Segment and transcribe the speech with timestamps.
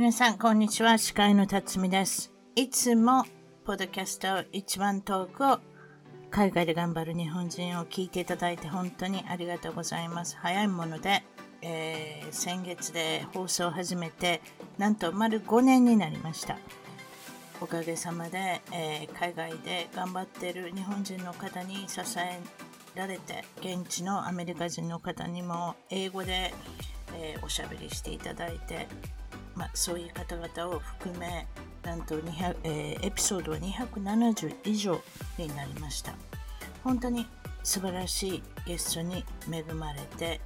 [0.00, 0.96] 皆さん、こんにちは。
[0.96, 2.32] 司会の辰巳です。
[2.56, 3.26] いつも、
[3.66, 5.58] ポッドキャスト一番トークを
[6.30, 10.38] 海外で頑張る日本人を聞いていただいて本当にありがとうございます。
[10.40, 11.22] 早いもので、
[11.60, 14.40] えー、先月で放送を始めて、
[14.78, 16.56] なんと丸5年になりました。
[17.60, 22.40] おかげさまで、えー、海外で頑張ってる日本人の方に支え
[22.94, 26.54] られて、現地のアメリカ人の方にも英語で、
[27.18, 28.88] えー、おしゃべりしていただいて、
[29.54, 31.46] まあ、そういう方々を含め
[31.82, 35.00] なんと200、えー、エピソードは270以上
[35.38, 36.14] になりました。
[36.82, 37.26] 本当に
[37.62, 40.40] 素晴らしいゲストに恵まれて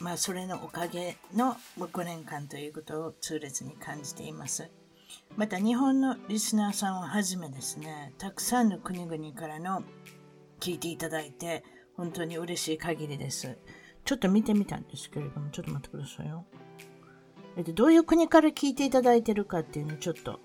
[0.00, 4.70] まあそれのおかげの5年間ということを痛烈に感じています。
[5.36, 9.82] また日本のリスナーさんをはじめですねたくさんの国々からの
[10.60, 11.64] 聞いていただいて
[11.96, 13.58] 本当に嬉しい限りです。
[14.04, 16.44] ちょっと見てみたんですけれどもちょっと待ってくださいよ。
[17.58, 20.38] えっと、どういう国から聞いていただいてるかっていうのをちょっと、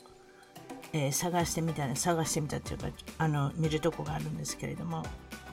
[0.93, 2.87] えー、探してみた探してみたっていうか、
[3.19, 5.03] あの、見るとこがあるんですけれども、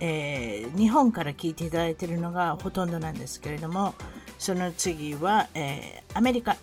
[0.00, 3.95] えー、日本から聞いていただいてるのがほとんどなんですけれども、
[4.39, 6.57] その次は、えー、アメリカ。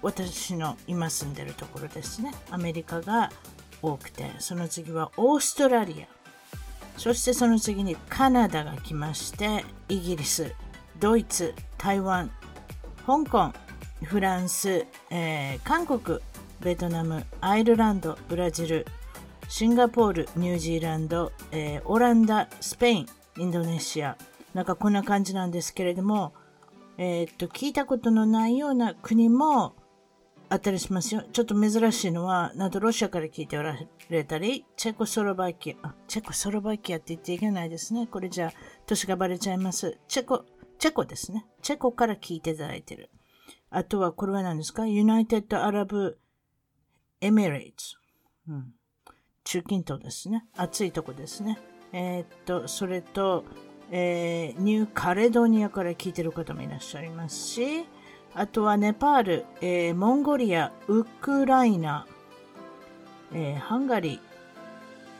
[0.00, 2.32] 私の今住んでるところですね。
[2.50, 3.30] アメリカが
[3.82, 6.06] 多くて、その次はオーストラリア。
[6.98, 10.54] そしてその次にカナダが来まして、イギリス、
[10.98, 12.30] ドイツ、台湾、
[13.06, 13.52] 香港、
[14.04, 16.18] フランス、えー、韓国、
[16.60, 18.86] ベトナム、アイルランド、ブラジル、
[19.48, 23.06] シンガポール、ニュージーランド、えー、オランダ、スペイン、
[23.38, 24.16] インドネシア、
[24.54, 26.32] なんかこんな感じなんですけれども、
[26.98, 29.74] えー、っと、聞いたことのないような国も
[30.48, 31.24] あったりしますよ。
[31.32, 33.76] ちょっと珍しいのは、なんとロシアから聞いておら
[34.10, 38.06] れたり、チェコスロバキア、チェコスロバキアって言っていけないですね。
[38.06, 38.52] これじゃあ、
[38.86, 39.98] 年がバレちゃいます。
[40.08, 40.44] チェコ、
[40.78, 41.46] チェコですね。
[41.62, 43.08] チェコから聞いていただいてる。
[43.74, 44.86] あとはこれは何ですか？
[44.86, 46.18] ユナイテッド・アラブ・
[47.22, 47.96] エミレイツ。
[48.48, 48.74] うん。
[49.44, 50.44] 中近東ですね。
[50.56, 51.58] 暑いとこですね。
[51.92, 53.44] えー、っと、それと、
[53.90, 57.86] えー、ニューカレドニアから聞いてる方もいらっしゃいますし、
[58.34, 62.06] あとはネパール、えー、モンゴリア、ウクライナ、
[63.32, 64.20] えー、ハンガリー、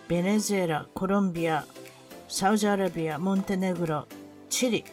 [0.08, 1.64] ベネズエラ、コロンビア、
[2.28, 4.06] サウジアラビア、モンテネグロ、
[4.50, 4.84] チリ、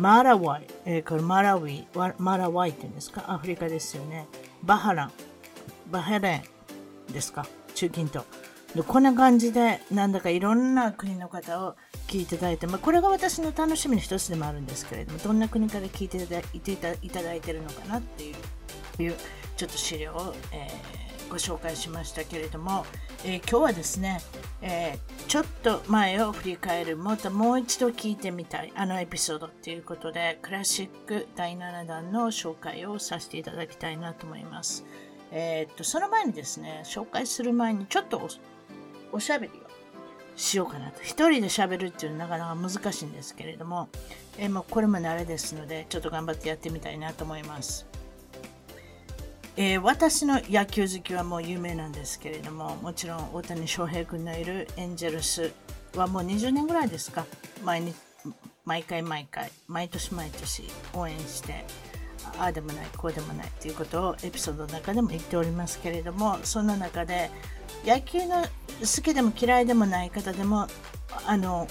[0.00, 1.84] マラワイ、えー、これマラウィ、
[2.16, 3.22] マラワイって言うんですか？
[3.26, 4.26] アフリカですよね。
[4.62, 5.12] バハラン、
[5.90, 6.42] バヘレ
[7.10, 7.46] ンですか？
[7.74, 8.24] 中近東。
[8.74, 16.76] でこんな感じで、なんだかいろんな国の方を聞いていただいて、まあ、これが私の楽しみの一つでもあるんですけれども、どんな国から聞いていただいてい
[17.10, 19.14] ただいてるのかなっていう、いう
[19.58, 20.99] ちょっと資料を、えー、
[21.30, 22.84] ご紹介しましたけれども、
[23.24, 24.20] えー、今日はですね、
[24.60, 34.84] えー、ちょっと前を振り返る、またもう一度聞いてみたい、あのエピソードっていうことで、クラシック第7弾の紹介をさせていただきたいなと思います。
[35.30, 38.28] えー、っと、その前にですね、紹介する前にちょっと
[39.12, 39.70] おしゃべりを
[40.36, 41.00] しようかなと。
[41.02, 43.88] 一人で喋るっていうのはなかなか難しいんですけれども、
[44.36, 47.89] えー、もうこれも慣れですので、ちょっと頑張ってやってみたいなと思います。
[49.62, 55.52] えー、私の野球好きはもう有名なんですけれども、もちろん大谷翔平君のいるエンジェルス
[55.94, 57.26] はもう20年ぐらいですか、
[57.62, 57.94] 毎日
[58.64, 60.62] 毎回毎回、毎年毎年
[60.94, 61.66] 応援して、
[62.38, 67.30] ああでもない、こうでもないということをエピソードの中でも言っておりますけれども、その中で
[67.84, 70.68] 野球の好きでも嫌いでもない方でも、
[71.26, 71.68] あの、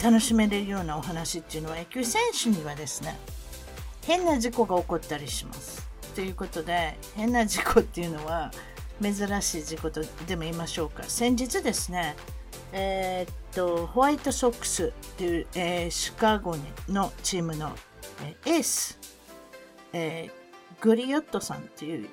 [0.00, 3.18] 楽しめれるようなお話っていうのは野球選手にはですね、
[4.02, 5.83] 変な事故が起こったりします。
[6.14, 8.50] ということで変な事故っていうのは
[9.02, 11.02] 珍しい事故とでも言いましょうか。
[11.04, 12.16] 先日ですね
[12.72, 16.56] えー、っとホワイトソックスっていう、えー、シカゴ
[16.88, 17.72] のチームの、
[18.22, 18.98] え、エース、
[19.92, 22.08] えー、グリオットさんっていう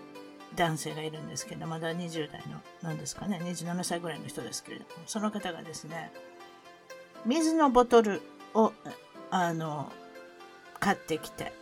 [0.55, 6.11] 男性がいるんですけど、まだ20代の、なんですかね、27歳ぐらいの人ですけれども、その方がですね、
[7.25, 8.21] 水のボトル
[8.53, 8.73] を、
[9.29, 9.91] あの、
[10.79, 11.53] 買ってきて、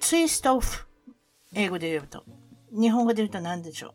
[0.00, 0.86] ツイストオフ、
[1.54, 2.24] 英語で言うと、
[2.72, 3.92] 日本語で言うと何でしょう？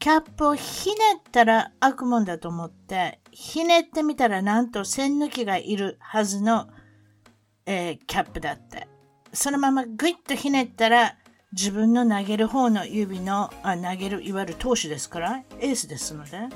[0.00, 6.68] キャップをひねったら悪夢だと思って、ひねってみたらなんと線抜きがいるはずの、
[7.64, 8.88] えー、キャップだって。
[9.32, 11.16] そのままグイッとひねったら
[11.52, 16.48] 自分の投げる方の指の、あ投げる、いわゆる投手ですから、エースですので、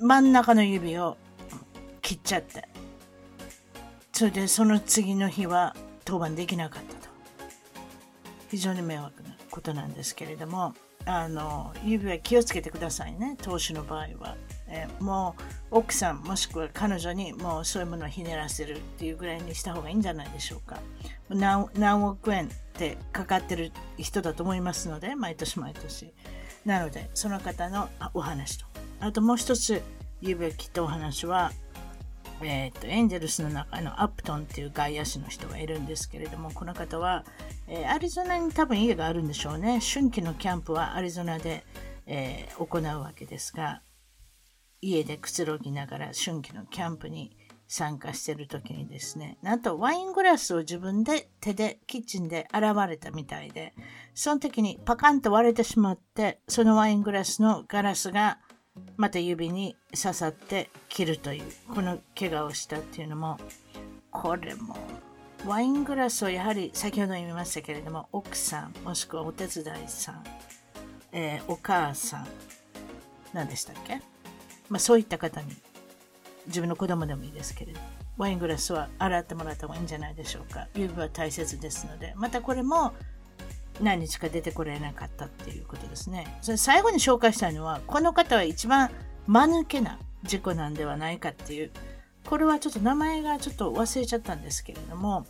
[0.00, 1.16] 真ん中の指を
[2.02, 2.68] 切っちゃって、
[4.12, 6.87] それでその次の日は登板できなかった。
[8.48, 10.74] 非常に迷惑なことなんですけれども、
[11.04, 14.36] あの、指は気をつけてくださいね、投手の場合は。
[14.68, 15.34] えも
[15.72, 20.78] う奥さんもしくは彼女にもうそういうものをひねらせるっていうぐらいにした方がいいんじゃないでしょうか。
[21.30, 26.12] 何何億円ってかかってる人だと思いますので、毎年毎年。
[26.64, 28.66] なので、その方のお話と。
[29.00, 29.82] あともう一つ
[30.20, 31.52] 言うべきとお話は、
[32.42, 37.24] えーと、エンジェルスの中のアプトンっていう外野手の人がいるんですけれども、この方は、
[37.68, 39.80] えー、アリゾナに多分家があるんでしょうね。
[39.80, 41.64] 春季のキャンプはアリゾナで、
[42.06, 43.82] えー、行うわけですが、
[44.80, 47.36] 家でくつろぎながら春季のキャンプに
[47.66, 53.74] 参加してる時にですね、なんとワイングラスを自分で手でキッチンで洗われたみたいで、
[54.14, 58.38] その時にパカンと割れてしまって、そのワイングラスのガラスが
[58.96, 61.44] また指に刺さって切るという、
[61.74, 63.38] この怪我をしたっていうのも、
[64.10, 64.76] これも、
[65.46, 70.24] ワイングラスをやはり先ほど言いましたけれども、奥さん、もしくはお手伝いさん、
[71.12, 72.26] えー、お母さん、
[73.32, 74.02] 何でしたっけ？
[74.68, 75.52] まあそういった方に、
[76.48, 77.80] 自分の子供でもいいですけれど、
[78.16, 80.66] ワイングラスは洗ってもらった方がいいんじゃないでしょうか。
[80.74, 82.92] 指は大切ですので、またこれも
[83.80, 86.38] 何日か出てこれなかったっていうことですね。
[86.42, 88.90] それ最後に紹介したいのは、この方は一番
[89.28, 91.70] 間抜けな事故なんではないかっていう、
[92.28, 95.24] これはちょっと名前がちょっと忘れちゃったんですけれども、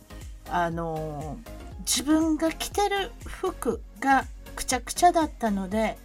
[0.49, 1.37] あの
[1.79, 5.97] 自分が着てる服がくちゃくちゃだったので、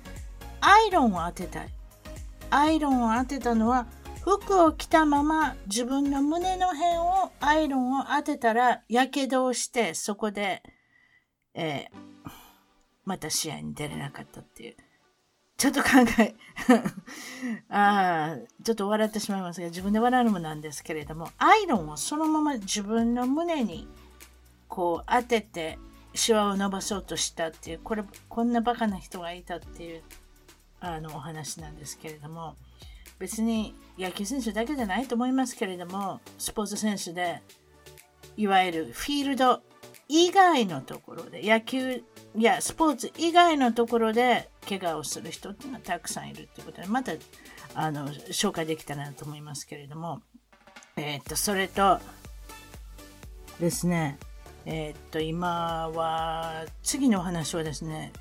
[0.61, 1.69] アイロンを当てたい。
[2.51, 3.89] アイロンを当てたのは、
[4.23, 10.63] 服を着たまま自分の胸の辺をアイロンを当てたら、やけどをして、そこで、
[11.55, 12.31] えー、
[13.05, 14.77] また試合に出れなかったっていう。
[15.57, 16.35] ちょっと考え
[17.71, 23.89] ああ、ちょっと笑ってしまいますが、自分で笑うのもなんですけれども、アイロンをそのまま自分の胸に
[24.69, 25.79] こう当てて、
[26.15, 30.03] シワを伸ばそうとしたっていう、これ、こんなバカな人がいたっていう、
[30.81, 32.57] あの、お話なんですけれども、
[33.19, 37.43] 別に野球選手だけじゃないと思いますけれども、スポーツ選手で、
[38.37, 39.61] いわゆるフィールド
[40.09, 42.03] 以外のところで、野球
[42.37, 47.13] いや、スポーツ以外のところで怪我をする人っていうのはたくさんいるってことで、また、
[47.75, 50.21] あの、紹介できたらなと思いますけれども、
[50.97, 52.01] えー、っと、それと、
[53.61, 54.19] ですね、
[54.67, 58.13] えー、っと、今は、次のお話はですね、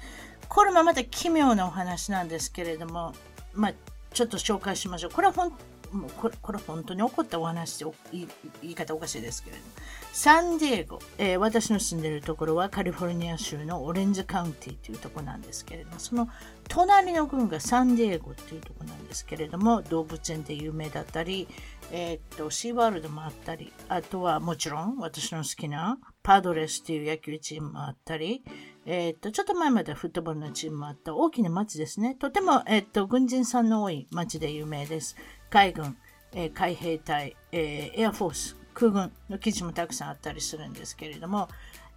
[0.48, 3.13] これもまた奇妙なお話なんですけれども、
[3.54, 3.74] まあ、
[4.13, 5.12] ちょっと紹介しましょう。
[5.12, 5.51] これは本
[5.93, 9.69] もうこれこれ本当に起こったお話で言い方おかしいですけれども
[10.11, 16.29] サンディエゴ、えー、私の住んでいるところはカリフォルニア州のオレンジカウンティというところなんですけれどもその
[16.67, 21.47] 隣の郡がサンディエゴというところなんですけれども動物園で有名だったり、
[21.91, 28.43] えー、っとシーワールドもあったりあとはもちろん私の好きなパドレスという野球チームもあったり
[28.85, 32.15] えっ、と、ちょっと前までフットボールのチームもあった大きな町ですね。
[32.15, 35.15] とても、えっ、と、軍人さんの多い町で有名です。
[35.53, 35.95] 海軍、
[36.33, 41.48] えー、海兵隊、えー、エアフォース、空軍の基地もたくさんあったりするんですけれども、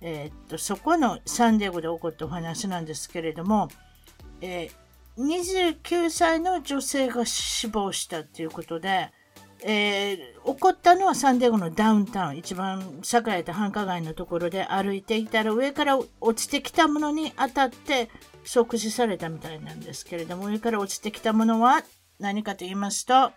[0.03, 3.71] えー、っとそこのサンディエゴで起こったお話なんですけれども、
[4.43, 9.11] えー、29歳の女性が死亡したということで、
[9.65, 18.11] えー、起こったのはサンディエゴのダウンタウン、一番栄えた繁華街のところで歩いていたら上から落ちてきたものに当たって
[18.45, 21.83] 即死されたみたいなんですけれども、上から落ちてきたものは
[22.19, 23.33] 何かと言いますと、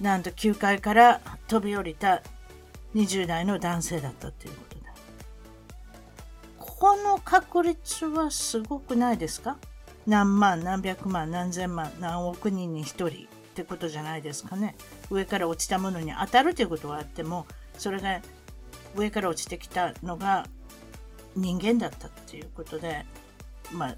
[0.00, 2.22] なんと9階から飛び降りた
[2.94, 4.80] 20代の男性だったということで。
[6.58, 9.58] この確率はすごくないですか？
[10.06, 13.10] 何万、何百万、何千万、何億人に1人っ
[13.54, 14.76] てことじゃないですかね。
[15.10, 18.20] 上から落ちたものに当たるということはあっても、それが
[18.96, 20.46] 上から落ちてきたのが
[21.36, 23.04] 人間だったっていうことで、
[23.72, 23.96] まあ、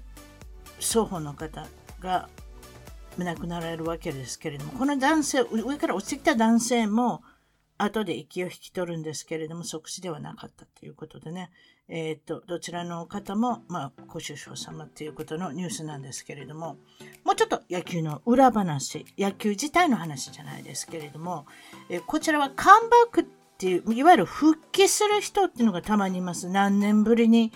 [0.79, 1.65] 双方の方
[2.01, 2.27] が
[3.17, 7.21] 亡くなられるわけですけれども、この男性、上から落ちてきた男性も、
[7.77, 11.49] 後で息を引き取るんですけれども、即死ではなかったということでね、
[11.89, 16.77] えっ、と、どちらの方も、まあ、ご愁傷様ということのニュースなんですけれども、
[17.25, 21.45] もうちょっと野球の裏話、野球自体の話じゃないですけれども、
[21.89, 23.23] えこちらはカムバックっ
[23.57, 26.47] ていう、いわゆる復帰する人っていうのがたまにいます。
[26.47, 27.51] 何年ぶりに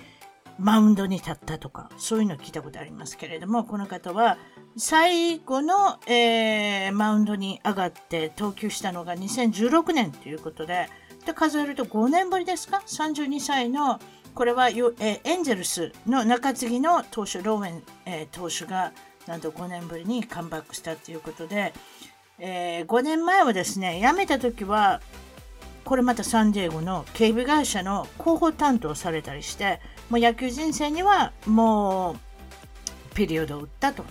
[0.59, 4.37] マウンドに立ったとか、そういうのを聞いたことありますけれども、この方は
[4.79, 10.87] 最後の、えー、マウンドに上がって投球したのが2016年ということで、
[11.25, 13.99] で数えると5年ぶりですか ?32 歳の、
[14.35, 18.93] これは、えー、エンゼルスの中継ぎの投手、ローウェン、えー、投手が
[19.25, 21.73] なんと5年ぶりにカムバックしたということで、
[22.37, 25.01] えー、5年前はですね、辞めた時は、
[25.85, 29.79] これまたサンディエゴの警備会社の広報担当されたりして、
[30.11, 34.05] もう野球人生にはもうピリオドを打ったと。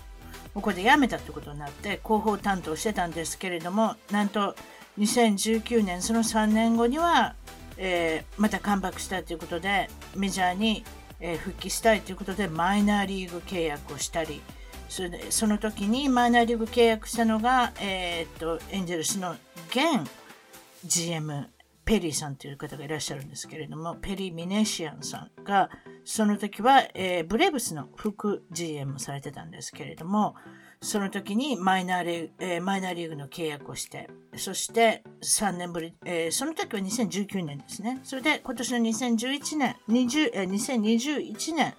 [0.56, 4.56] ここで辞めたってことになって広報担当してたんですけれども、なんと
[4.98, 7.34] 2019年、その3年後には、
[7.76, 10.82] えー、またカムバックしたということで、メジャーに、
[11.20, 14.40] えー、復帰したいということで、マイナーリーグ契約をしたり、
[14.88, 19.36] それでその時にマイナーリーグ契約したのが、えー、っとエンゼルスの
[19.68, 20.10] 現
[20.86, 21.48] GM
[21.86, 25.70] ペリーさんという方がいらっしゃるんですけれども、ペリー・ミネシアンさんが、
[26.04, 30.34] その時は、えー、ブレーブスの副 GM されてたんですけれども、
[30.82, 38.00] その時にマイナーリ,、えー、マイナーリーグの契約をして、そして3年ぶり、えー、その時は2019年ですね。
[38.02, 41.74] それで今年の2011年、20えー、2021年、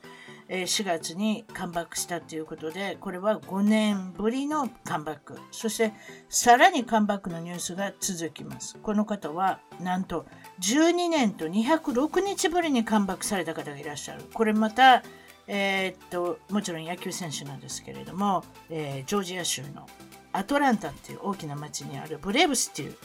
[0.50, 5.38] 4月にカムバックしたということで、これは5年ぶりのカムバック。
[5.52, 5.94] そして、
[6.30, 8.78] さらにカムバックのニュースが続きます。
[8.82, 10.26] この方は、なんと、
[10.62, 14.24] 12年と206日ぶりにカムバックされた方がいらっしゃる。
[14.34, 15.04] これまた、
[15.48, 19.88] えー、っと、もちろん野球選手なんですけれども、えー、ジョージア州の
[20.34, 22.96] アトランタっていう大きな町にあるブレーブスっていう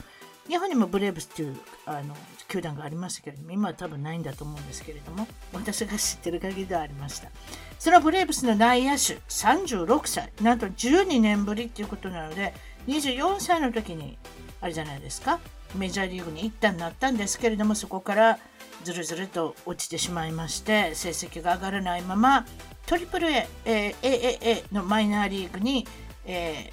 [0.49, 1.57] 日本にもブレーブスっていう
[1.87, 2.15] あの
[2.53, 7.31] 球団がありましたけれども、今は多分ないんだと思うんですけれども、私が知ってる限りではありました。
[7.79, 12.53] そのブレーブスの内野手、36歳、なんと12年ぶりっていうことなので、
[12.89, 14.19] 24歳の時に、
[14.61, 15.41] あれじゃないですか、
[15.77, 18.39] メジャーリーグに一旦なったんですけれども、そこから
[18.85, 22.47] ずるずると落ちてしまいまして、成績が上がらないまま、
[22.85, 25.87] トリプル A、えー、AAA のマイナーリーグに、
[26.27, 26.71] え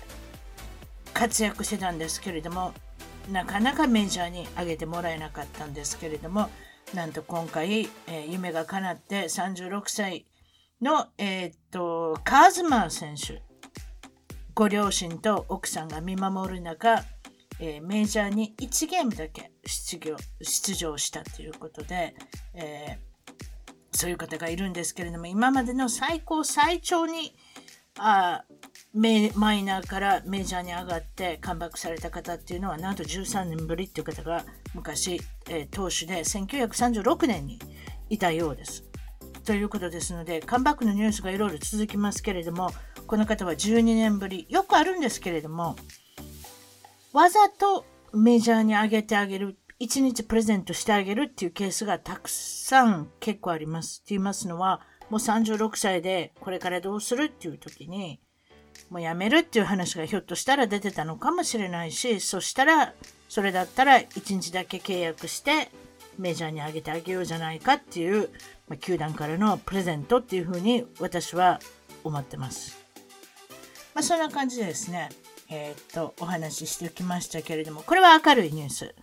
[1.06, 2.74] ー、活躍してたんですけれども、
[3.32, 6.50] なかなかメジャーに上げてもらえなかったんですけれども、
[6.94, 10.26] なんと今回、えー、夢が叶って36歳
[10.82, 13.44] の、えー、っと、カーズマー選手、
[14.56, 17.04] ご両親と奥さんが見守る中、
[17.60, 22.16] えー、メジャーに1ゲームだけ出場出場したということで、
[22.56, 22.98] え、
[23.92, 27.36] そういう方がいるんですけれども、今までの最高最長に
[27.98, 28.44] あ
[28.94, 37.60] マイナーからメジャーに上がってカムバックされた方っていうのはなんと13年ぶりっていう方が昔、えー、投手で1936年に
[38.10, 38.84] いたようです。
[39.46, 42.72] ということですのでカムバックのニュースがいろいろ続きますけれども
[43.08, 45.76] この方は12年ぶりよくあるんですけれども
[47.14, 53.98] わざとメジャーに上げてあげる1日プレゼントしてあげるっていうケースがたくさん結構あります。
[53.98, 58.20] って言いますのはもう36歳でこれからどうするっていう時に
[58.90, 62.94] もうやめるっていう話がひょっとしたら出てたのかもしれないし、そしたら、
[63.28, 65.70] それだったら1日だけ契約して
[66.18, 68.30] メジャーにあげてあげようじゃないかっていう、
[68.68, 71.60] まあ、球団からのプレゼントっていうふうに私は
[72.04, 72.78] 思ってます。
[73.94, 75.10] まあ、そんな感じでですね、
[75.50, 78.96] えー、っと、お話ししておきましたけれども、これは明るいニュース。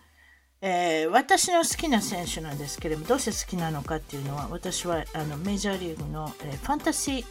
[0.59, 7.25] えー、私の好きな選手なんですけれども、どうして好きなのかっていうのは、私はあのメジャーリーグの、えー、ファンタジー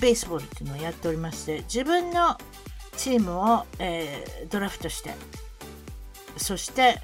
[0.00, 2.38] ベースボールっていうのをやっておりまして自分の
[2.96, 5.14] チームを、えー、ドラフトして
[6.36, 7.00] そして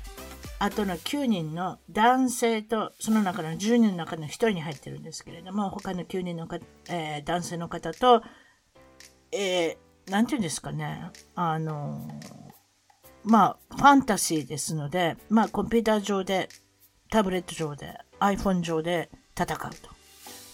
[0.59, 6.59] あとの9人の男性とその中の10人の中の1人に入ってるんですけれども他の9人のか、
[6.89, 8.23] えー、男性の方と
[9.37, 12.09] えー、ていうんですかねあの
[13.25, 16.49] まあファンタジーですのでまあコンピューター上で
[17.11, 19.91] タブレット上で iPhone 上で戦うと。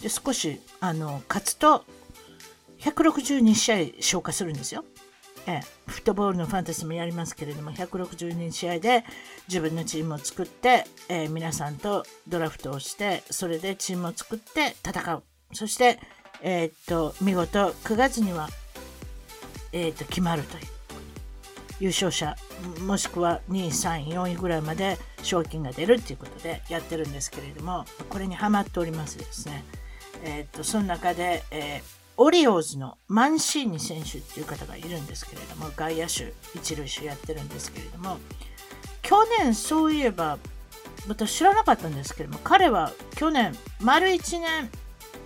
[0.01, 1.85] で少しあの勝つと
[2.81, 4.83] 162試合消化するんですよ。
[5.47, 9.03] え、フットボールのファンタジーもやりますけれども162試合で
[9.47, 15.23] 自分のチームを作って、えー、皆さんとドラフトをしてそれでチームを作って戦う。
[15.53, 15.99] そして、
[16.41, 18.49] えー、っと見事9月には、
[19.73, 20.63] えー、っと決まるという。
[21.79, 22.35] 優勝者
[22.85, 29.63] もしくは2位3位4位ぐらいまで賞金が出るっていうことでやってるんですけれどもこれにはまっておりますですね、
[30.23, 38.17] えっとその中で、えーオリオーズのマンシーニ選手っていう方がいるんですけれども、外野手、一塁手やってるんですけれども、
[39.01, 40.37] 去年そういえば
[41.07, 44.69] 私知らなかったんですけども彼は去年丸1年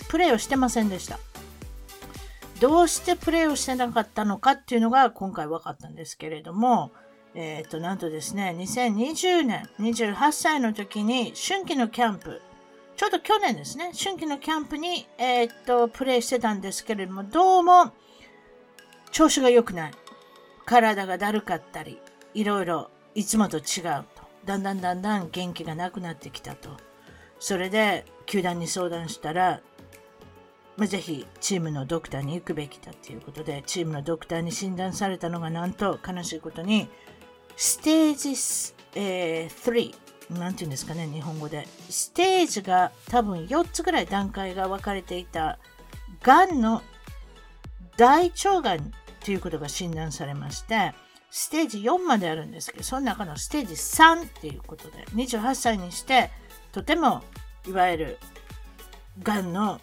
[0.08, 1.20] プレーをしてませんでした。
[2.62, 6.92] どうしてプレーをしてなかったのかっていうのが今回分かったんですけれども
[7.34, 12.42] えっ、ー、となんとですね2020年28歳の時に春季のキャンプ
[12.96, 13.92] ちょうど去年ですね。
[13.98, 17.92] 春季のキャンプに、えっ、とプレーしてたんですけれどもどうも
[19.12, 19.92] 調子が良くない。
[20.66, 22.00] 体がだるかったり
[22.34, 23.64] いろいろいつもと違う
[24.16, 24.26] と。
[24.46, 26.70] だんだんだんだん元気がなくなってきたと。
[27.40, 29.62] それで球団に相談したら、
[30.78, 36.90] まあ、ぜひチームのドクターに行くべきだということで、チームのドクターに診断されたのがなんと悲しいことに、
[37.56, 38.30] ステージ、
[39.00, 39.96] えー、3、
[40.30, 41.68] なんていうんですかね、日本語で。
[41.90, 45.60] ステージが多分4つぐらい段階が分かれていた、
[46.24, 46.82] がんの
[47.98, 48.92] 大腸がん
[49.24, 50.94] ということが診断されまして、
[51.30, 56.32] ステージ4まであるんですけど、その中のステージ3っていうことで、28歳にして、
[56.72, 57.24] とても、
[57.68, 58.20] いわゆる、
[59.22, 59.82] がんの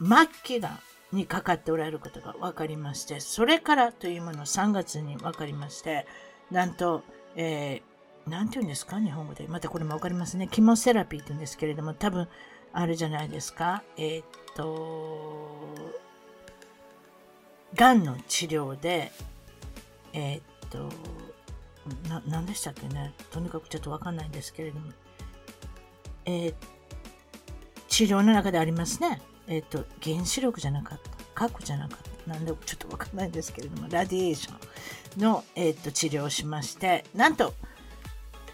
[0.00, 0.08] 末
[0.42, 0.80] 期がん
[1.12, 6.06] にかかっておられることが分かりまして、それからというものを3月に分かりまして、
[6.50, 7.02] なんと、
[7.36, 7.89] えー、
[8.30, 9.00] なんて言うんですか？
[9.00, 9.46] 日本語で。
[9.48, 10.48] またこれも分かりますね。
[10.50, 12.28] キモセラピーって言うんですけれども、多分、
[12.72, 13.82] あるじゃないですか？
[13.96, 15.74] えー、っと、
[17.74, 19.10] がんの治療で、
[20.12, 20.88] えー、と、
[22.08, 23.12] な、何でしたっけね？
[23.32, 24.92] とにかくちょっとわかんないんですけれども。
[26.24, 26.54] えー、
[27.88, 29.20] 治療の中でありますね。
[29.48, 31.10] えっ、と、原子力じゃなかった。
[31.34, 32.30] 核じゃなかった。
[32.30, 34.52] なんでちょっとわかんないんですけれども、ラディエーショ
[35.18, 37.54] ンの、えっ、と、治療をしまして、なんと、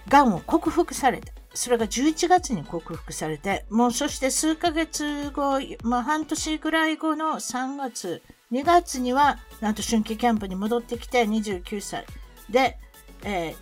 [0.08, 1.32] がんを克服された。
[1.54, 8.22] それが11月に克服されて、もうそして数ヶ月後、まあ半年ぐらい後の3月、
[8.52, 12.04] 2月には、なんと春季キャンプに戻ってきて29歳
[12.50, 12.78] で、
[13.24, 13.56] えー、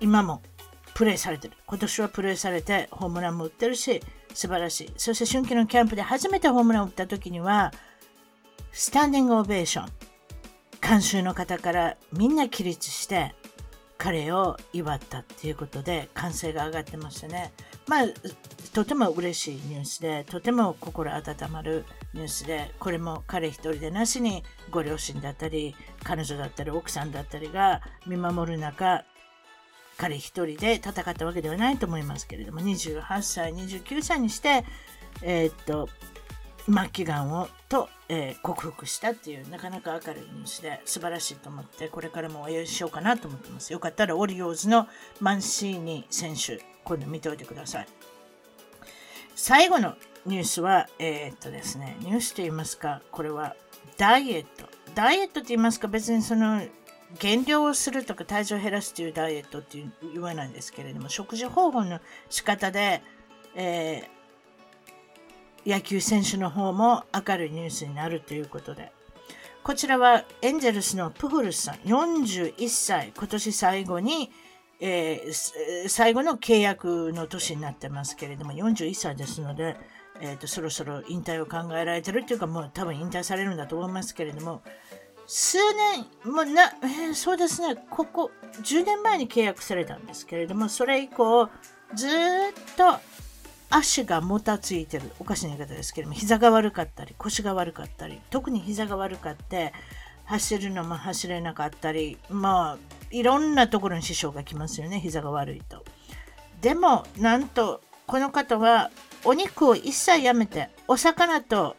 [0.00, 0.42] 今も
[0.94, 1.54] プレーされてる。
[1.66, 4.02] 今年はプレーされてホームランも打ってるし、
[4.34, 4.92] 素晴らしい。
[4.96, 7.72] そして春季のキャンプで初めてホームランを打った時には、
[8.70, 10.12] スタンディングオベーション。
[10.82, 13.34] 監修の方からみんな起立して
[14.02, 17.52] 彼を祝ったっていうことで歓声が上がってましたね。
[17.86, 18.06] まあ、
[18.72, 21.22] とても嬉しいニュースで、とても心温
[21.52, 29.04] まるニュースで、これも彼一人でなしに、ご両親だったり、彼女だったり、奥さんだったりが見守る中、
[29.98, 34.64] 彼一人で戦ったわけではないと思いますけれども、28歳、29歳にして、
[35.22, 35.88] えー、っと、
[36.68, 43.72] 末期がんをと、えー、克服したっていうなかなか明るいニュースで素晴らしいと思ってこれからも応援しようかなと思ってます。
[43.72, 44.86] よかったらオリオーズの
[45.20, 47.86] マンシーニ選手今度見ておいてください。
[49.34, 49.96] 最後の
[50.26, 53.56] ニュースは、えー、っとですね、ニュースと言いますか、これは
[53.96, 54.68] ダイエット。
[54.94, 56.62] ダイエットと言いますか、別にその
[57.18, 63.02] 減量をするとか体重を減らすというダイエットって言わないんですけれども、食事方法の仕方で、
[63.54, 64.08] えー、
[65.66, 68.92] 野球選手の方も明るいニュースになるということで、
[69.62, 74.30] こちらはエンゼルスのプフルスさん、41歳、今年最後に、
[74.80, 79.76] えー、最後の契約の年になってますけれども、41歳ですので、
[80.20, 84.62] えーと、そろそろ引退を考えられてるっていうか、もう多分引退されるんだと思いますけれども、
[85.26, 85.58] 数
[86.24, 91.48] 年、もうな、えー、そうですね、ここ、10年前に契約されたんですけれども、それ以降、
[91.94, 92.10] ずっ
[92.76, 92.98] と
[93.74, 99.72] 足がもたついてる、おかしな言い方ですけども、膝が悪かったり、腰が悪かったり、特に膝が悪かって、
[100.24, 105.84] 走るのも走れなかったり、まあ、いろんなところに支障がきますよね、膝が悪いと。
[106.60, 108.90] でも、なんと、この方は、
[109.24, 111.76] お肉を一切やめて、お魚と、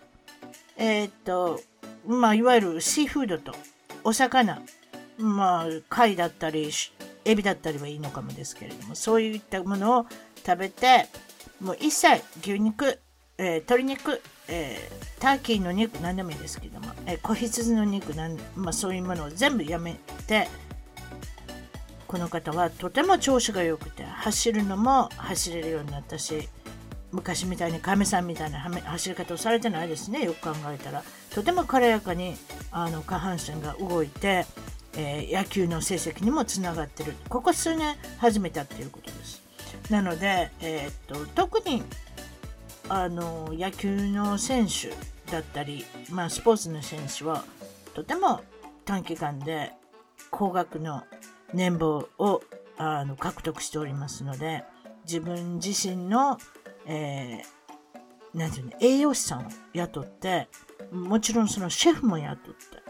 [0.77, 1.61] えっ、と、
[2.07, 3.53] まあ、いわゆるシーフードと、
[4.03, 4.61] お魚、
[5.17, 6.71] まあ、貝だったり、
[7.25, 10.05] エビだったりはいいのかもですけれども、そういったものを
[10.45, 11.07] 食べて、
[11.61, 12.99] もう一切牛肉、
[13.37, 19.95] えー、鶏肉、えー、ターキーの肉何でもいいですけども、えー、子羊の肉なん、まあ、そういうものを全部やめ
[20.27, 20.47] て
[22.07, 26.47] この方はとても調子が良くて走るのも走れるようになったし
[27.13, 31.03] 昔みたいに亀さんみたいな走り方をされてないですねよく考えたら。
[31.33, 32.35] とても軽やかに
[32.71, 34.45] あの下半身が動いて、
[34.97, 37.13] えー、野球の成績にもつながってる。
[37.29, 39.42] ここ数年始めたっていうことです。
[39.89, 41.83] なので、えー、っと特に
[42.89, 44.89] あの野球の選手
[45.31, 47.43] だったり、まあ、スポーツの選手は
[47.93, 48.41] とても
[48.85, 49.71] 短期間で
[50.29, 51.03] 高額の
[51.53, 52.41] 年俸を
[52.77, 54.63] あの獲得しておりますので
[55.05, 56.37] 自分自身の、
[56.85, 60.47] えー、なんていうの栄養士さんを雇って
[60.91, 62.83] もちろんそのシェフも雇って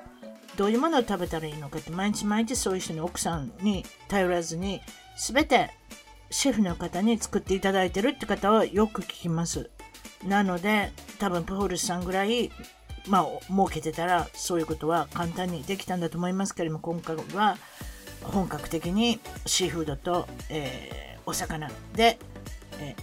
[0.55, 4.81] どういうものを食べたらいいのかって毎日毎日そういう人に奥さんに頼らずに
[5.15, 5.71] すべて
[6.33, 9.69] シェフの方に作っていただいてるって方はよく聞きます。
[10.27, 12.51] なので、多分プホルスさんぐらい、
[13.07, 17.57] まあ、儲けてたら、そういうことは簡単にできたんだと思いますけれども、今回は
[18.23, 22.17] 本格的にシーフードと、えー、お魚で、
[22.79, 22.95] え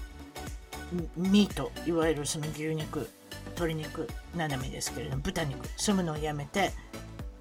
[0.93, 3.09] ー、ミート、いわゆるその牛肉、
[3.51, 6.73] 鶏肉、斜めですけれども、豚肉、そういうものをやめて、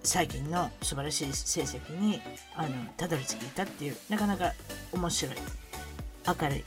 [0.03, 2.21] 最近の素晴らしい成績に
[2.55, 4.53] あのたどり着いたっていうなかなか
[4.93, 5.35] 面白い
[6.27, 6.63] 明るい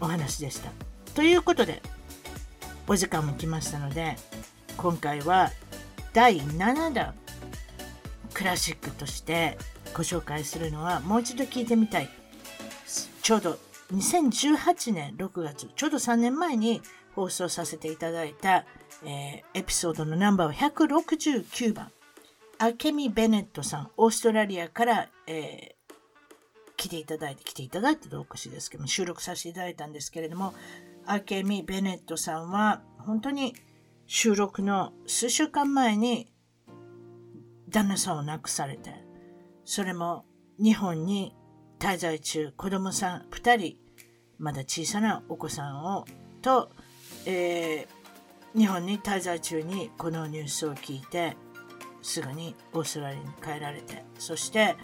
[0.00, 0.70] お話でした。
[1.14, 1.80] ということで
[2.86, 4.16] お時間も来ましたので
[4.76, 5.50] 今回は
[6.12, 7.14] 第7弾
[8.34, 9.56] クラシックとして
[9.94, 12.08] ご紹介するのはもう一度聞いてみたい
[13.22, 13.58] ちょうど
[13.92, 16.82] 2018年6月ちょうど3年前に
[17.14, 18.64] 放送させていただいた、
[19.04, 21.90] えー、エピソードのナンバーは169番
[22.58, 25.94] アケミ・ベネットさんオーストラリアから、えー、
[26.76, 30.54] 来ていただいて来ていただいてとおかしいですけども収録させていただいたんですけれども
[31.06, 33.54] アケミ・ベネットさんは本当に
[34.06, 36.32] 収録の数週間前に
[37.74, 38.92] 旦那さんを亡くされて、
[39.64, 40.24] それも
[40.58, 41.34] 日本に
[41.78, 43.76] 滞在中、子供さん2人、
[44.38, 46.04] まだ小さなお子さんを、
[46.40, 46.70] と、
[47.26, 51.36] えー、日本に滞在中にこのニュースを聞いて、
[52.04, 54.76] すぐにオーストラリアに帰られて、そして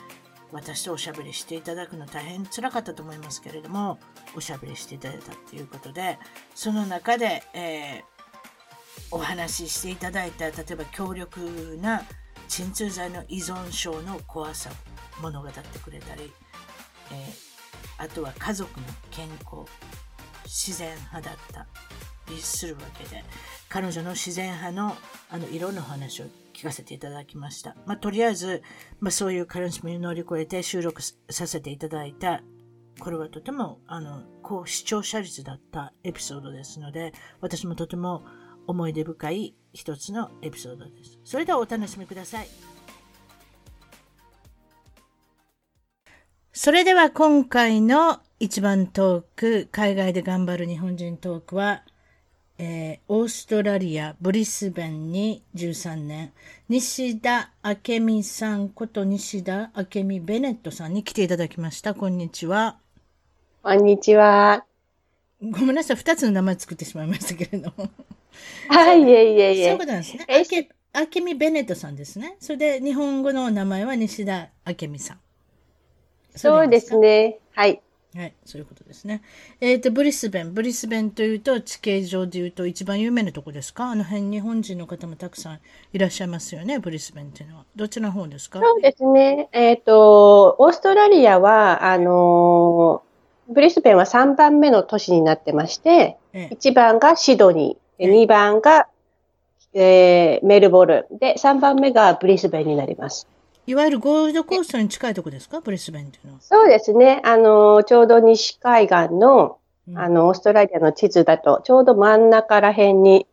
[0.51, 4.01] 私とおしゃべりしていただくの大変辛かったと思いますけれども、
[4.35, 6.19] おしゃべりしていただいたということで、
[6.55, 8.21] その中で、えー
[9.13, 11.41] お話ししていただいた例えば強力
[11.81, 12.03] な
[12.49, 14.71] 鎮痛剤の依存症の怖さ
[15.19, 16.33] を物語ってくれたり、
[17.13, 19.69] えー、あとは家族の健康
[20.45, 21.67] 自然派だった
[22.29, 23.25] りするわけで
[23.69, 24.97] 彼女の自然派の
[25.31, 26.25] あのいろんなお話を
[26.61, 27.75] 聞かせていただきました。
[27.87, 28.63] まあ、とりあえず、
[29.01, 32.43] まあ、そういう悲しみを乗り越えて収録させていただいた
[32.99, 38.25] これはとてもあの高視聴者率だったエピソードですので私もとても
[38.67, 41.19] 思い出深い一つのエピソードです。
[41.25, 42.49] それではお楽しみください。
[46.53, 51.85] それでは今回の一番トーク、海外で頑張る日本人トークは、
[52.63, 56.31] えー、オーストラリア、ブリスベンに13年、
[56.69, 61.95] 西田明美さんこと西田明美ベネットさんに来ていただきました。
[61.95, 62.77] こんにちは。
[63.63, 64.67] こんにちは。
[65.41, 67.89] ごめんなさい、二つの名前作ってしまいましたけれども。
[68.69, 69.65] はい、いえいえいえ。
[69.65, 70.27] そういうことなんですね。
[70.29, 72.37] あけ、あけみベネットさんですね。
[72.41, 75.21] それで、日本語の名前は西田あけみさん。
[76.37, 77.39] そうですね。
[77.53, 77.81] はい。
[78.17, 79.23] はい、そういうことですね。
[79.61, 80.53] えっ、ー、と、ブリスベン。
[80.53, 83.91] ブリスベンというと、地形上でいうと一番有名なとこですか？
[83.91, 85.61] あの辺、日本人の方もたくさん
[85.93, 87.65] いらっしゃいますよね、ブリスベンっていうのは。
[87.77, 88.59] どちらの方ですか？
[88.61, 89.49] そうですね。
[89.53, 98.09] えっ、ー、と、オーストラリアは、あのー、ブリスベンは3番目の都市になってまして、ええ、1番がシドニー。
[98.09, 98.89] 2番が、
[99.73, 101.19] えー、メルボルン。
[101.19, 103.29] で、3番目がブリスベンになります。
[103.67, 105.61] いわゆるゴールドコーストに近いとこですか？
[105.61, 106.41] ブリスベンっていうのは。
[106.41, 107.21] そうですね。
[107.25, 113.27] あの、ちょうど西海岸の、うん、あの、オーストラリアの地図だと、ちょうど真ん中ら辺に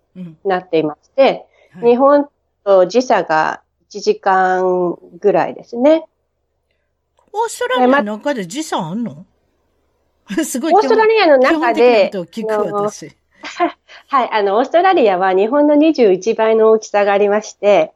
[0.44, 2.28] なっていまして、うんはい、日本
[2.64, 6.06] と時差が1時間ぐらいですね。
[7.34, 9.26] オーストラリアの中で時差あんの？
[10.44, 10.74] すごい。
[10.74, 13.16] オーストラリアの中で、聞く私。
[14.10, 17.94] はい、あの、オーストラリアは日本の21倍の大きさがありまして、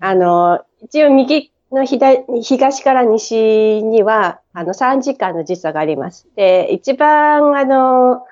[0.00, 6.26] あの、一応右の東から西には、あの、3時間の時差があります。
[6.34, 8.24] で、一番、あの、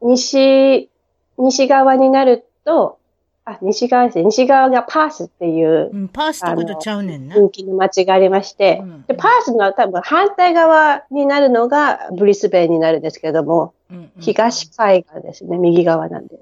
[0.00, 0.90] 西、
[1.38, 2.98] 西側になると、
[3.44, 4.24] あ、西側ですね。
[4.24, 5.90] 西側がパースっていう。
[5.92, 7.36] うん、パースとことちゃうねんな。
[7.36, 15.58] 人気の街がありまして、うん、で、パースの多分反対側になるのがブリスベンになるんですけども、うんうん、東海岸ですね。
[15.58, 16.40] 右側なんで。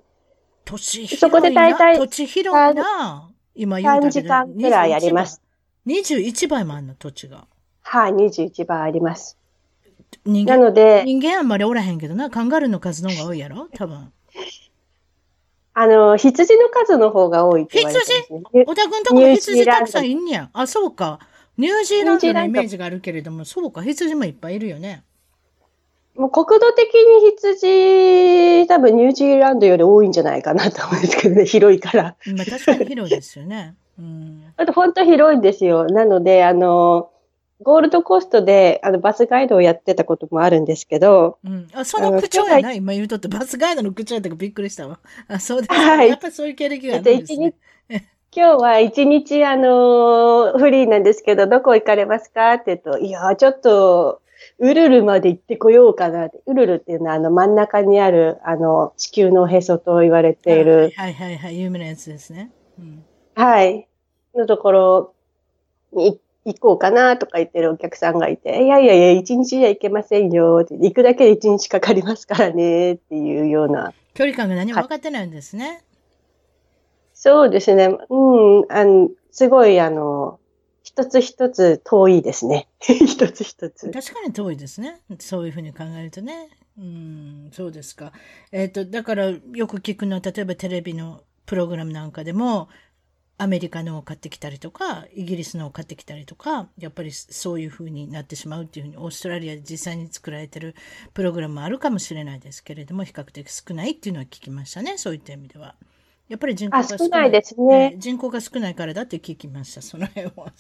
[0.65, 1.29] 土地広いな。
[1.29, 3.29] そこで大体、土地広いな。
[3.55, 5.44] 今言うた3時間くらいあります。
[5.87, 7.47] 21倍もあるの、土地が。
[7.83, 9.37] はい、21倍あります。
[10.25, 13.69] 人間なので、人間あんまりおらへんけどな、カンガルーの数の方が多いやろ？
[13.75, 14.13] 多分。
[15.77, 18.65] あの、羊の数の方が多いって言われてます、ね。
[18.65, 20.49] 小田君とこも羊たくさんいんねや。
[20.53, 21.19] あ、そうか。
[21.59, 25.03] ニュージーランドのイメージがあるけれども、そうか、羊もいっぱいいるよね。
[26.17, 32.17] もう国土的に羊、多分ニュージーランドより多いんじゃないかなと思うんですけどね、広いから。
[32.37, 33.75] まあ確かに広いですよね。
[33.99, 34.44] うん。
[34.57, 35.87] あと本当広いんですよ。
[35.87, 37.11] なので、あの、
[37.63, 41.39] ゴールドコーストであのバスガイドをやってたこともあるんですけど。
[41.45, 41.69] うん。
[41.73, 44.99] あ、その口調やな、今言うとって、バスガイドの口調やったかびっくりしたわ。
[45.29, 46.09] あ、そうですはい。
[46.09, 47.55] やっぱそういう経歴があるんですね。
[48.37, 54.21] 今日は一日、あの、フリーなんですけど、どこ行かれますかって言うと、いや、ちょっと、
[54.59, 56.43] ウルルまで行ってこようかなって。
[56.47, 60.93] ウルルっていうのはあの真ん中にあるあの地球のへそと言われている。
[60.97, 62.51] はいはいはい、有名なやつですね。
[62.79, 63.89] うん、はい。
[64.37, 65.15] のところ
[65.93, 73.93] に行こうかなとか言ってるお客さんがいて、いやいやいや、一日じゃ行けませんよって、行くだけで一日かかりますからねっていうような。
[74.15, 75.83] 距離感が何も分かってないんですね。
[77.15, 77.87] そうですね。
[78.11, 80.39] うん、あの、すごいあの、
[80.83, 82.69] 一つ一つ遠いですね。
[82.81, 83.91] 一つ一つ。
[83.91, 85.01] 確かに遠いですね。
[85.19, 86.51] そういうふうに考えるとね。
[86.79, 88.13] うん、そうですか。
[88.53, 92.69] えっ、ー、と、だからよく聞くのは、例えばテレビのプログラムなんかでも、
[93.37, 100.77] アメリカのを買ってきたりとか、イギリスのを買ってきたりとか、やっぱりそういうふうになってしまうっていうふうに、オーストラリアで実際に作られてる
[101.15, 105.75] プログラムもあるかもしれないですけれども、比較的少ないっていうのは聞きましたね、そういった意味では。
[106.29, 110.53] やっぱり人口が少ないですね、人口が少ないからだって聞きました、その辺は。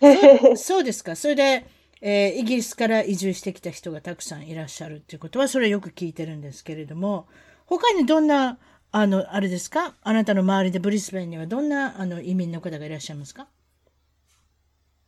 [0.56, 1.16] そそうですか。
[1.16, 1.66] それで、
[2.00, 7.26] えー、イギリスから移住してきた人がたくさんいらっしゃるっていうことは、それはよく聞いてるんですけれども、
[7.66, 8.58] 他にどんな、
[8.94, 9.94] あの、あれですか？
[10.02, 13.46] あなたの周りでブリスベンにはどんなあの移民の方がいらっしゃいますか？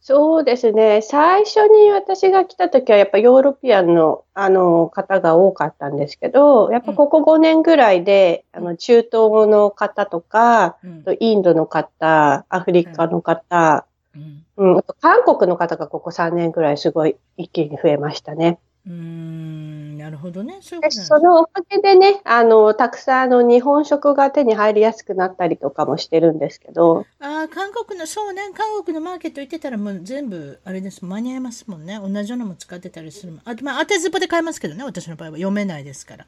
[0.00, 1.00] そうですね。
[1.02, 9.12] 最初に私が来た時はやっぱヨーロピアンのあの方が多かったんですけど、やっぱここ5年ぐらいで、うん、あの中東
[9.48, 18.58] の方とか、うん、インドの方、アフリカの方、うん、うん、韓国の方がここ3年ぐらいすごい一気に増えましたね。
[18.86, 20.58] うんなるほどね。
[20.60, 27.06] そういうそのおかげでね、あの、たくさんあの日本食が手に入りやすくなったりとかもしてるんですけど。
[27.18, 31.98] ああ、韓国の、そうね、韓国のマーケット行ってたらもう全部、あれです、間に合いますもんね。
[31.98, 33.38] 同じようなも使ってたりする。
[33.46, 36.26] あと、まあ、当てずっぽで買いますけどね、私の場合は読めないですから。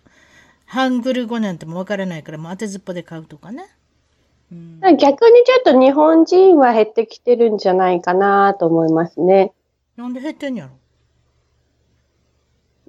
[0.64, 3.66] ハングル語なんてもわからないから、もう当てずっぽで買うとかね。
[4.51, 9.53] うん、逆にちょっと日本人は減ってきてるんじゃないかなと思いますね。
[9.97, 10.71] なんで減ってんやろ？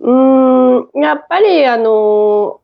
[0.08, 2.62] うん、やっぱり、あの、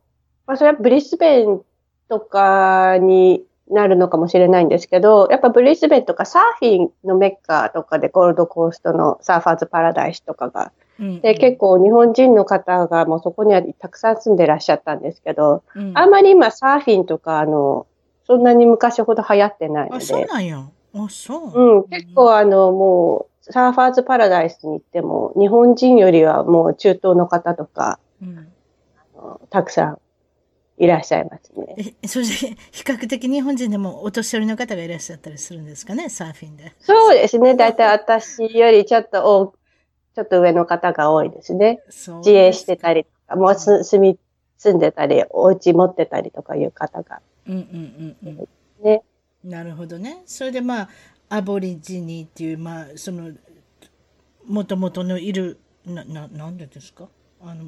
[0.47, 1.61] まあ、それはブリスベン
[2.07, 17.87] とかになるのかもしれないんですけど、やっぱブリスベンとかサーフィンのメッカとかでゴールドコーストのサーファーズパラダイスとかが、うんうん、で結構日本人の方がもうそこにはたくさん住んでらっしゃったんですけど、うん、あんまり今サーフィンとかあの、
[18.25, 20.03] そんなに昔ほど流行ってないので。
[20.03, 20.59] あ、そうなんや。
[20.59, 21.75] あ、そう。
[21.75, 28.47] うん、結構あの、もう、サーファーズパラダイスに行っても、日本人よりはもう中東の方とか、うん、
[29.49, 29.99] たくさん
[30.77, 31.95] いらっしゃいますね。
[32.01, 32.31] え、それで、
[32.71, 36.73] 比較的日本人でもお年寄りの方がいらっしゃったりするんですかね、サーフィンで。
[36.79, 37.55] そうですね。
[37.55, 39.53] だいたい私よりちょっとお、
[40.15, 41.81] ちょっと上の方が多いですね。
[41.89, 44.19] す自営してたりとか、もうす住み、
[44.57, 47.21] 住んでたり、お家持ってたりとかいう方が。
[47.47, 48.47] うんうんうんうん。
[48.83, 49.03] ね。
[49.43, 50.23] なるほどね。
[50.25, 50.89] それでまあ、
[51.35, 53.31] アボリジニっていう、まあ、その、
[54.45, 57.07] もともとのいる、な、な、なんでですか？
[57.41, 57.63] あの、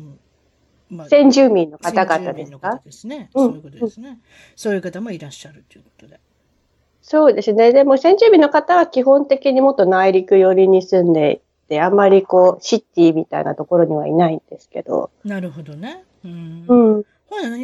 [0.89, 2.79] まあ、先住民の方々ですか？
[2.85, 3.45] ですね、うん。
[3.47, 4.17] そういうことですね、うん。
[4.55, 6.19] そういう方もいらっしゃるということで。
[7.01, 7.73] そうですね。
[7.73, 15.09] でも先住民の方は基本的にもっと内陸寄りに住んでいて、あんまりこう、シティみたいなところにはいないんですけど。
[15.23, 16.03] なるほどね。
[16.23, 16.65] うん。
[16.67, 17.03] うん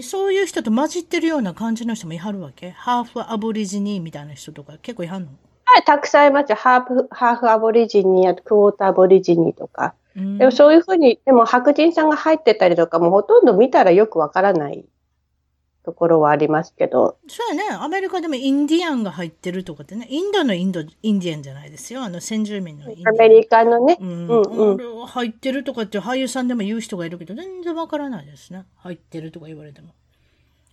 [0.01, 2.71] そういう人と混じってるような感じの人もいはるわけ？
[2.71, 5.29] ハーフアボリジニーみたいな人とか結構いはんの？
[5.73, 6.57] はい、たくさんいますよ。
[6.57, 9.93] ハーフ、ハーフアボリジニやクォーターアボリジニとか。
[10.15, 14.84] でもそういうふうに、でも白人さんが入ってたりとかもほとんど見たらよくわからない
[15.86, 17.15] ところはありますけど。
[17.29, 17.77] そうやね。
[17.79, 20.07] アメリカでもインディアンが入ってるとかってね。
[20.10, 22.03] インドのインド、インディアンじゃないですよ。
[22.03, 23.15] あの先住民のインディアン。
[23.15, 23.97] アメリカのね。
[24.01, 24.27] うん。
[24.27, 28.65] うんうん、入ってるとかって俳優さんでも言う人がいるけど、全然わからないですね。
[28.75, 29.93] 入ってるとか言われても。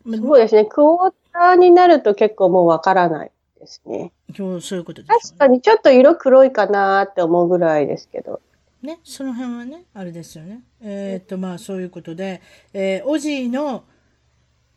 [0.04, 0.64] そうですね。
[0.64, 3.30] クォーターになると結構もうわからない。
[3.58, 4.12] ですね。
[4.36, 8.40] そうそういうことです、ね、確かにちょっと色黒いかなって思うぐらいですけど。
[8.80, 10.62] ね、その辺はね、あれですよね。
[10.80, 12.40] えー、っと、まあそういうことで、
[12.72, 13.84] えー、オジーの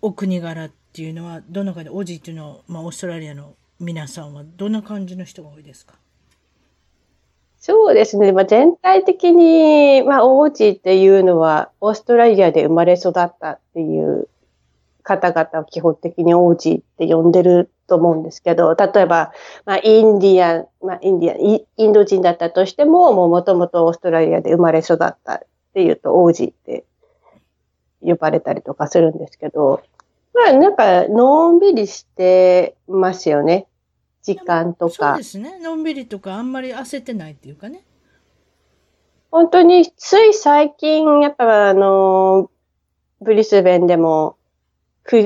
[0.01, 5.95] お国柄っていうのは、どのかで、オジーっていうのは、まあオーストラリアの皆さんはどんな感じの人が多いですか？
[7.59, 8.31] そうですね。
[8.31, 14.27] まあ、全体的に、まあ、オージーっていうのは、オーストラリアで生まれ育ったっていう
[15.03, 19.31] 方々を基本的にオージーって呼んでると思うんですけど、例えば、
[19.65, 25.39] まあ、インディアン、まあ、インディアン、インド人だったとしても、もうもともとオーストラリアで生まれ育ったっ
[25.73, 26.85] ていうと、王子って
[28.01, 29.83] 呼ばれたりとかするんですけど、
[30.33, 33.67] まあ、なんか、のんびりしてますよね。
[34.23, 35.09] 時間とか。
[35.09, 35.59] そうですね。
[35.59, 37.83] のんびりとか、あんまり焦ってないっていうかね。
[39.31, 42.49] 本当に、つい最近、やっぱあの、
[43.21, 44.37] ブリスベンでも、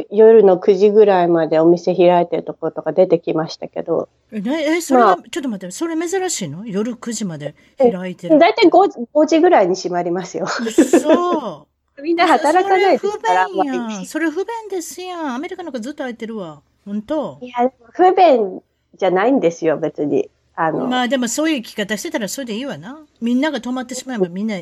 [0.09, 4.09] 夜の9時ぐらいまでお店開いてるところとか出てきましたけど。
[4.31, 4.41] え、
[4.77, 6.65] えそれは、まあ、ちょっと待って、それ珍しいの？
[6.65, 8.39] 夜9時まで開いてる。
[8.39, 10.47] だいたい 5, 5時ぐらいに閉まりますよ。
[10.47, 12.01] そう。
[12.01, 13.47] みんな働かないですから。
[13.47, 14.05] それ不便やん。
[14.05, 15.35] それ不便ですやん。
[15.35, 16.61] アメリカなんかずっと空いてるわ。
[16.85, 17.37] 本当？
[17.41, 18.61] いや、不便
[18.95, 20.29] じゃないんですよ、別に。
[20.55, 20.87] あの。
[20.87, 23.05] まあでもそういう生き方してたらそれでいいわな。
[23.21, 24.55] みんなが止まってしまえばみんな、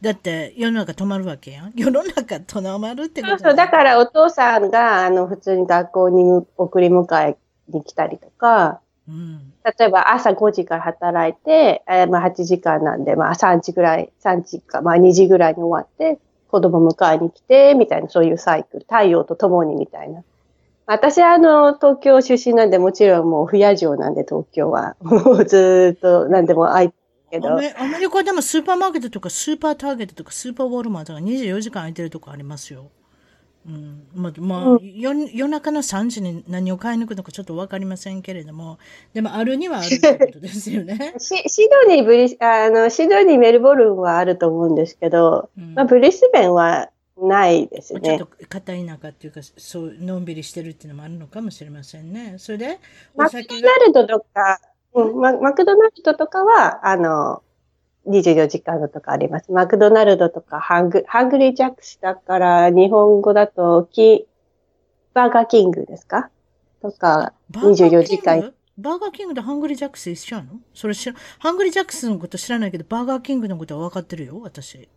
[0.00, 1.72] だって世の中止まるわけやん？
[1.76, 7.36] 世の中止まるってことそうそう、だからお父さんが、あの、普通に学校に送り迎え
[7.68, 20.22] に来たりとか、うん、例えば朝5時から働いて、えー、まあ8時間なんで、まあ3時ぐらい、3時か、まあ2時ぐらいに終わって、子供迎えに来て、みたいな、そういうサイクル、太陽と共にみたいな。
[20.86, 24.96] 私はあの、東京出身なんで、もちろんもう不夜城なんで、東京は。
[25.46, 26.94] ずっと何でも空いて
[27.30, 27.52] けど。
[27.52, 32.90] アメリカでもスーパーマーケットとかスーパーターゲットとかスーパーウォールマートが24時間空いてるとこありますよ。
[33.66, 38.78] うん、まあ、まあ、うん、夜夜中の3時に何を買いに行くのかちょっとわかりませんけれども、
[39.12, 41.14] でもあるにはあるってことですよね。
[41.18, 46.88] シシドニーブリあの、シドニー、メルボルンはあると思うんですけど、うん、まあ、ブリスベンは
[47.18, 48.00] ないですね。
[48.00, 52.36] ちょっと片田舎っていうか、そう、のんびりしてるっていうのもあるのかもしれませんね。
[52.38, 52.78] それで、
[53.14, 54.58] マクドナルドとか、
[54.94, 57.42] うん、ママクドナルドとかは、あの、
[58.06, 59.52] 24時間のとかあります。
[59.52, 64.26] マクドナルドとかハング、ハングリージャックスだから日本語だとキ、
[65.12, 66.30] バーガーキングですか？
[66.82, 68.52] とか、24時間。
[68.78, 70.48] バーガーキングとハングリージャックス一緒なの？
[70.72, 74.88] それ知ら、ハングリージャックスのこと知らないけど、バーガーキングのことは分かってるよ、私。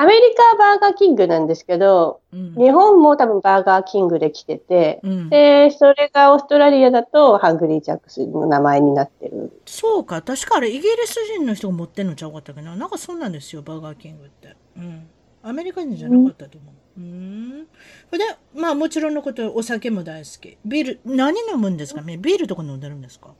[0.00, 9.60] アメリカはバーガーキングなんですけど、うん、日本も多分バーガーキングで来てて、うん、で、それがオーストラリアだとハングリージャックスの名前になってる。
[9.66, 14.54] そうか、確かあれイギリス人の人が持ってんのちゃうかったけど、なんかそうなんですよ、バーガーキングって。
[14.76, 15.08] うん。
[15.42, 17.00] アメリカ人じゃなかったと思う。
[17.00, 17.66] うん。
[18.08, 20.58] それで、まあもちろんのこと、お酒も大好き。
[20.64, 22.02] ビール、何飲むんですか？
[22.02, 23.30] ねビールとか飲んでるんですか？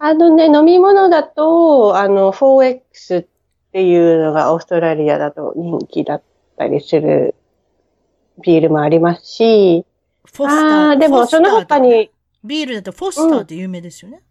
[0.00, 3.33] あのね、飲み物だと、あの、4X って
[3.74, 6.22] っていうのがオーストラリアだと人気だっ
[6.56, 7.34] たりする
[8.40, 9.84] ビールもありますし、
[10.32, 10.90] フォスター。
[10.90, 12.12] あでもその他に、
[12.44, 14.22] ビールだとフォスターって有名ですよね。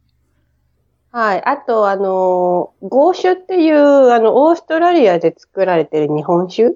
[1.14, 1.44] うん、はい。
[1.44, 6.76] あと、あの、豪酒っていう、あの、オーストラリアで作られてる日本酒うん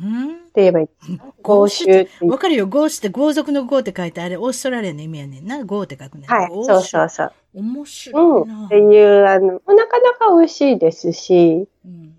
[0.00, 0.88] って言えばいい
[1.42, 2.66] 豪州わかるよ。
[2.66, 5.64] 豪酒って豪族の豪って書いてあれ、オーストラリアの意味やねんな。
[5.64, 6.30] 豪って書くねん。
[6.30, 6.50] はい。
[6.64, 7.32] そうそうそう。
[7.54, 8.54] 面白いな。
[8.54, 8.66] うん。
[8.66, 12.16] っていう、あの、なかなか美味しいですし、うん、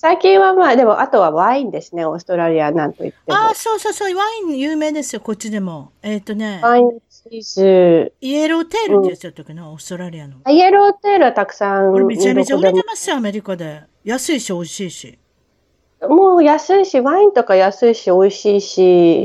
[0.00, 2.04] 最近はまあ、でも、あとはワインですね。
[2.04, 3.36] オーストラリアなんと言っても。
[3.36, 4.16] ああ、そうそうそう。
[4.16, 5.20] ワイン有名ですよ。
[5.20, 5.90] こっちでも。
[6.02, 6.60] えっ、ー、とね。
[6.62, 8.12] ワインチーズ。
[8.20, 10.36] イエローテールってやつやったっけな、うん、オーストラリアの。
[10.48, 11.90] イエローテールはたくさん。
[11.90, 13.82] これめちゃめちゃ売れてますよ、アメリカで。
[14.04, 15.18] 安いし、美味しいし。
[16.06, 19.24] もう安いし、ワインとか安いし、美味しいし、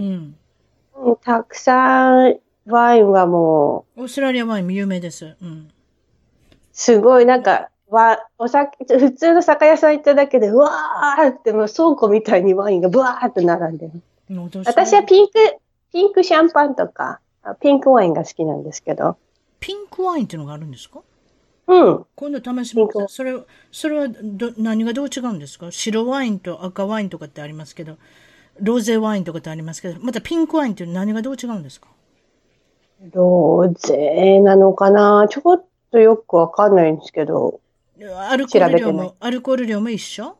[0.97, 4.01] うん、たくさん、ワインはもう。
[4.01, 5.35] オーストラリアワイン有名です。
[5.41, 5.69] うん。
[6.71, 13.91] すごい、なんか、わ、お酒、普通の酒屋さん行っただけで、うわーってもう倉庫みたいにワインがブワーって並んでる。
[14.65, 15.33] 私はピンク、
[15.91, 17.19] ピンクシャンパンとか、
[17.59, 19.17] ピンクワインが好きなんですけど。
[19.59, 21.01] ピンクワインっていうのがあるんですか？
[21.65, 22.05] うん。
[22.15, 23.15] 今度試します。
[23.15, 23.37] それ、
[23.71, 25.71] それはど、何がどう違うんですか？
[25.71, 27.97] 白ワインと赤ワインとかってありますけど、
[28.59, 31.87] ローゼワインとかってありますけど、またピンクワインって何がどう違うんですか？
[33.13, 35.27] ローゼなのかな？
[35.29, 37.59] ちょっとよくわかんないんですけど。
[38.15, 40.35] アルコール量も、アルコール量も一緒？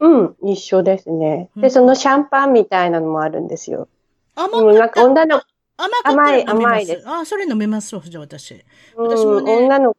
[0.00, 1.50] うん、一緒ですね。
[1.56, 3.88] で、そのシャンパンみたいなのもあるんですよ。
[4.34, 5.42] 甘かなんか女の
[5.76, 7.08] 甘い、甘いです。
[7.08, 8.64] あ、それ飲めますじゃあ私。
[8.96, 9.96] 私もね、女の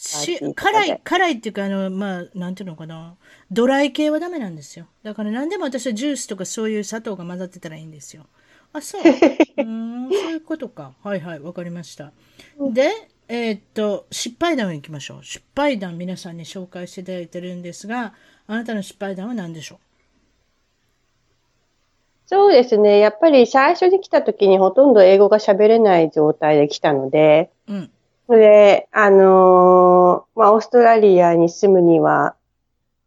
[0.00, 3.16] し辛い、辛いっていうか、あの、まあ、なんていうのかな。
[3.50, 4.86] ドライ系はダメなんですよ。
[5.02, 8.24] だから何でも私はジュースとかそういう砂糖が混ざってたらいいんですよ。
[8.72, 9.02] あ、そう。
[9.58, 10.94] うん、そういうことか。
[11.02, 12.12] はいはい、わかりました。
[12.58, 12.90] で、
[13.28, 15.24] えー、っと、失敗談をいきましょう。
[15.24, 18.14] 失敗談皆さんに紹介していただいてるんですが、
[18.46, 19.78] あなたの失敗談は何でしょう？
[22.26, 23.00] そうですね。
[23.00, 27.90] やっぱり最初に来た時にほとんど英語が喋れない状態で来たので、うん、
[28.36, 32.34] で、あのー、まあ、オーストラリアに住むには、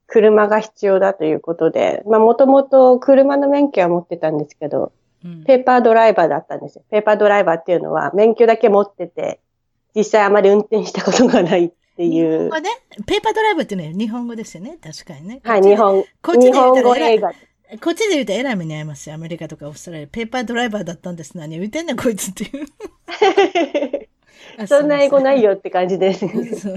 [0.08, 4.92] 車が必要だということで、まあ、もともと車の免許は持ってたんですけど、
[5.26, 6.84] うん、ペーパードライバーだったんですよ。
[6.92, 9.40] ペーパードライバーっていうのは、免許だけ持ってて、
[9.96, 12.50] 実際あまり運転したことがないっていう。
[12.62, 12.70] ね、
[13.08, 14.78] ペーパードライバーってね、日本語ですよね。
[14.84, 15.42] 確かにね。
[15.44, 17.32] はい、日本、こっちで言うと映画。
[17.82, 19.16] こっちで言うとえらい目に遭いますよ。
[19.16, 20.08] アメリカとかオーストラリア。
[20.08, 21.36] ペーパードライバーだったんです。
[21.38, 22.68] 何言ってんねん、こいつっていう。
[24.68, 26.26] そんな英語ないよって感じです。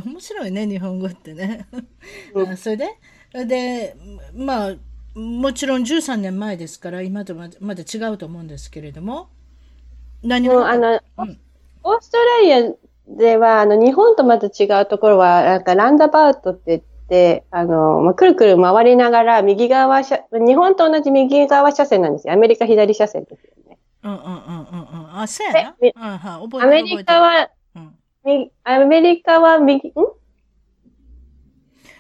[0.05, 1.67] 面白いね、日本語ってね。
[2.35, 2.87] うん、それで？
[3.47, 3.97] で、
[4.35, 4.75] まあ、
[5.19, 9.29] もちろん13年前ですから、今とままだ違うと思うんですけれども、
[10.23, 11.39] 何もあの、うん、
[11.83, 12.73] オーストラリア
[13.09, 22.33] では、あの、日本とまた違うところは、なんかランダバウトって言って、あの、まあ、くるくる回りながら、右側車、日本と同じ右側車線なんですよ。
[22.33, 23.66] アメリカ左車線ですよね。
[24.07, 25.21] うんうんうんうんうん。
[25.21, 25.77] あ、そうやな。
[25.81, 26.17] うん、は
[26.63, 29.93] い、アメリカは、うん、アメリカは右、ん？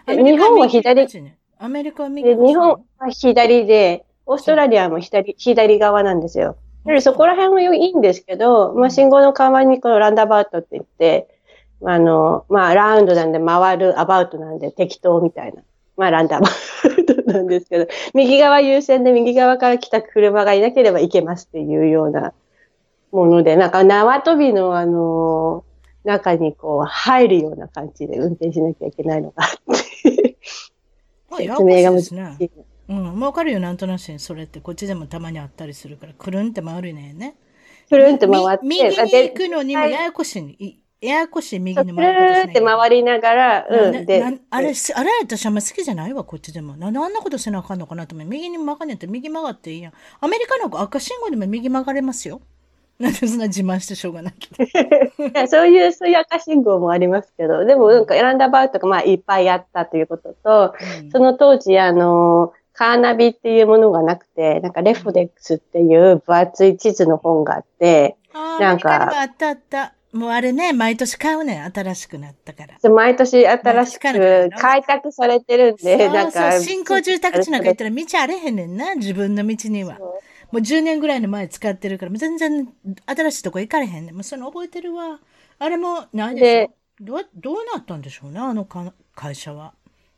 [0.07, 1.09] 日本は左？
[1.59, 2.35] アメリカは右。
[2.35, 6.57] 日本は左で、オーストラリアも左、左側なんですよ。
[7.01, 11.29] そこら辺はいいんですけど、まあ、信号の代わりにこのランダバウトって言って、
[11.85, 15.63] あの、まあ、ラウンドなんで回るアバウトなんで適当みたいな。
[15.97, 22.33] まあ、ランダバウトなんですけど、右側優先で右側から来た車がいなければいけますっていうような
[23.13, 25.65] もので、なんか縄跳びのあの、
[26.05, 29.51] 中にこう入るような感じで運転しなきゃいけないのがあっ
[30.13, 30.37] て。
[31.37, 32.15] 説明が難しい。
[32.15, 32.39] ね、
[32.89, 37.35] うん、わかるよ、なんとなしにそれって、こっちでもたまにあったりするから、くるんって回るねね。
[37.89, 38.65] くるんって回って。
[38.65, 42.15] 右に行くのにもややこしい、ややこしい右に回る。
[42.15, 44.07] くるんって回りながら、うん。
[44.07, 44.61] で、あれ、あ
[45.05, 46.77] れ私あんま好きじゃないわ、こっちでも。
[46.77, 48.27] なんであんなことせなあかんのかなと思う。
[48.27, 49.93] 右に曲がんねって右曲がっていいやん。
[50.21, 52.41] アメリカの赤信号でも右曲がれますよ。
[52.99, 54.35] なんでそんな自慢してしょうがない
[55.49, 69.11] そういう、そういう赤信号もありますけど、でもなんか選んだ場合とか、まあいっぱいあったということと、うん、その当時、あの、カーナビっていうものがなくて、なんかレフデックスっていう分厚い地図の本があって、なんか。
[69.21, 69.96] あったあった。
[70.17, 72.75] もうあれね、毎年買うね新しくなったから。
[72.81, 74.01] そう、毎年新しく
[74.59, 76.61] 開拓されてるんで、なんか。
[76.61, 79.99] 新興住宅地なんか行ったら道あれへんねんな、自分の道には。
[79.99, 80.11] も
[80.55, 82.69] う10年ぐらいの前使ってるから、全然
[83.07, 84.15] 新しいとこ行かれへんねん。
[84.15, 85.19] もうその覚えてるわ。
[85.59, 88.67] あれも、何でどう、どうなったんでしょうね、あの
[89.15, 89.75] 会社は。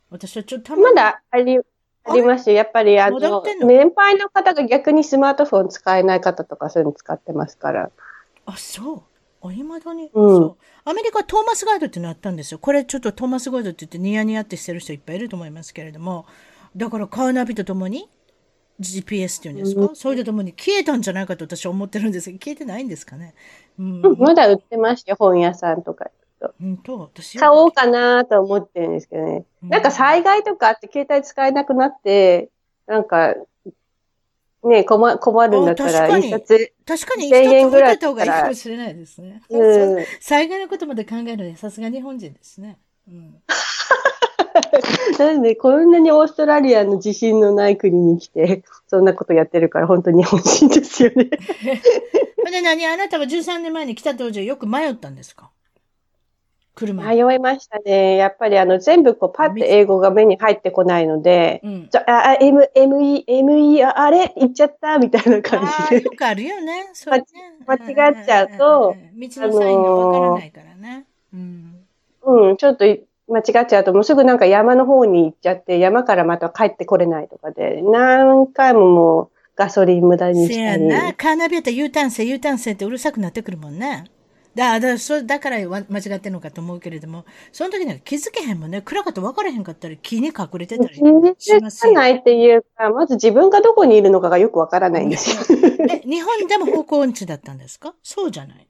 [0.09, 1.59] 私はちょっとまだあり、
[2.05, 2.55] ありますよ。
[2.55, 7.91] やっぱり、あの、年配の方が逆にスマートフォン使えない方とかそういうの使ってますから。
[8.45, 9.03] あ、そう。
[9.41, 10.57] あ、いまだに、うん、そう。
[10.85, 12.59] アメリカトーマスガイドっていうのあったんですよ。
[12.59, 16.25] これちょっとトーマスガイドって言ってニヤニヤってしてる人いっぱいいると思いますけれども、
[16.75, 18.09] だからカーナビとともに
[18.79, 23.33] GPS っていうんですか、うん、それとともに消えたんじゃないかと私は思ってるんですけど、消えてないんですかね？
[23.77, 26.11] うん、まだ売ってますよ、本屋さんとか。
[26.61, 29.45] 本当私買おうかなと思ってるんですけどね。
[29.61, 32.49] なんか災害とかあって携帯使えなくなって、
[32.87, 33.35] なんか、
[34.63, 36.73] ね困困るんだったら、一冊。
[36.85, 39.41] 確かに、一冊ぐらいた方がいいかもしれないですね。
[39.49, 42.77] うん、災害のことまで考えるのはさすが日本人ですね。
[43.07, 43.35] うん、
[45.17, 51.29] なんで、こんなにオーストラリアの地震のない国に来て、そんなことやってるから、本当に日本人ですよね。
[52.51, 55.51] で、何あなたは13年前に来た当時よく迷ったんですか？
[56.79, 58.15] 車迷いましたね。
[58.15, 64.33] やっぱりあの全部こうパッて英語が目に入ってこないので、うん、あ、M、ME、ME、あれ？
[64.37, 64.97] 言っちゃった？
[64.97, 66.03] みたいな感じで。
[66.03, 66.89] よくあるよね。
[66.93, 67.23] そね
[67.67, 71.05] 間違っちゃうと、道のサインがわからないからね。
[71.33, 71.75] うん、
[72.23, 80.83] うん、ちょっと間違っちゃうと、もうすぐなんか山の方に行っちゃって、山からまた帰ってこれないとかで、何回ももうガソリン無駄にしたり。
[80.85, 81.13] せやな。
[81.13, 84.05] カーナビやったら U ターン性、U ターン性ってうるさくなってくるもんね。
[84.55, 88.81] だだそだから間違ってんのかと思うけれども、その時には気づけへんもんね。
[88.81, 91.01] 暗かった分からへんかったり、木に隠れてたりし
[91.61, 91.93] ますよ。
[91.93, 95.59] ないっていうか、まず自分がどこにいるのかがよく分からないんですよ。
[95.89, 97.93] え、日本でも方向音痴だったんですか？
[98.03, 98.67] そうじゃない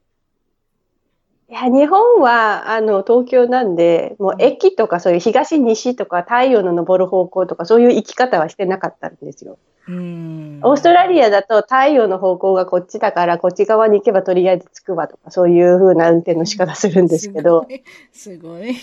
[1.49, 9.57] いや、日本は、あの、東京なんで、もう駅とかそういう東西とか太陽の昇る方向とかそういう生き方はしてなかったんですよ。
[9.89, 17.67] うんオーストラリアだと太陽の方向がこっちだからこっち側に行けばとりあえず着くわとかそういう風な運転の仕方するんですけど。
[18.13, 18.75] すごい。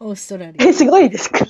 [0.00, 0.68] オーストラリア。
[0.68, 1.46] え、 すごいですか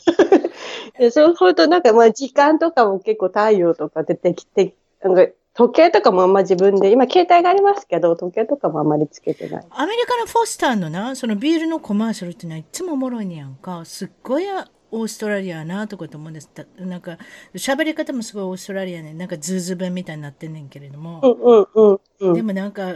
[1.11, 9.67] そうするとなんかまあ時間とかも結構太陽とか出てきて、なんか時計とかもあんま自分で、今携帯がありますけど、時計とかもあんまりつけてない。
[9.71, 13.85] アメリカのフォスターのな、そのビールのコマーシャルってのはいつもおもろいねやんか。
[13.85, 14.47] すっごい
[14.91, 16.51] オーストラリアなとかと思うんです。
[16.79, 17.19] なんか、
[17.55, 21.21] 喋り方もすごいオーストラリアね、なんかズーズー弁みたいになってんねんけれども。
[21.23, 22.95] うんうんうん、でもなんか、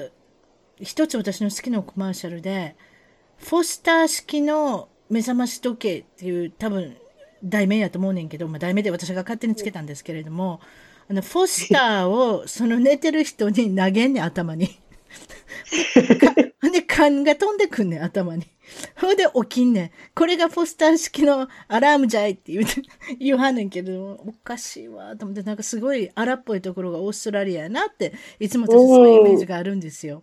[0.80, 2.76] 一つ私の好きなコマーシャルで、
[3.38, 6.97] フォスター式の目覚まし時計っていう多分
[7.45, 10.61] 題名やと思うねんけど、まあ、題名で私が勝手につけたんですけれども、
[11.09, 14.80] あの、フォスターをその寝てる人に投げんねん、頭に。
[16.72, 18.47] で、勘が飛んでくんねん、頭に。
[19.01, 19.91] ほんで起きんねん。
[20.15, 22.83] これがポスター式のアラームじゃいって言うて、
[23.19, 30.23] 言わはんねんけど、おかしいわ、と思って、なんかすごい荒っぽいところがオーストラリアやなって、いつも私そういうイメージがあるんですよ。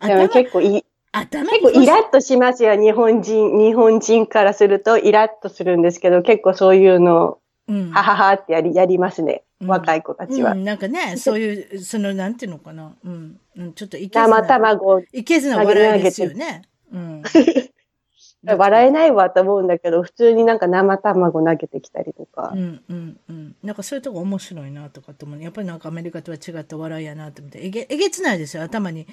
[0.00, 0.84] 頭結構いい。
[1.12, 9.42] 頭結構イラッとしますよ、日本人、日本人からするとイラッとするんですけど、結構そういうの、うん、はははってやり、やりますね。
[9.66, 10.52] 若い子たちは。
[10.52, 12.94] うん、なんかね、そういう、その、なんていうのかな。
[13.04, 13.38] うん。
[13.74, 14.42] ちょっといけずな。
[14.42, 15.00] 生卵。
[15.12, 16.62] いけずな笑いですよね。
[16.94, 17.22] うん。
[18.46, 22.52] 笑えないわと思うんだけど、普通になんか生卵投げてきたりとか。
[22.54, 23.56] うんうんうん。
[23.62, 25.42] なんかそういうとこ面白いなとかと思う。
[25.42, 27.60] やっぱりなんかアメリカとは違った笑いやなと思って。
[27.64, 28.62] えげ、えげつないですよ。
[28.62, 29.06] 頭に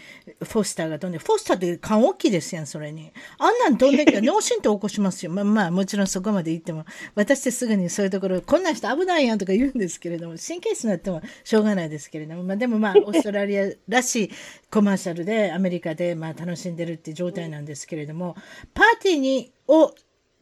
[0.44, 1.18] フォスターが飛んで。
[1.18, 3.12] フォスターって缶大きいですやん、それに。
[3.38, 5.32] あんなん飛んできたら 脳震盪起こしますよ。
[5.32, 14.32] まあまあ、もちろんそこまで行っても、私ってすぐにそういうところ、こんな人危ないやんとか言うんですけれども、神経質になってもしょうがないですけれども、まあでもまあ、 オーストラリアらしい
[14.70, 18.36] コマーシャルでアメリカでまあ楽しんでるって状態なんですけれども、
[18.74, 19.94] パーティーにを、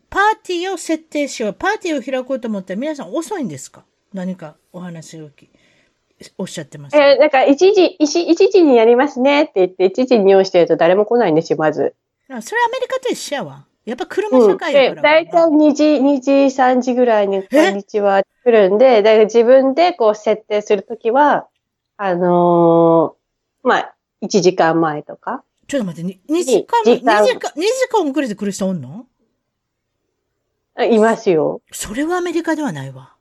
[0.10, 1.54] パーティーを設定しよう。
[1.54, 3.84] パーティーを開こうと思ったら皆さん遅いんですか？
[4.14, 5.30] 何かお話を
[6.40, 6.98] おっしゃってます。
[6.98, 11.94] えー、なんか一時、一一時にやりますねって言って、一時に用意してると誰も来ないんですよ、まず。
[12.30, 13.66] あそれアメリカと一緒やわ。
[13.86, 15.02] やっぱ車社会やから、うん。
[15.02, 21.48] だいたい2時、2時、3時ぐらいにこんにちは来るんで、だから自分でこう設定するときは、
[21.98, 25.44] あのー、まあ、1時間前とか。
[25.70, 29.06] ちょっと待って、2時間、2時間、2時間遅れて来る人おんの？
[30.84, 31.62] いますよ。
[31.72, 33.14] それはアメリカではないわ。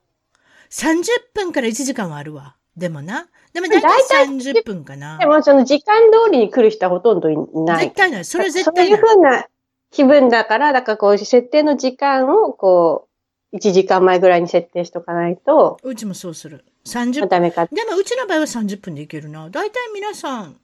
[0.71, 2.55] 30分から1時間はあるわ。
[2.75, 3.27] でもな。
[3.53, 5.19] でも大体30分かな。
[5.19, 7.85] でもその時間通りに来る人はほとんどいない。
[7.85, 8.25] 絶対ない。
[8.25, 8.99] それは絶対ない。
[8.99, 9.47] そういうふうな
[9.91, 13.07] 気分だから、だからこう設定の時間をこ
[13.51, 15.79] う、1時間前ぐらいに設定しとかないと。
[15.83, 16.65] うちもそうする。
[16.85, 17.29] 30分。
[17.29, 17.67] ダメか。
[17.67, 19.49] でもうちの場合は30分でいけるな。
[19.49, 20.59] 大体皆さん、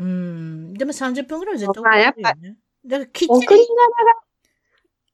[0.00, 2.56] うん、でも30分ぐらいは絶対遅れるよね。
[2.86, 3.66] だからきっちり。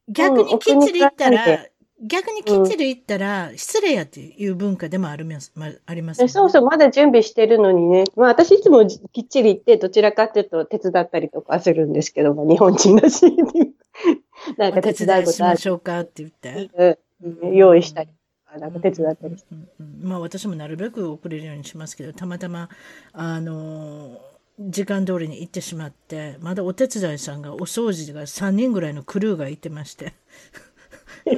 [0.08, 1.66] 逆にきっちり言ったら、
[2.00, 8.04] 逆にきっちり言ったら、失礼やっていう文化でもあります、まあります、ね、そうそう、まだ準備してるのにね。
[8.14, 13.24] まあ私いつもきっちり言って、どちらかっていうと手伝ったりとかするんですけど、まあ、日本人だし、
[14.56, 15.26] なんか手伝うことある。
[15.32, 16.98] しましょうかって言って。
[17.22, 18.10] うん、用意したり。
[18.60, 20.08] なんか手伝ったりして、うんうんうん。
[20.08, 22.68] まあ私もなるべく遅れるようにしますけど、たまたま、
[23.12, 30.14] あのー時間通りに行ってしまって、まだお手伝いさんがお掃除が3人ぐらいのクルーがいてまして。
[31.26, 31.34] や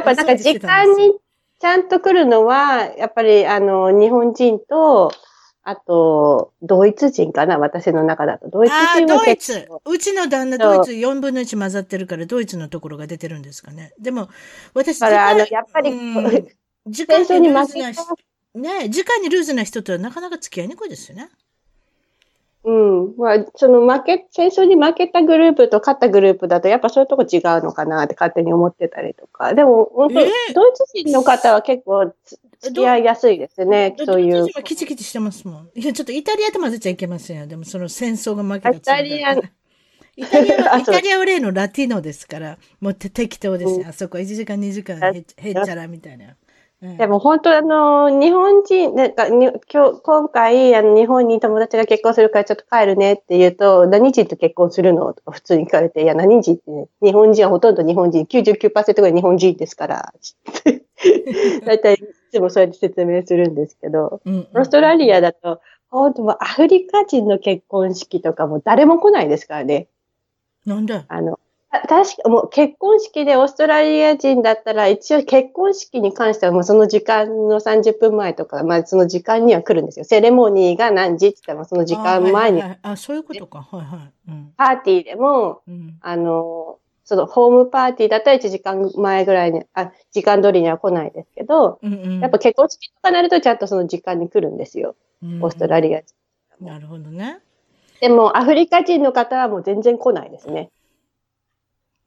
[0.00, 1.14] っぱなんか時間に
[1.60, 5.10] ちゃんと来るのは、やっぱりあの、日本人と、
[5.62, 8.48] あと、ドイツ人かな私の中だと。
[8.48, 9.68] ドイツ人もドイツ。
[9.84, 13.92] うちの旦那、ドイツ4分の1混ざってるから、ドイツのところが出てるんですかね。
[13.98, 14.28] でも、
[14.72, 15.90] 私、だからあの、やっぱり、
[16.86, 17.90] 時間にルーズな、
[18.54, 21.28] ね、時間にルーズな人とはなかなか付き合いにくいですよね。
[22.68, 23.16] うん。
[23.16, 29.54] まあ、その負け、戦争に負けたグループと勝ったグループだと、やっぱそういうとこ違うのかなって勝手に思ってたりとか。
[29.54, 32.12] でも、本当、ドイツ人の方は結構
[32.60, 34.32] 付き合いやすいですね、そういう。
[34.32, 35.70] ドイツ人はキチキチしてますもん。
[35.74, 37.46] いや、ちょっとイタリアと混ぜちゃいけませんよ。
[37.46, 39.40] でも、その戦争が負けたイタリア、イ
[40.26, 43.86] タリアは、 イタリアは例のラティノですから、もう適当ですよ。
[43.88, 46.36] あそこ1時間2時間へっちゃらみたいな。
[46.80, 55.12] でも本当あの、日本人、なんか、今日、今回、あの、日本に友達が結婚するからちょっと帰るねって言うと、何人と結婚するの？
[55.12, 60.14] とか普通に聞かれて、いや、何人って、ね、日本人はほとんど日本人、99%ぐらい日本人ですから、
[61.66, 61.98] 大体い
[62.30, 65.60] つもそうやって説明するんですけど、うんうん、オーストラリアだと、
[65.90, 69.88] 本当アフリカ人の結婚式とかも誰も来ないですからね。
[70.64, 71.02] なんで？
[71.08, 71.40] あの、
[71.70, 80.06] 確か、もう結婚式でオーストラリア人だったら、一応結婚式に関してはもうその時間の30分前とか、まあその時間には来るんですよ。
[80.06, 82.62] セレモニーが何時って言ったらその時間前に。
[82.62, 83.68] あ、はいはい、そういうことか。
[83.70, 84.30] はいはい。
[84.30, 94.96] うん、パーティーでも、うん、あの、そのホームパーティーだったら1時間前ぐらいに、あ、時間通りには来ないですけど、うんうん、やっぱ結婚式とかなるとちゃんとその時間に来るんですよ。
[95.22, 96.14] うんうん、オーストラリア人。
[96.62, 97.40] なるほどね。
[98.00, 100.70] でもアフリカ人の方はもう全然来ないですね。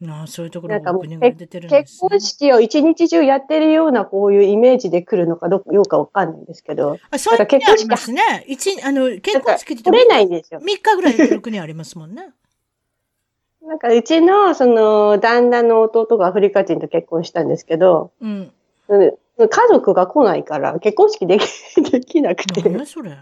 [0.10, 6.98] ああそういうところが出てるんです、ね、結婚式を一日中やってるようなこういうイメージで来るのかどうかわかんないんですけど。
[7.12, 8.46] あそういう国ありますね。
[8.48, 10.60] 一、あの、結婚式って取れないんですよ。
[10.60, 12.32] 3日ぐらい来る国ありますもんね。
[13.62, 18.52] なんかうちの、その、旦那の弟がアフリカ人と結婚したんですけど、うん。
[18.90, 21.44] 家族が来ないから結婚式でき
[21.92, 22.68] できなくて。
[22.70, 23.18] 何それ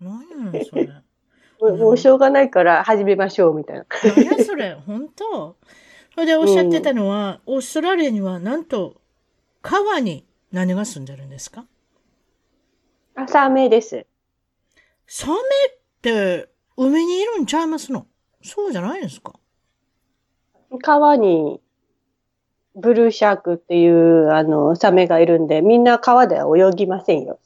[0.00, 0.90] 何やそれ。
[1.60, 3.86] もうしょうがないから始めましょうみたいな。
[4.16, 5.56] 何やそれ本当
[6.16, 9.00] それでおっしゃってたのは、うん、オーストラリアにはなんと
[9.60, 11.66] 川に何が住んでるんですか？
[13.14, 14.06] あ、サメです。
[15.06, 15.38] サメっ
[16.00, 18.06] て海にいるんちゃいますの？
[18.42, 19.34] そうじゃないんですか
[20.82, 21.60] 川に
[22.74, 27.38] ブルーシャークっていうあのサメがいるんで、みんな川では泳ぎませんよ。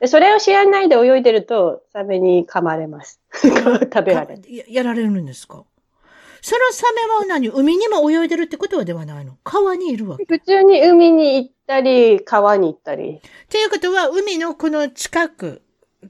[0.00, 3.20] でそれを知らないで泳いでると、サメに噛まれます。
[3.32, 4.64] 食べられるや。
[4.68, 5.64] やられるんですか？
[6.42, 7.48] そのサメは何？
[7.48, 9.38] 海にも泳いでるってことはではないの？
[9.44, 10.24] 川にいるわけ？
[10.26, 13.20] 普通に海に行っったり、川に行ったり。
[13.48, 15.62] ということは、海のこの近く、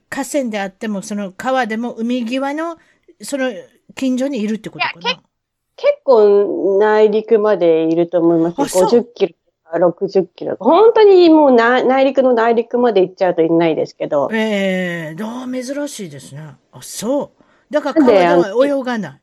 [0.09, 2.79] 河川であっても、その川でも海際の、
[3.21, 3.53] その
[3.95, 5.23] 近所にいるってことかな？
[5.77, 8.79] 結構内陸までいると思います。
[8.79, 10.57] 50キロとか60キロ。
[10.59, 14.29] 本当にもう内陸の内陸まで行っちゃうといないですけど。
[14.33, 16.57] ええー、珍しいですね。
[16.73, 17.73] あ、そう。
[17.73, 19.22] だから川では泳がない。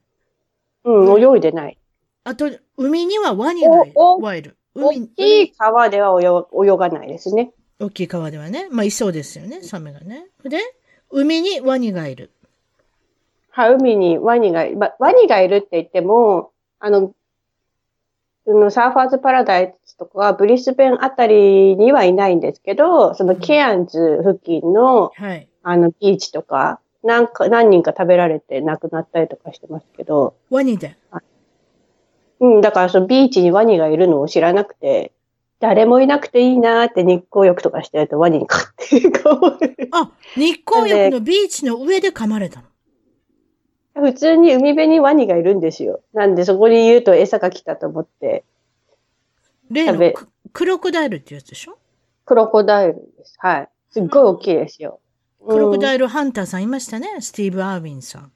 [0.84, 1.78] うん、泳いでない。
[2.24, 3.86] あと、海にはワニが
[4.36, 4.56] いる。
[4.76, 7.52] 大きい川では泳がないですね。
[7.80, 8.68] 大きい川ではね。
[8.72, 10.28] まあ、いそうですよね、サメがね。
[10.44, 10.60] で、
[11.10, 12.32] 海にワニがいる。
[13.52, 17.14] は、海にワニが、ま、ワニがいるって言っても、あの、
[18.46, 30.36] のサーファーズパラダイスとかブリスベンあたりにはいないんですけど、そのケアンズ付近の、はい、あの、ビーチとか、なんか、何人か食べられて亡くなったりとかしてますけど。
[30.50, 30.98] ワニで？
[32.42, 35.12] うん、だからそのビーチにワニがいるのを知らなくて、
[35.60, 39.90] 誰もいなくていいなって日光浴とかしてるとワニに飼って噛まれる。
[39.92, 42.68] あ、日光浴のビーチの上で噛まれたの？
[44.02, 46.02] 普通に海辺にワニがいるんですよ。
[46.14, 48.46] なんでそこに言うと餌が来たと思って。
[49.70, 50.14] 例の
[50.54, 51.78] クロコダイルってやつでしょ？
[52.26, 53.36] クロコダイルです。
[53.40, 53.70] はい。
[53.92, 55.02] すっごい大きいですよ。
[55.46, 57.08] クロコダイルハンターさんいましたね。
[57.20, 58.32] スティーブ・アーウィンさん。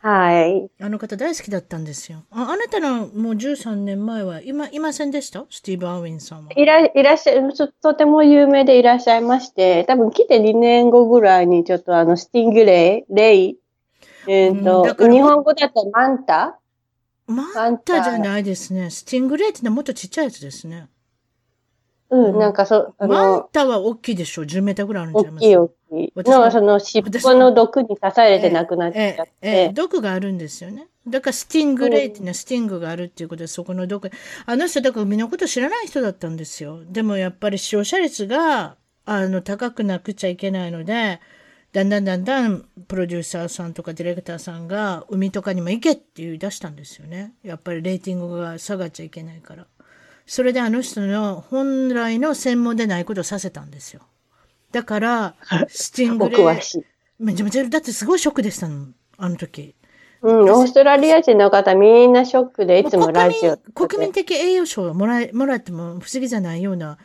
[0.00, 0.70] はい。
[0.80, 2.22] あの方大好きだったんですよ。
[2.30, 5.44] ああなたのもう13年前はいまいませんでした？
[5.50, 6.52] スティーブ・アーウィンさんは。
[6.54, 7.42] いらいらっしゃい、
[7.82, 13.58] とても有名でいらっしゃいまして、多分来て2年後ぐらいにちょっとあの stingray、ray、
[14.28, 16.60] えっ、ー、と、うん、日本語だとマンタ？
[17.26, 18.90] マンタじゃないですね。
[18.90, 20.88] stingray ってのはもっとちっちゃいやつですね。
[22.10, 25.52] うん、なんかそ、う、マンタは大きいでしょ ?10 メーターぐらいあるんじゃないます？
[25.52, 26.30] か大きい大きい。
[26.30, 29.32] の、その尻尾の毒に刺されて亡くなっちゃって。
[29.42, 30.88] えええ、毒があるんですよね。
[31.06, 34.10] だから stingray っていうのは sting があるっていうことで、そこの毒。
[34.46, 36.80] あの人、だから海のこと知らない人だったんですよ。
[36.86, 41.20] でもやっぱり視聴者率が、あの、高くなくちゃいけないので、
[41.72, 47.34] だんだんだんだんプロデューサーさんとかディレクターさんが海とかにも行けって言い出したんですよね。
[47.42, 49.66] やっぱりレーティングが下がっちゃいけないから。
[50.28, 54.02] それであの人の本来の専門でないことをさせたんですよ。
[54.72, 55.34] だから、
[55.68, 56.84] スティングレイ。
[57.18, 59.74] めちゃめちゃ、だってすごいショックでしたの、あの時。
[60.20, 66.98] うん、オーストラリア人の方みんなショックでいつもラジオ国民的栄誉賞をもらえもらっても不思議じゃないような、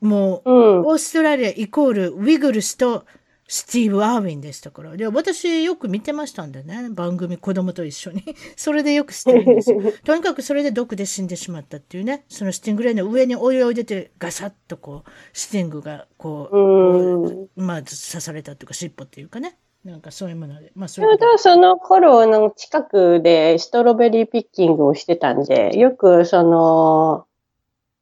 [0.00, 3.04] もう、うん、オーストラリアイコールウィグルスと
[3.46, 4.96] スティーブ・アーウィンでしたから。
[4.96, 6.88] で、私よく見てましたんでね。
[6.90, 8.22] 番組子供と一緒に。
[8.56, 9.80] それでよく知ってるんですよ。
[10.04, 12.24] とにかくそれで毒で死んでしまったっていうね。
[12.28, 19.58] そのスティングレイの上に泳いでてガサッとこう、スティングがこう、まあ刺されたっていうか尻尾っていうかね。
[19.84, 20.72] なんかそういうもので。
[20.74, 21.24] まあそれで。
[21.36, 27.26] その頃の近くでストロベリーピッキングをしてたんで、よくその、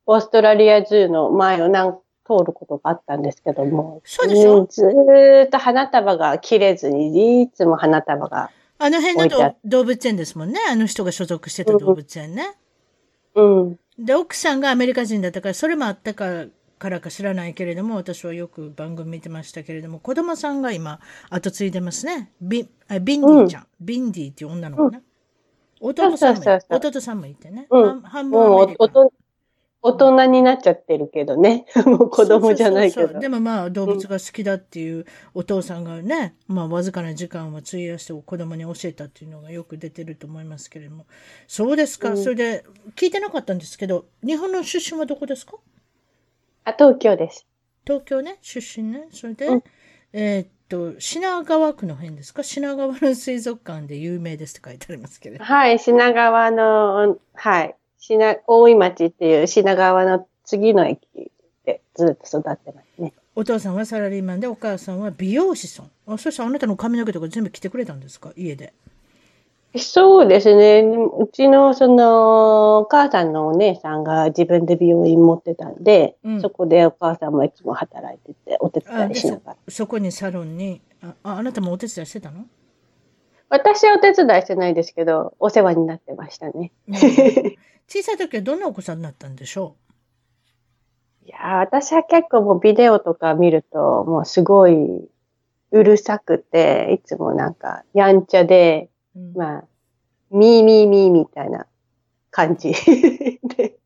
[0.06, 1.98] オーストラリアズーの前を何
[2.38, 4.00] 通ることがあったんですけども。
[4.04, 8.50] そうでしょ、うん、ずっと花束が切れずに、いつも花束が。
[8.78, 10.58] あの辺の動物園ですもんね。
[10.70, 12.56] あの人が所属してた動物園ね。
[13.34, 13.78] うん。
[13.98, 16.46] で、奥さんがアメリカ人だったから、それもあったから
[16.82, 20.98] からか知らないけれども、私はよく番組見てましたけれども、子供さんが今、
[21.30, 22.32] 後継いでますね。
[22.40, 23.62] ビあビンディちゃん。
[23.62, 25.00] うん、ビンディっていう女の子ね。
[25.80, 27.68] うん、弟さんも弟さんもいてね。
[27.70, 28.88] うん、半分アメリカ。
[29.84, 31.66] 大人になっちゃってるけどね。
[31.84, 33.18] もう子供じゃないけど。
[33.18, 35.04] でもまあ動物が好きだっていう
[35.34, 41.06] お父さんがね、うん、まあわずかな時間を費やして子供に教えたっていうのがよく出てると思いますけれども。
[41.48, 42.10] そうですか。
[42.10, 42.64] うん、それで
[42.94, 45.56] 聞いてなかったんですけど、日本の出身はどこですか？
[46.64, 47.44] あ、東京です。
[47.84, 49.08] 東京ね、出身ね。
[49.10, 49.62] それで、うん、
[50.12, 52.44] えー、っと、品川区の辺ですか？
[52.44, 55.42] 品川の水族館で有名ですって書いてありますけど。
[55.42, 57.74] はい、品川の、はい。
[58.02, 61.00] 品、大井町っていう品川の次の駅
[61.64, 63.12] でずっと育ってますね。
[63.36, 65.90] お父さんはサラリーマンで、お母さんは美容師さん。
[66.08, 68.32] あ、そしてあなたの髪の毛とか全部着てくれたんですか？
[68.36, 68.74] 家で。
[69.78, 70.80] そうですね。
[70.82, 79.56] うちの、その、お母さんのお姉さんが自分で美容院持ってたんで、うん、そこでお母さんもいつも働いてて、お手伝いしながら。
[79.68, 82.44] そこにサロンにあ、あなたもお手伝いしてたの？
[83.52, 86.72] 私はお手伝いしてないですけど、お世話になってましたね。
[87.86, 89.76] 小さい時はどんなお子さんだったんでしょ
[91.22, 91.26] う？
[91.26, 94.74] いや私は結構もうビデオとか見ると、もうすごい、
[95.70, 99.64] うるさくて、いつもなんか、やんちゃで、うん、まあ、
[100.30, 101.66] ミーミーミーみたいな
[102.30, 102.72] 感じ
[103.44, 103.76] で。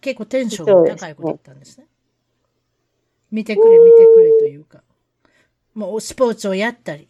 [0.00, 1.74] 結構テンションが高い子だったんですね。
[1.74, 1.86] すね
[3.32, 4.84] 見てくれ、見てくれというか。
[5.74, 7.08] もうスポーツをやったり。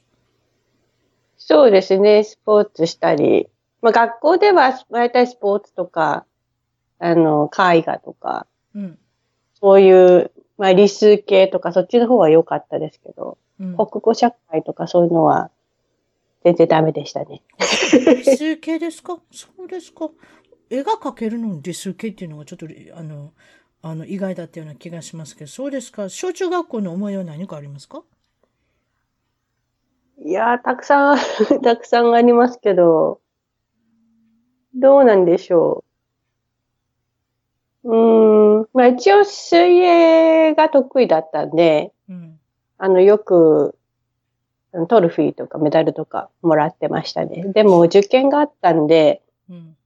[1.46, 3.48] そうですね、スポーツしたり。
[3.82, 6.24] まあ、学校では大体スポーツとか、
[6.98, 8.98] あの、絵画とか、うん。
[9.60, 15.50] そういう、まあ、理数系とか、そっちの方は良かったですけど、うん、国語社会とかそういうのは、
[16.44, 17.42] 全然ダメでしたね。
[18.16, 19.18] 理数系ですか？
[19.30, 20.08] そうですか。
[20.70, 22.66] 絵が描けるのに理数系っていうのがちょっと、
[22.96, 23.32] あの、
[23.82, 26.08] あの、意外だったような気がしますけど、そうですか。
[26.08, 28.02] 小中学校の思いは何かありますか？
[30.24, 31.18] いやー、たくさん、
[31.62, 33.20] たくさんありますけど、
[34.74, 35.84] どうなんでしょ
[37.84, 37.94] う。
[37.94, 42.40] うん、まあ一応水泳が得意だったんで、うん、
[42.78, 43.76] あの、よく、
[44.88, 47.44] トロフィーとかメダルとかもらってましたね。
[47.52, 49.76] でも受験があったんで、うん、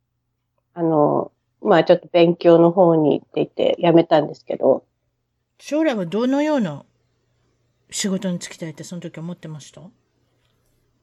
[0.72, 4.84] あの、まあちょっと勉強の方にって言ってやめたんですけど。
[5.58, 6.84] 将来はどのような
[7.90, 9.82] 仕事に就きたいってその時思ってました？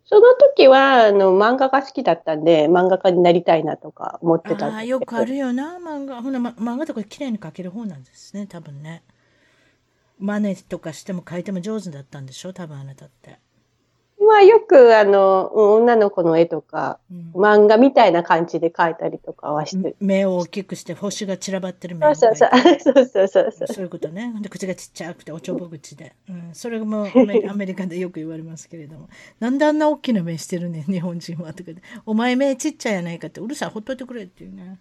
[0.08, 6.22] その時は、あの、漫画が好きだったんで、漫画家になりたいなとか思ってたああ、よくあるよな、漫画。
[6.22, 9.04] ほな、ま、漫画とか綺麗に描ける方なんですね、多分ね。
[10.20, 12.54] 真似とかしても描いても上手だったんでしょ？
[12.54, 13.40] 多分あなたって。
[14.20, 19.96] まあよくあの、女の子の絵とか、うん、漫画みたいな感じで描いたりとかはして。
[20.00, 22.50] 目を大きくして星が散らばってる目をそうそう
[22.80, 23.68] そうそうそうそう。
[23.68, 24.34] そういうことね。
[24.42, 26.16] で、口がちっちゃくておちょぼ口で。
[26.30, 29.10] うん、それも アメアメリカでよく言われますけれども。
[29.40, 31.54] なんであんな大きな目してるね日本人は。
[31.54, 31.72] とか
[32.06, 34.80] お前目ちっちゃいやないかって、うるさい、ほっといてくれっていうね。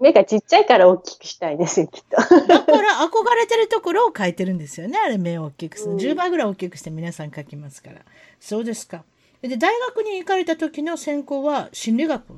[0.00, 2.16] 目がちっちゃいから大きくしたいですよ、きっと。
[2.16, 4.98] だから憧れてるところを描いてるんですよね。
[4.98, 5.94] あれ目を大きくする。
[5.96, 8.00] 10倍ぐらい大きくして皆さん描きますから。
[8.40, 9.04] そうですか。
[9.42, 12.36] で、大学に行かれた時の専攻は心理学を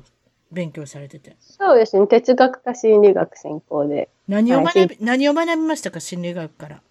[0.51, 1.35] 勉強されてて。
[1.41, 2.07] そうですね。
[2.07, 4.09] 哲学か心理学専攻で。
[4.27, 6.81] 何を学び、はい、何を学びましたか心理学から？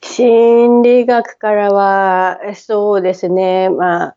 [0.00, 3.68] 心理学からは、そうですね。
[3.68, 4.16] まあ、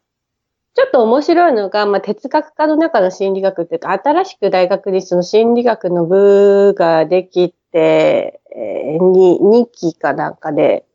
[0.73, 10.85] ちょっと面白いのが、まあ、哲学科の中の心理学っていうか、新しく大学にその心理学の部ができて、えー、に、2期かなんかで、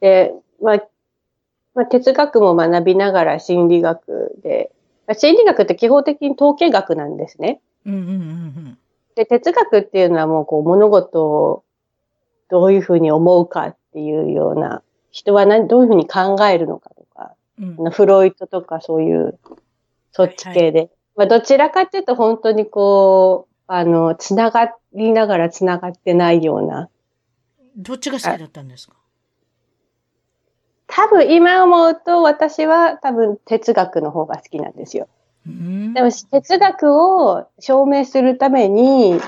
[0.00, 0.84] で、まあ、
[1.74, 4.70] まあ、哲学も学びながら心理学で、
[5.14, 7.60] 心理学って基本的に統計学なんですね。
[7.86, 8.78] うんうんうんうん、
[9.14, 11.64] で、哲学っていうのはもうこう物事を
[12.50, 16.90] どういうふうに思うかっていうような、人は何どういうふうに考えるのか、
[17.60, 19.38] うん、フロイトとかそういう、
[20.12, 20.60] そっち系で。
[20.60, 26.88] はいはい、まあ、どちらかっていうと本当にこう、あの、つながりながらつながってないような。
[27.76, 28.94] どっちが好きだったんですか？
[30.86, 35.08] 多分今思うと私は多分哲学の方が好きなんですよ。
[35.44, 39.18] でも哲学を証明するために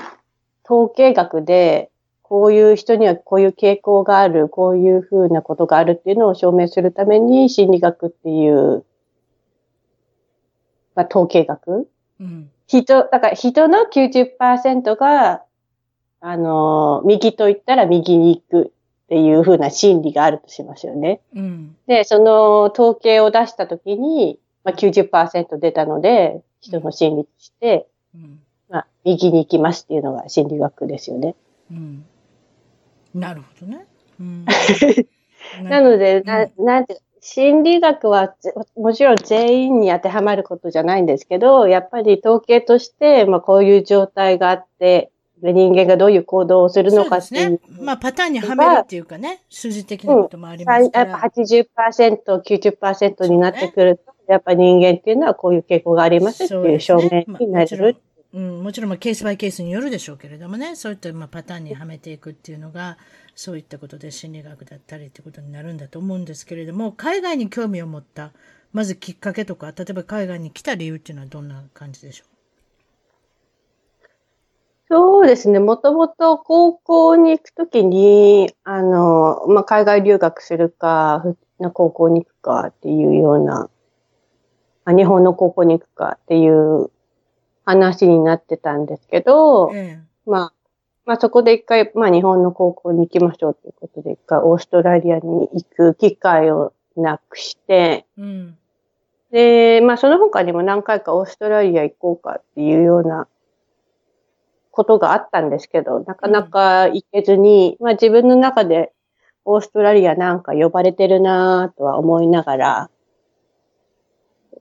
[0.63, 1.89] 統計学で
[2.29, 8.83] こういう人にはこういう傾向がある、こういうふうなことがあるっていうのを証明するために心理学っていう、
[10.93, 15.43] まあ、統計学、うん、人、だから人の90%が、
[16.19, 18.73] あの、右と言ったら右に行く。
[19.05, 21.21] っていうふうな心理があるとしますよね。
[21.33, 31.35] うん、で、その統計を出したときに、まあ90%出たので、人の心理として、うん、まあ、右に行きますっていうのが心理学ですよね。
[31.71, 32.05] うん、
[33.19, 33.85] なるほどね。
[34.19, 34.45] うん、
[35.63, 38.35] なので、ななんて、心理学は
[38.75, 45.11] もちろん全員に当てはまることじゃないんですけど、やっぱり統計として、まあこういう状態があって、
[45.41, 47.51] 人間がどういう行動をするのかっていう。
[47.51, 47.59] ね。
[47.79, 51.03] まあ、パターンにはめるっていうかね、数字的なこともありますから。
[51.03, 57.93] うん、やっぱ80%、90%になってくると、ね、やっぱ人間っていうのはこういう傾向がありますっていう証明になる。
[57.93, 57.97] ね
[58.33, 62.97] うん、もちろんまあケースバイケースによるでしょうけれどもね、そういったまあパターンにはめていくっていうのが、
[63.35, 68.31] そういったことで心理学だったりってことになるんだと思うんですけれども、海外に興味を持った、
[68.73, 72.27] まずきっかけとか、例えば海外に来た理由っていうのはどんな感じでしょう？
[74.89, 75.59] そうですね。
[75.59, 81.23] もともと高校に行くときに、あの、まあ、海外留学するか、
[81.59, 83.69] な高校に行くかっていうような、
[84.85, 86.89] あ日本の高校に行くかっていう
[87.67, 89.73] 話になってたんですけど、
[90.25, 90.53] まあ、
[91.05, 98.57] まあそこで一回、まあ日本の高校に行きましょうということで、一回オーストラリアに行く機会をなくして、うん、
[99.31, 103.27] で、まあその他にも何回かオーストラリア行こうかっていうような
[104.71, 108.93] ことがあったんですけど、なかなか行けずに、うん、まあ自分の中で
[109.43, 112.89] オーストラリアなんか呼ばれてるなとは思いながら、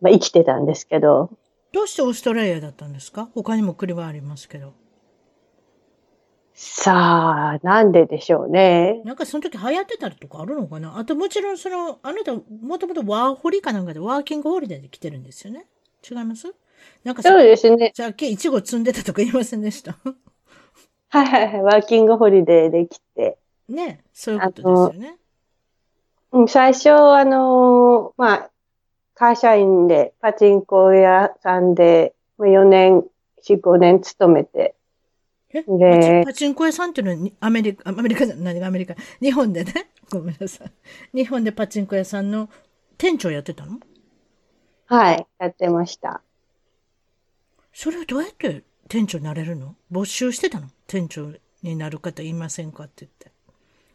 [0.01, 1.31] まあ生きてたんですけど。
[1.77, 3.29] どうしてオーストラリアだったんですか？
[3.35, 4.73] 他にも国はありますけど。
[6.55, 9.03] さあ、なんででしょうね。
[9.05, 10.97] なんかその時流行ってたりとかあるのかな？
[10.97, 15.67] あともちろんその、あなたもともとワーホリかなんかでワーキングホリデーで来てるんですよね？
[16.11, 16.55] 違います？
[17.05, 17.93] なんかそうですね。
[17.95, 19.99] さっきいちご積んでたとか言いませんでした？
[21.11, 23.37] はいはいはい、ワーキングホリデーで来て。
[23.69, 25.19] ね、そういうことですよね。
[26.33, 28.51] うん、最初、あのー、まあ、
[29.17, 33.03] 会社員で、パチンコ屋さんで、4年、
[33.49, 34.75] 4、5年勤めて。
[35.53, 39.73] で、パチンコ屋さんっていうのは、アメリカ、アメリカじゃ何がアメリカ、日本でね、
[40.13, 40.73] ごめんなさい。
[41.15, 42.51] 日本でパチンコ屋さんの
[42.99, 43.81] 店長やってたの？
[44.85, 46.21] はい、やってました。
[47.73, 49.77] それはどうやって店長になれるの？
[49.91, 50.67] 募集してたの？
[50.87, 53.33] 店長になる方いませんかって言って。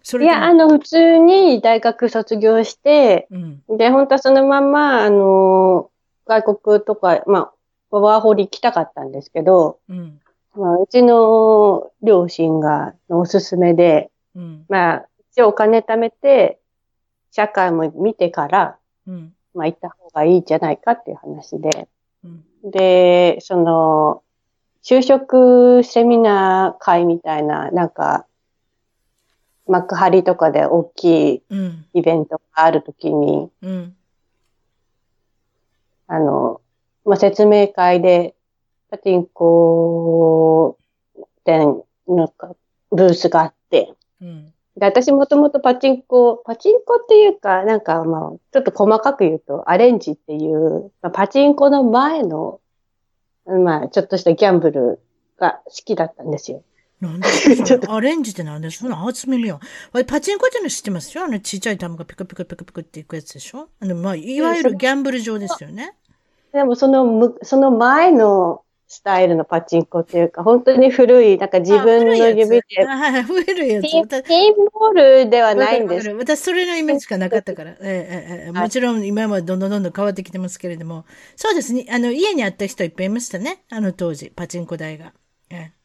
[0.04, 5.90] それいや、あの、普通に大学卒業して、うん、で、本当はそのまま、あの、
[6.26, 7.52] 外国とか、ま
[7.92, 10.20] あ、ワーホリ行きたかったんですけど、うん、
[10.56, 16.60] まあ、うちの両親がおすすめで、うん、まあ、一応お金貯めて、
[17.32, 18.78] 社会も見てから、
[19.08, 21.88] うん、まあ、行った方がいいんじゃないかっていう話で、
[22.24, 24.24] うん、で、その、
[24.84, 28.26] 就職セミナー会みたいな、なんか、
[29.68, 31.44] 幕張とかで大きい
[31.94, 33.96] イベントがあるときに、うん、
[36.08, 36.62] あの、
[37.06, 38.36] まあ、説明会で、
[38.90, 40.78] パチンコ
[41.46, 42.34] 店の
[42.92, 44.46] ブースがあって、うん、
[44.76, 52.60] で私もともとパチンコ、パチンコっていうか、なんかまあ、ちょっと細かく言うと、アレンジっていう、まあ、パチンコの前の
[53.46, 55.00] まあ、ちょっとしたギャンブル
[55.38, 56.64] が好きだったんですよ。
[57.02, 57.28] なんで？
[57.88, 58.72] アレンジってなんで？
[58.72, 59.60] その初耳よ。
[60.08, 61.26] パチンコっての知ってますよ？
[61.26, 63.70] あのちっちゃい玉がピクピクピクピクっていくやつでしょ？
[63.82, 65.96] あの、まあ、いわゆるギャンブル場ですよね。
[66.54, 72.62] でもその、その前のスタイルのパチンコっていうか、本当に古い、なんか自分の指で。
[72.86, 73.84] はい、古いやつ。
[73.84, 74.06] ピン
[74.74, 76.10] ボールではないんです。
[76.10, 77.72] 私、それのイメージしかなかったから。
[77.72, 81.06] ええええ、もちろん今はどんどんどんどん変わってきてますけれども。
[81.38, 81.88] そうですね。
[81.90, 83.64] あの、家にあった人いっぱいいましたね。
[83.72, 85.14] あの当時、パチンコ台が。
[85.50, 85.81] ええ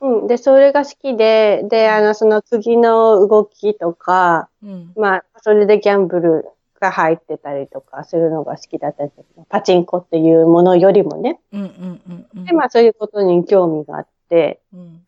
[0.00, 0.26] うん。
[0.26, 6.48] で、それが好きで、で、あの、その次の動きとか、うん、まあ、それでギャンブル
[6.80, 9.10] が入ってたりとかするのが好きだったり
[9.48, 11.40] パチンコっていうものよりもね。
[11.52, 15.06] うんうんうんうん、で、まあそういうことに興味があって、うん、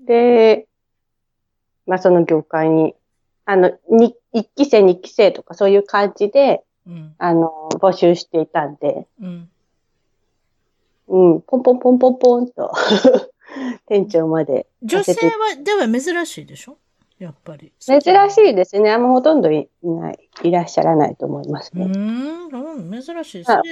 [0.00, 0.66] で、
[1.86, 2.94] まあその業界に、
[3.46, 3.72] あの、
[4.32, 9.48] 一期生、二期生とかそういう感じで、うん、あの、募集していたんで、うん、
[11.08, 12.72] うん、ポンポンポンポンポンと
[13.86, 14.66] 店長まで。
[14.82, 16.78] 女性は、では珍しいでしょ？
[17.18, 17.72] やっぱり。
[17.78, 18.04] 珍し
[18.50, 18.90] いですね。
[18.92, 21.84] あんまほとんどいない、いらっしゃらないと思いますね。
[21.84, 23.62] うん、珍しいですね。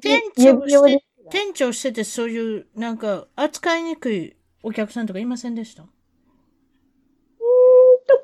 [0.00, 5.84] 店長して、店長しててそういう、なんか、扱いにくいお客さんとかいませんでした？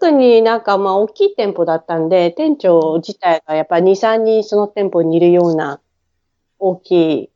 [0.01, 5.81] 特になんかまあ大きい店舗だったんで、店長自体がやっぱり2、3人その店舗にいるような
[6.59, 7.31] 大きい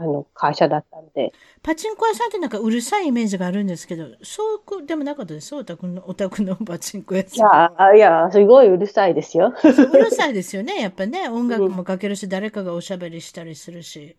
[0.00, 1.32] あの、会社だったんで。
[1.60, 4.42] パチンコ屋さんってなんかうるさいイメージがあるんですけど、そ
[4.78, 7.96] うでもなかったですお宅の、お宅のパチンコ屋さん。
[7.96, 9.52] いや、いや、すごいうるさいですよ。
[9.64, 10.76] うるさいですよね。
[10.80, 14.16] やっぱね、音楽もかけるし、うん、誰かがおしゃべりしたりするし。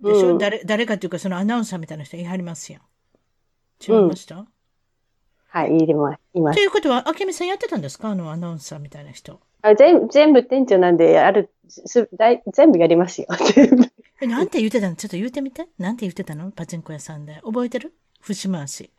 [0.00, 2.80] でしょ、うん、誰、誰かっていうかそのアナウンサーみたいな人いはりますよ。
[3.86, 4.48] 違いました、うん、
[5.54, 6.18] はい、います。
[6.34, 6.56] います。
[6.56, 8.08] ということは、あけみさんやってたんですか？
[8.08, 9.38] あのアナウンサーみたいな人。
[9.62, 13.28] あ全全部店長なんで、ある、すだい全部やりますよ。
[14.20, 14.96] え、なんて言ってたの？
[14.96, 15.68] ちょっと言ってみて。
[15.78, 16.50] なんて言ってたの？
[16.50, 17.40] パチンコ屋さんで。
[17.44, 17.94] 覚えてる？
[18.20, 18.90] 節回し。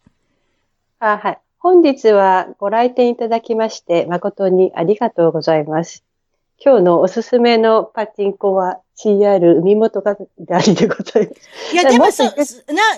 [0.99, 1.39] あ、はい。
[1.59, 6.04] 本日はご来店いただきまして、誠にありがとうございます。
[6.63, 10.15] 今日のおすすめのパチンコは CR 海本が
[10.57, 11.73] ありでございます。
[11.73, 12.31] いや、でもそ、な、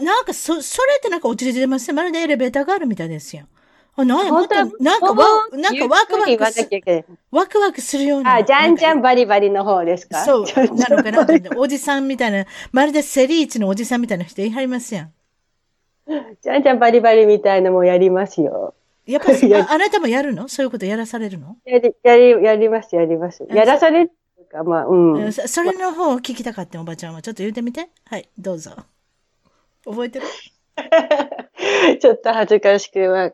[0.01, 1.93] なんかそ、それってなんか落ちてますね。
[1.93, 3.45] まるでエレベーターがあるみたいですよ。
[3.95, 7.05] あ、なんや、また、なんかわ、なんかワクワクする。
[7.31, 8.35] ワクワクするような。
[8.35, 10.23] あ、じゃんじゃんバリバリの方ですか？
[10.23, 10.45] そう、
[10.75, 11.25] なのかな？
[11.57, 15.13] おじさんみたいな、まるでセリーチのおじさんみたいな人いはりますやん。
[16.43, 18.75] じゃんじゃんバリバリみたいなもやりますよ。
[19.07, 20.47] やっぱり、 ああなたもやるの？
[20.47, 21.55] そういうことやらされるの？
[21.65, 23.45] やり、やり、やります、やります。
[23.49, 24.11] やらされる
[24.51, 25.33] か、まあ、うん。
[25.33, 27.21] それの方を聞きたかったおばちゃんは。
[27.21, 27.89] ちょっと言ってみて。
[28.05, 28.71] はい、どうぞ。
[29.85, 30.25] 覚えてる？
[31.99, 33.31] ちょっと恥ずかしくは。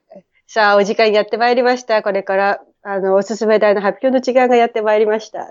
[0.47, 2.03] さあ、お時間やってまいりました。
[2.03, 5.47] これから、あの、おすすめ台の発表の時間がやってまいりました。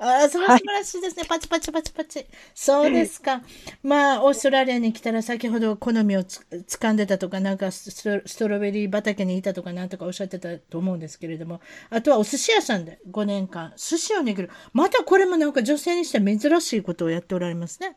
[0.00, 1.22] ああ、それは素晴らしいですね。
[1.22, 2.26] はい、パチパチパチパチ。
[2.54, 3.42] そうですか。
[3.82, 11.60] まあ、オーストラリアに来たら先ほど好みをつ掴んでたとか、なんかストロベリー畑にいたとか、なんとかおっしゃってたと思うんですけれども、
[11.90, 14.50] あとはお寿司屋さんで5年間、寿司を握る。
[14.72, 17.96] またこれもなんか女性にして珍しいことをやっておられますね。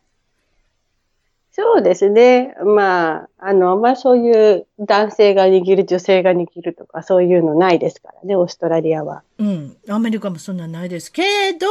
[1.54, 2.54] そうですね。
[2.64, 9.22] まあ、あの、まあそういう男性が握る、女性が握るとか、そういうのないですからね、オーストラリアは。
[9.38, 9.76] うん。
[9.86, 11.66] アメリカもそんなないですけど、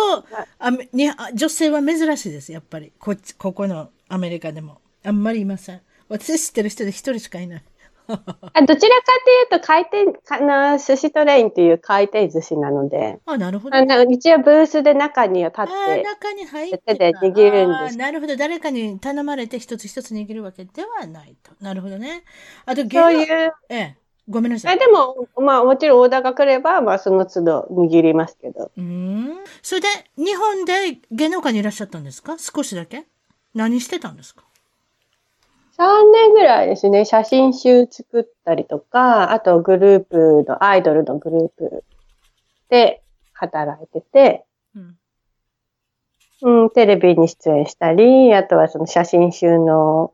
[0.59, 2.93] あに女性は珍しいです、やっぱり。
[2.99, 4.77] こっち、ここのアメリカでも。
[5.03, 5.81] あんまりいません。
[6.09, 7.63] 私知ってる人で一人しかいない。
[8.11, 9.03] あどちらか
[9.49, 13.19] というと回転かな寿司トレインという回転寿司なので。
[13.25, 13.93] あ、なるほど、ね。
[13.93, 16.03] あ一応ブースで中には立って。
[16.03, 17.97] 中に入って手で握るんです。
[17.97, 18.35] なるほど。
[18.35, 21.51] 誰かに頼まれて一つ一つ握るわけではないと。
[21.61, 22.23] なるほどね。
[22.65, 23.53] あと、そういう。
[23.69, 23.97] ええ。
[24.29, 24.77] ごめんなさい。
[24.79, 28.71] でも、まあもちろんオーダーが来れば、まあその都度握りますけど。
[28.77, 29.35] うん。
[29.61, 32.37] それで、日本で芸能界にいらっしゃったんですか？
[32.37, 33.07] 少しだけ
[33.55, 34.43] 何してたんですか？
[35.81, 41.83] 3年ぐらいですね、写真集作ったりとか、あとグループの、アイドルのグループ
[42.69, 43.01] で
[43.33, 44.79] 働いてて、う
[46.47, 50.13] ん、うん、テレビに出演したり、あとはその写真集の、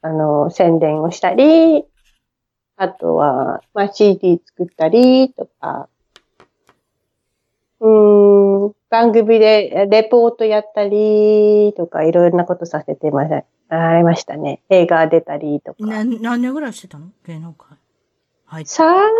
[0.00, 1.84] あの、宣伝をしたり、
[2.76, 5.90] あとは、まあ、CD 作ったりとか、
[7.80, 13.44] うん、番組でレポートやったりとか、いろいろなことさせてません。
[13.70, 14.62] ありましたね。
[14.70, 15.86] 映画出たりとか。
[15.86, 17.08] な何年ぐらいしてたの？
[17.26, 17.76] 芸能界。
[18.46, 18.64] はい。
[18.64, 19.10] 3年、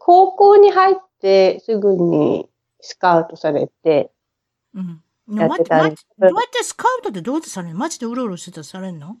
[0.00, 2.48] 高校に入ってすぐに
[2.80, 4.10] スカウトされて、
[4.74, 5.02] うん。
[5.32, 9.16] やってたんですどうやってスカウトってどうやってされるの街でうろうろしてたらされるの？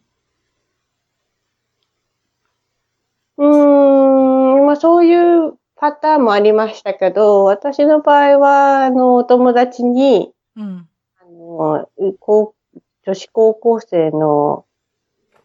[3.36, 5.14] うーん、まあそうい
[5.48, 10.88] うパターンもありましたけど、私の場合は、あの、お友達に、うん、
[11.18, 11.88] あの、
[12.20, 12.54] 高
[13.06, 14.64] 女子高校生の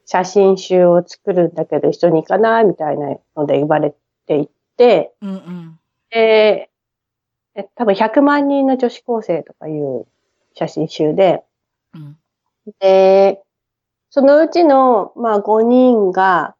[0.05, 3.93] 写真集を作るんだけど一緒に行かないみたいなので言われ
[4.27, 5.79] ていて、うんうん、
[6.09, 6.69] で、
[7.75, 10.05] 多分100万人の女子高生とかいう
[10.53, 11.43] 写真集で、
[11.93, 12.17] うん、
[12.79, 13.41] で、
[14.09, 16.55] そのうちの、まあ、5人が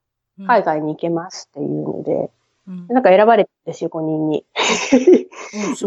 [0.46, 2.32] 海外に行けますっていうので、
[2.68, 4.46] うん、なんか選ばれてるんですよ、5人に。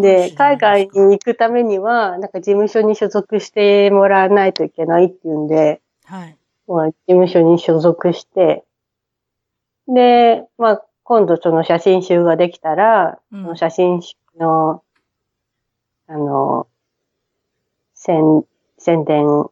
[0.00, 6.36] で、海外に行くためには、なんか事務所に所属してもらわないといけないっていうんで、はい。
[6.68, 8.64] まあ、事務所に所属して、
[9.88, 14.82] で、まあ、今度その写真集ができたら、うん、その写真集の、
[16.06, 16.68] あの、
[17.94, 18.44] 宣、
[18.78, 19.50] 宣伝を、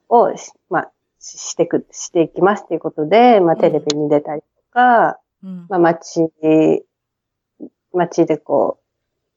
[0.70, 6.30] まあ、してく、していきますっていうことで、まあ、テレビに出たりとか、うん、まあ、街
[7.96, 8.78] 街でこ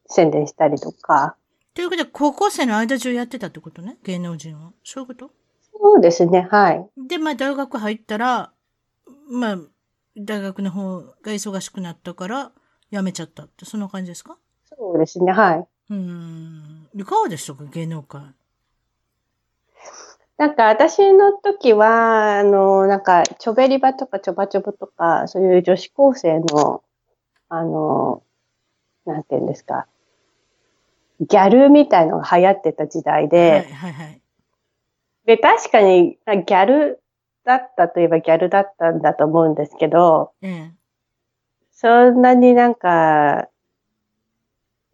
[0.07, 1.35] う、宣伝したりとか。
[1.73, 3.97] ということで、高校生の間中やってたってことね？
[4.03, 4.71] 芸能人は。
[4.83, 5.31] そういうこと？
[5.79, 6.89] そうですね、はい。
[7.07, 8.51] で、まあ、大学入ったら、
[9.31, 9.57] まあ、
[10.17, 12.51] 大学の方が忙しくなったから、
[12.91, 14.37] 辞めちゃったって、そんな感じですか？
[14.77, 15.67] そうですね、はい。
[15.91, 16.89] うん。
[16.95, 18.21] いかがでしたか、芸能界。
[20.37, 26.81] なんか私の時は、あの、なんか、ちょべりばとかちょばちょぼとか、そういう女子高生の、
[27.49, 28.23] あの、
[29.05, 29.87] なんて言うんですか、
[31.19, 34.21] ギャルみたいのが流行ってた時代で、はいはいはい、
[35.25, 37.01] で、確かにギャル
[37.45, 40.77] だったといえばギャルだったんだと思うんですけど、うん、
[41.71, 43.47] そんなになんか、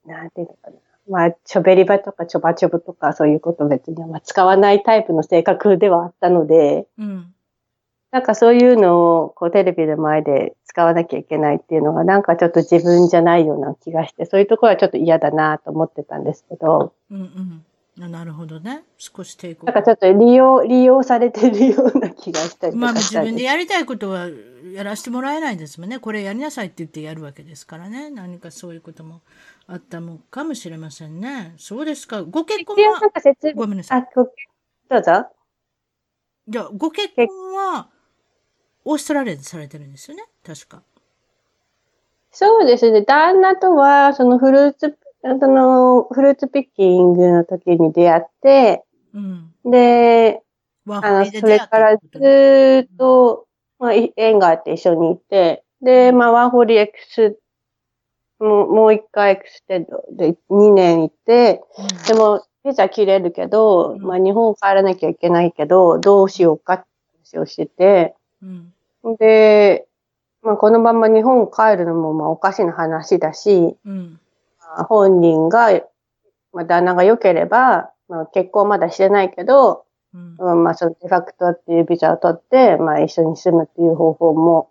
[0.06, 0.78] なんていうのかな。
[1.08, 7.35] まあ、ちょべりばとかちょばちょぶとかそういうこと別に、まあ、使わないタイプの性格ではあったので、うん、
[8.12, 16.94] なんかそういうのをこうテレビの前で使わなきゃいけないっていうのがなんかちょっと自分じゃないような気がして、そういうところはちょっと嫌だなと思ってたんですけど。
[17.12, 17.66] うんうん。
[17.98, 18.84] なるほどね。
[18.98, 19.66] 少し抵抗。
[19.66, 24.28] なんかちょっと利用、利用されてるような気がしたりとかまあ自分でやりたいことは
[24.74, 26.00] やらせてもらえないですもんね。
[26.00, 28.10] これやりなさいって言ってやるわけですからね。
[28.10, 29.22] 何かそういうことも
[29.68, 31.54] あったのかもしれませんね。
[31.58, 32.24] そうですか。
[32.24, 33.00] ご結婚は？
[33.56, 34.02] ごめんなさい。
[34.02, 34.32] あ、ごど
[34.98, 35.28] うぞ。
[36.48, 37.88] じゃあ、ご結婚は、
[38.86, 40.84] オーストラリアでされてるんですよね、確か。
[42.32, 43.02] そうですね。
[43.02, 48.84] 旦那とは、そのフルーツ、そのフルーツピッキングの時に出会って、
[49.14, 50.42] うん、で、
[50.88, 53.48] あの、それからずっと、
[53.80, 57.40] まあ、縁があって一緒にいて、で、まあ、ワーホリエクス、
[58.40, 66.88] もう、もう一回 extended で2年いて、うん、でも、ビザ切れるけど、うん、まあ、日本帰らなきゃいけないけど、どうしようかって
[67.34, 68.16] 話をしてて、
[69.04, 69.88] うん、で、
[70.42, 74.20] まあ、このまま日本帰るのもまあおかしな話だし、うん、
[74.60, 75.72] まあ、本人が、
[76.54, 84.70] まあ、旦那が良ければ、まあ、結婚まだしてないけど、うん、まあ、その de facto っていうビザを取って、まあ、一緒に住むっていう方法も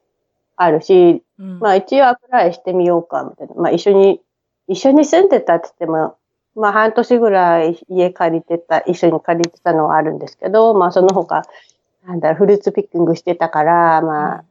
[0.57, 3.55] あるし、うん、まあ、一応アプライしてみようか、みたいな。
[3.55, 4.21] まあ、一緒に、
[4.69, 6.17] 一緒に住んでたって言っても、
[6.55, 11.43] まあ、半年ぐらい家借りてた、一緒に借りてたのはあるんですけど、まあ、その他、
[12.07, 14.45] なんだ、フルーツピッキングしてたから、まあ、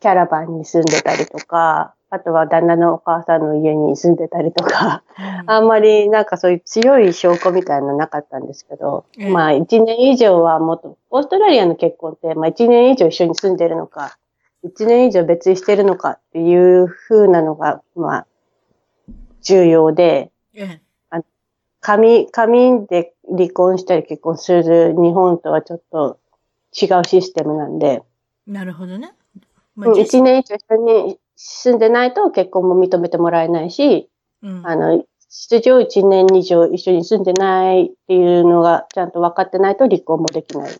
[0.00, 14.16] キャラバンに住んでたりとか、あとは旦那のお母さんの家に住んでたりとか、うん、あんまりなんかそういう強い証拠みたいなのなかったんですけど、うん、まあ一年以上はもっと、オーストラリアの結婚って、まあ一年以上一緒に住んでるのか、
[14.62, 18.26] 一年以上別にしてるのかっていう風なのが、まあ、
[19.42, 20.30] 重要で、
[21.10, 21.20] あ
[21.80, 26.18] 紙、紙で離婚したり結婚する日本とはちょっと
[26.80, 28.02] 違うシステムなんで。
[28.46, 29.12] なるほどね。
[29.76, 34.08] まあ、1年以上一緒に住んでないと結婚も認めてもらえないし、
[34.42, 40.76] うん、あの、出場1年以上一緒に住んでないっていうのがちゃんと分かってないと離婚もできない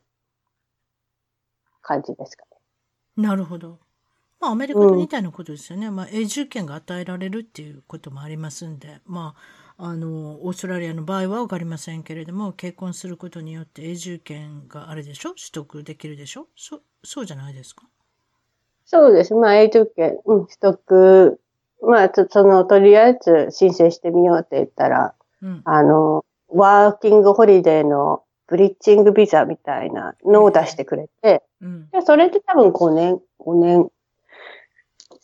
[1.83, 2.45] 感じですか
[3.17, 3.25] ね。
[3.25, 3.79] なるほど。
[4.41, 5.89] まあ、アメリカと似たようなことですよね。
[5.89, 15.31] うん、まあ、永住権が与えられるっていうこともありますんで、まあ、あの、オーストラリアの場合はわかりませんけれども、結婚することによって永住権があれでしょ？
[15.31, 16.47] 取得できるでしょ？
[16.57, 17.83] そ、そうじゃないですか？
[18.85, 19.35] そうです。
[19.35, 21.41] まあ、永住権、うん、取得、
[21.83, 33.89] まあ、その、とりあえず申請してみようって言ったら、うん、あの、ワーキングホリデーのブリッジングビザみたいなのを出してくれて、うん、でそれで多分5年、5年、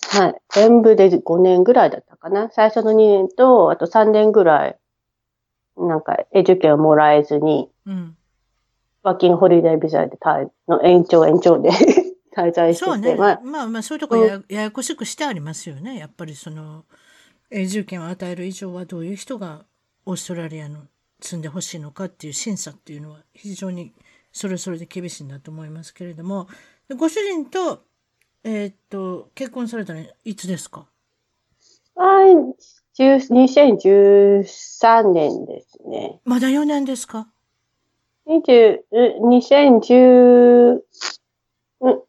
[0.09, 2.51] はい、全部で5年ぐらいだったかな。
[2.51, 4.79] 最初の2年と、あと3年ぐらい、
[5.77, 8.17] なんか、永住権をもらえずに、うん、
[9.03, 10.19] ワーキングホリデービザで
[10.69, 11.71] の延長延長で
[12.37, 12.91] 滞在してて。
[12.91, 13.15] そうね。
[13.17, 15.99] まあ、まあ、まあ、そういうとこや,、ややこしくしてありますよね。
[15.99, 16.85] やっぱりその、
[17.51, 19.65] 永住権を与える以上はどういう人が
[20.07, 20.83] オーストラリアの
[21.21, 23.93] 住んでほしいのかっていう審査っていうのは非常に
[24.33, 26.49] それぞれで厳しいんだと思いますけれども、
[26.97, 27.85] ご主人と、
[28.45, 30.87] えー、っと、結婚されたのいつですか？
[31.95, 32.33] はい、
[32.99, 36.21] 2013年ですね。
[36.25, 37.29] まだ4年ですか
[38.27, 38.81] ？20、
[39.23, 40.81] 2010、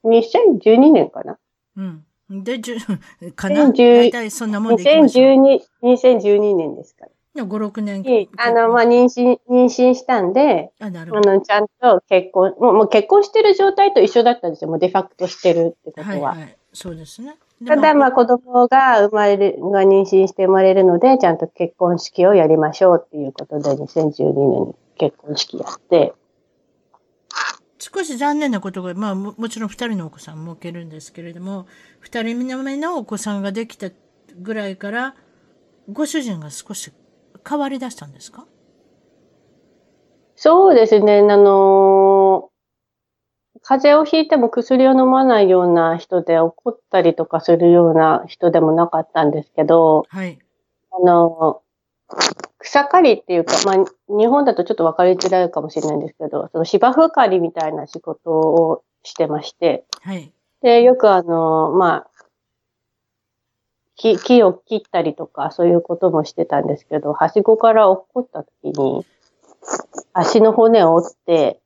[0.05, 1.37] 2012年かな。
[1.75, 2.05] うん。
[2.43, 2.77] で、じゅ、
[3.35, 7.11] かな 大体そんなもんでいきま2012、2012年ですから。
[7.35, 8.03] 5、6年。
[8.37, 14.69] あの、まあ、妊娠、妊娠したんで、あなるほどあの、ちゃんと結婚、もうもう結婚してる状態と一緒だったんですよ。
[14.69, 16.31] もうデファクトしてるってことは。
[16.31, 17.37] はい、はい、そうですね。
[17.65, 26.13] ただ、まあ、子供が生まれる、が妊娠して生まれるので、ちゃんと結婚式をやりましょうっていうことで、2012年に結婚式やって、
[27.77, 31.65] 少し残念なことが、まあもちろん2人のお子さんも受けるんですけれども、
[32.03, 33.89] 2人目のお子さんができた
[34.39, 35.15] ぐらいから、
[35.91, 36.91] ご主人が少し
[37.47, 38.45] 変わり出したんですか？
[40.35, 41.19] そうですね。
[41.19, 42.49] あの
[43.63, 50.39] 風邪をひいても薬を飲まないような人で怒ったりとかするような人でもなかったんですけど、はい。
[50.91, 51.61] あの、
[52.57, 60.31] 草刈りっていうか、まあ、日本だとちょっと分かりづらいかもしれないんですけど、その芝生刈りみたいな仕事をしてまして、はい。
[60.61, 62.10] で、よくあの、まあ、
[64.01, 69.05] 木、木を切ったりとか、そういうこともしてたんですけど、はしごから落っこった時に、
[70.11, 71.59] 足の骨を折って、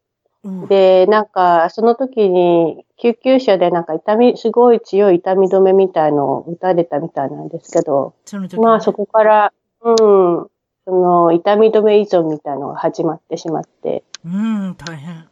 [0.44, 8.14] うん、で、なんか、その時に、救急車でなんか痛み、すごい強い痛み止めみたいのを打たれたみたいなんですけど、
[8.58, 10.50] まあそこから、うん、そ
[10.92, 14.04] の痛み止め依存みたいのが始まってしまって。
[14.26, 15.28] うん、大変。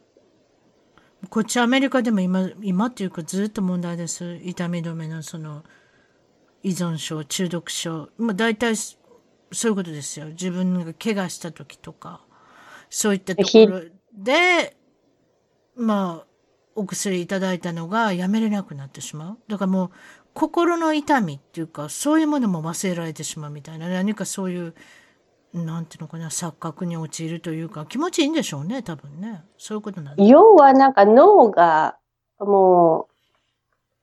[1.30, 4.40] こっちアメリカでも今、今っていうかずっと問題です。
[4.44, 5.64] 痛み止めのその
[6.64, 8.10] 依存症、中毒症。
[8.18, 10.28] まあ大体そういうことですよ。
[10.28, 12.22] 自分が怪我した時とか、
[12.90, 13.82] そういったところ
[14.14, 14.76] で、
[15.76, 16.28] まあ、
[16.76, 19.38] お薬いただいたのがやめれなくなってしまう。
[19.48, 19.90] だからもう、
[20.34, 24.74] 心の痛みっていうか、そういうものも忘れられてしまうみたいな、何かそういう
[25.54, 29.44] なんていうのかな、錯覚に陥るというか、気持ちいいんでしょうね、多分ね。
[29.58, 31.98] そういうことなん要はなんか脳が
[32.40, 33.14] もう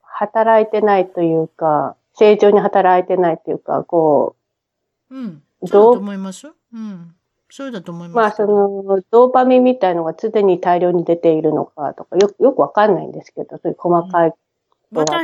[0.03, 4.35] 働いてないというか、正常に働いてないというか、こ
[5.09, 5.15] う。
[5.15, 5.43] うん。
[5.65, 6.47] そうだと思います。
[6.71, 7.15] うん。
[7.49, 8.15] そうだと思います。
[8.15, 14.33] まあ、その、ドーパミンみたいのが常に大量に出ているのかとか、よよくわかんないんですけど、そういう細かい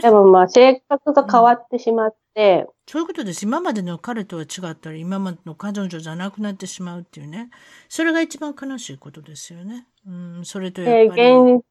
[0.01, 3.43] でもまあ性格が変わってしまって、うん、そういうことです。
[3.43, 7.49] 今までの彼とは違ったり、今までの彼女じゃなくなってしまうっていうね。
[7.89, 9.85] それが一番悲しいことですよね。
[10.07, 11.21] うん、それとやっぱり。
[11.21, 11.61] えー、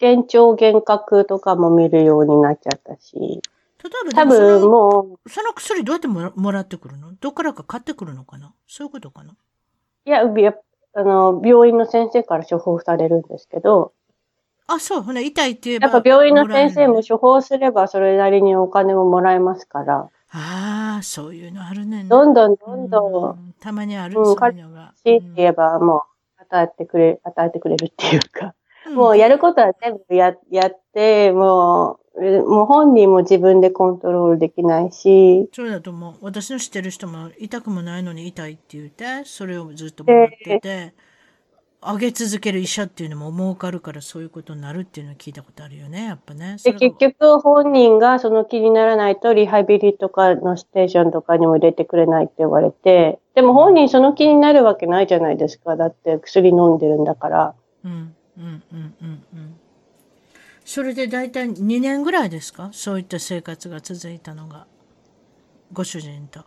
[0.00, 3.40] 幻聴幻覚とかも見るようになっちゃったし。
[3.82, 5.30] 例えば、多分もう。
[5.30, 7.12] その薬どうやってもらってくるの？
[7.14, 8.52] どっからか買ってくるのかな？
[8.66, 9.34] そういうことかな？
[10.04, 10.22] いや、
[10.94, 13.92] あの、病院の先生から処方されるんですけど、
[14.66, 15.88] あ、そう、ほね、痛いって言えば。
[15.88, 20.08] やっぱ病院の先生も処方すればそれなりにお金ももらえますから。
[20.30, 23.54] ああ、そういうのあるねどんどんどんどん。
[23.60, 24.92] たまにある、うん、そういうのが。
[25.04, 26.04] しって言えばも
[26.38, 28.54] う、与えてくれ、与えてくれるっていうか。
[28.94, 35.48] もうやることは全部や、やって、ももう本人も自分でコントロールできないし。
[35.52, 36.14] そうだと思う。
[36.20, 40.94] 私の知ってる人も痛くもないのに痛いって言って、それをずっともらってて、
[41.84, 46.56] 上げ続ける医者っていうのも儲かるからそういうことになるっていうのを聞いたことあるよね、やっぱね。
[46.62, 55.76] で、結局本人がその気にならないとリハビリとかのステーションとかにも入れてくれないって言われて、でも本人その気になるわけないじゃないですか。
[55.76, 57.54] だって薬飲んでるんだから。
[57.84, 59.60] うん、うん、うん、うん、うん。
[60.74, 62.70] それで大体2年ぐらいですか？
[62.72, 64.66] そういった生活が続いたのが。
[65.70, 66.46] ご主人と。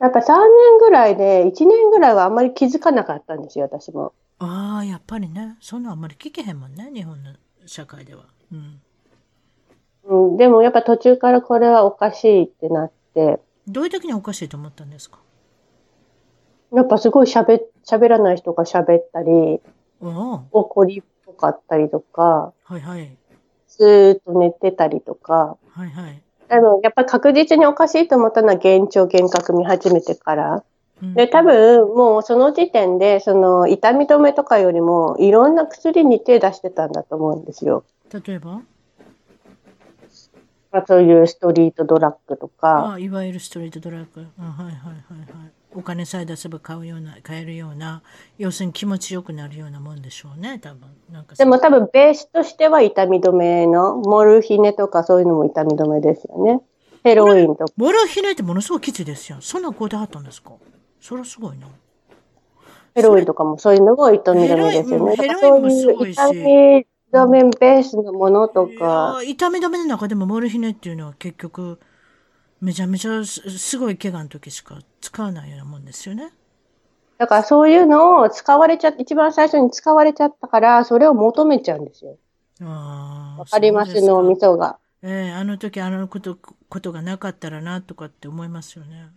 [0.00, 4.14] やっぱ3年ぐらいで、1年ぐらいはあんまり気づかなかったんですよ、私も。
[4.40, 5.58] ああ、やっぱりね。
[5.60, 7.34] そんなあんまり聞けへんもんね、日本の
[7.66, 8.24] 社会では。
[8.52, 8.80] うん。
[10.02, 13.38] うん、でもやっぱ途中からこれはおかしいってなって。
[13.68, 15.20] どういう時におかしいと思ったんですか？
[16.72, 19.60] やっぱすごい喋、喋らない人が喋ったり、
[20.00, 21.04] 怒り
[21.40, 23.16] かったりとか、はいはい。
[23.68, 26.22] ずーっと寝てたりとか、はいはい。
[26.50, 30.64] あの、やっぱり確実におかしいと思ったのは幻聴幻覚見始めてから。
[31.14, 37.84] で、多分、もうその時点で、その、痛み止めとかよりも、いろんな薬に手出してたんだと思うんですよ。
[38.12, 38.60] 例えば？
[40.72, 42.92] まあ、そういうストリートドラッグとか。
[42.92, 44.26] あいわゆるストリートドラッグ。
[44.38, 45.52] あはいはいはいはい。
[45.72, 48.02] お金さえ出せば買うような、買えるような、
[48.38, 50.88] 要するに気持ちよくなるようなもんでしょうね、多分。
[51.12, 56.60] なんかでも多分ベースとしては痛み止めの、モルヒネとかそういうのも痛み止めですよね。
[57.04, 57.72] ヘロインとか。
[57.76, 59.38] モルヒネってものすごいきついですよ。
[59.40, 60.52] そんなこであったんですか？
[61.00, 61.66] それはすごいな。
[62.94, 65.16] ヘロインとかもそういうのも痛み止めですよね。
[65.16, 66.16] ヘロインもすごいし。
[66.16, 69.20] 痛み止めベースのものとか。
[69.24, 71.78] 痛み止めの中でもモルヒネっていうのは結局、
[72.60, 76.32] めちゃめちゃすごい怪我の時しか使わないようなもんですよね。
[77.18, 82.16] だからそういうのを使われちゃって、一番最初に使われちゃったから、それを求めちゃうんですよ。
[82.60, 84.00] わかります？
[84.02, 84.78] 脳みそが。
[85.02, 86.36] ええー、あの時あのこと、
[86.68, 89.08] ことがなかったらなとかって思いますよね。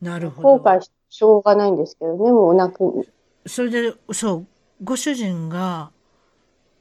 [0.00, 0.48] なるほど。
[0.58, 3.08] 後悔しょうがないんですけどね、もう泣く。
[3.46, 4.46] それで、そう、
[4.82, 5.90] ご主人が、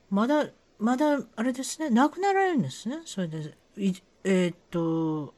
[0.09, 0.45] まだ、
[0.79, 3.01] まだ、あれですね、亡くなられるんですね。
[3.05, 3.93] それで、い
[4.23, 5.33] えー、っと、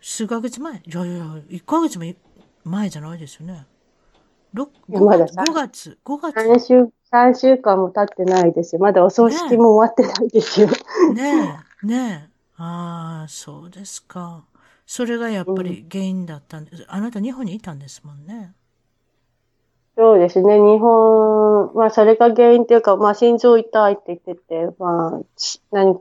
[0.00, 0.74] 数ヶ月前？
[0.74, 2.04] いやいや、1ヶ月も
[2.64, 3.66] 前じゃないですよね。
[4.54, 6.36] 5, 月、5月、5月。
[6.36, 8.80] 3週、3週間も経ってないですよ。
[8.80, 10.68] まだお葬式も終わってないですよ。
[11.14, 12.30] ねえ、ねえ。
[12.56, 14.44] ああ、そうですか。
[14.86, 16.82] それがやっぱり原因だったんです。
[16.82, 18.54] うん、あなた日本にいたんですもんね。
[19.96, 20.54] そうですね。
[20.56, 25.20] 日本、まあそれが原因っていうか、まあ心臓痛いって言ってて、まあ、
[25.70, 26.00] 何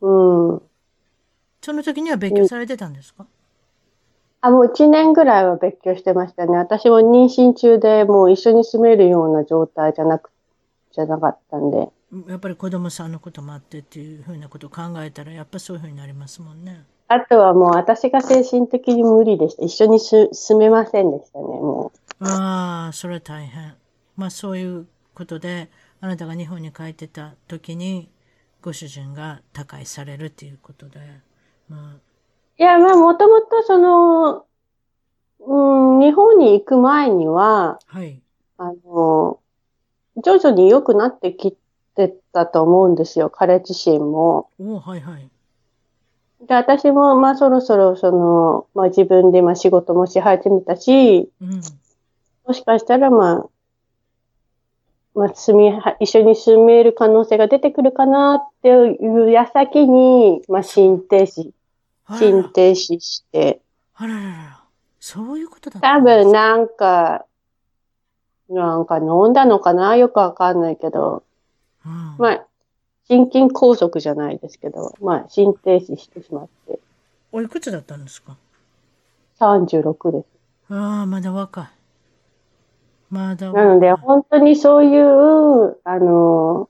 [0.00, 0.62] うん。
[1.62, 3.26] その時には別居されてたんですか、
[4.40, 6.56] あ、もう一年ぐらいは別居してましたね。
[6.56, 10.30] 私も妊娠中でもう一緒に住めるような状態じゃなく、
[10.92, 11.88] じゃなかったんで。
[12.28, 16.84] やっぱり子供さんのこともあってっていうふうなことを考えたら、やっぱそういうふうになりますもんね。
[17.08, 19.64] あとはもう私が精神的に無理でした。
[19.64, 22.24] 一緒に住めませんでしたね、もう。
[22.24, 23.74] ああ、それは大変。
[24.16, 25.70] まあそういうことで、
[26.00, 28.08] あなたが日本に帰ってた時に、
[28.62, 31.00] ご主人が他界されるっていうことで、
[31.68, 32.00] まあ。
[32.58, 34.44] いや、まあ、もともとその、
[35.40, 38.20] うん、日本に行く前には、はい。
[38.58, 39.40] あの、
[40.16, 41.56] 徐々に良くなってき
[41.96, 44.50] てたと思うんですよ、彼自身も。
[44.58, 45.30] おはいはい。
[46.46, 51.60] で、私も、まあ、そろそろ、その、まあ、自分で、まあ、仕事もし始めたし、うん、
[52.46, 53.48] もしかしたら、まあ、
[55.14, 61.50] まあ、住み、一緒に住める可能性が出てくるかなっていう矢先に、まあ、心停止、
[62.08, 63.60] 心停止して。
[63.94, 64.60] あららら
[65.00, 67.26] そういうことだった多分なんか、
[68.48, 69.96] なんか飲んだのかな？
[69.96, 71.22] よくわかんないけど、
[71.84, 72.46] うん、まあ、
[73.06, 76.78] 心筋梗塞じゃないですけど、まあ、心停止してしまって。
[77.32, 78.36] おいくつだったんですか
[79.38, 80.26] ?36 です。
[80.72, 81.79] ああ、まだ若い。
[83.10, 86.68] なので、本当にそういう、あの、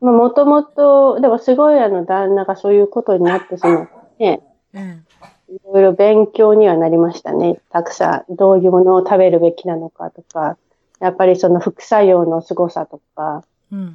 [0.00, 3.88] まあ、もともと、でもすごいあの、旦那がそういうことになってしまっ
[4.18, 4.42] て、
[4.72, 5.04] うん、
[5.50, 7.60] いろいろ勉強にはなりましたね。
[7.70, 10.56] たくさん、どういうものを食べるべきなのかとか、
[11.00, 13.92] やっぱりその副作用の凄さとか、うん、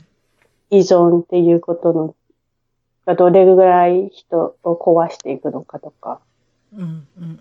[0.69, 2.15] 依存っていうことの、
[3.05, 6.19] がどれぐらい人を壊していくのかとか。
[6.75, 7.39] うん、うん、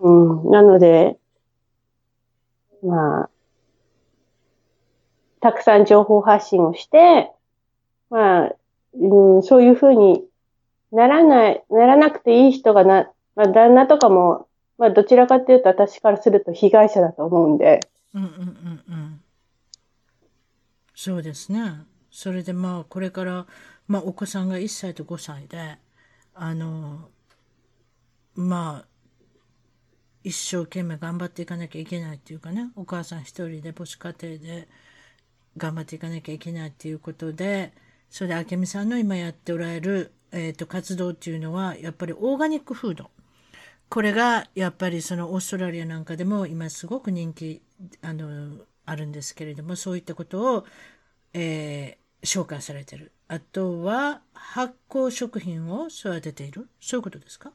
[0.00, 0.50] うん、うん。
[0.50, 1.16] なので、
[2.82, 3.30] まあ、
[5.40, 7.30] たくさん情報発信をして、
[8.10, 8.54] まあ、
[8.94, 10.24] うん、そういうふうに
[10.92, 14.46] ならない、ならなくていい人がな、まあ、旦那とかも、
[14.78, 17.80] まあ、どちらかというと私からすると被害者だと思うんで。
[18.14, 19.20] うんうんうんうん。
[20.94, 21.60] そうですね。
[22.10, 23.46] それでまあ、これから、
[23.88, 25.78] まあ、お子さんが1歳と5歳で、
[26.34, 27.08] あの、
[28.34, 28.91] まあ、
[30.24, 34.68] 一生懸命頑張っていかなきゃいけないっていうかね、お母さん一人で母子家庭で
[35.56, 37.72] 頑張っていかなきゃいけないっていうことで、
[38.10, 43.10] それで明美さんの今やっておられる、えっ、ー、と、活動っていうのは、やっぱりオーガニックフード。
[43.88, 47.62] これが、やっぱりそのオーストラリアなんかでも今すごく人気、
[48.02, 50.66] あの、あるんですけれども、そういったことを、
[51.34, 53.12] えー、紹介されてる。
[53.28, 56.68] あとは、発酵食品を育てている。
[56.80, 57.52] そういうことですか？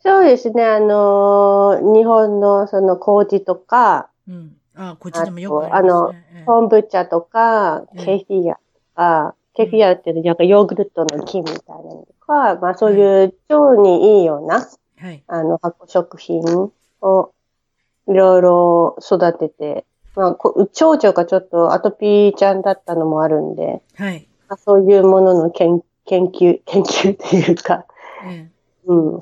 [0.00, 0.64] そうですね。
[0.64, 4.56] あの、日本のその麹とか、うん。
[4.74, 6.26] あ、こっちでもよくありますね。
[6.34, 8.60] あの、昆布茶とか、ケフィアと
[8.94, 14.68] か、ケフィアっていうなんかヨーグルトの菌みたいなのとか、まあそういう腸にいいような、
[14.98, 16.42] はい、あの、発酵食品
[17.00, 17.32] を
[18.06, 19.84] いろいろ育てて、
[20.14, 20.38] まあ、
[20.72, 24.28] 長女がちょっとアトピーちゃんだったのもあるんで、はい。
[24.48, 27.84] まあ、そういうものの研研究、研究っていうか、
[28.26, 28.50] うん、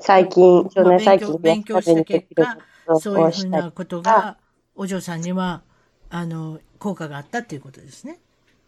[0.01, 2.59] 最近、腸内細菌勉強した結果、
[2.93, 4.37] そういうふうなことが、
[4.75, 5.63] お嬢さんには、
[6.09, 8.19] あの、効果があったっていうことですね。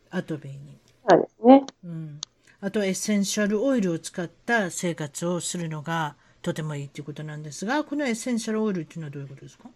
[0.09, 0.77] アトピーに。
[1.09, 1.63] そうですね。
[1.83, 2.21] うん。
[2.61, 9.69] あと、エッセンシャルオイルを使った生活をするのがとてもいいっていうことなんですが、このエッセンシャルオイルっていうのはどういうことですか？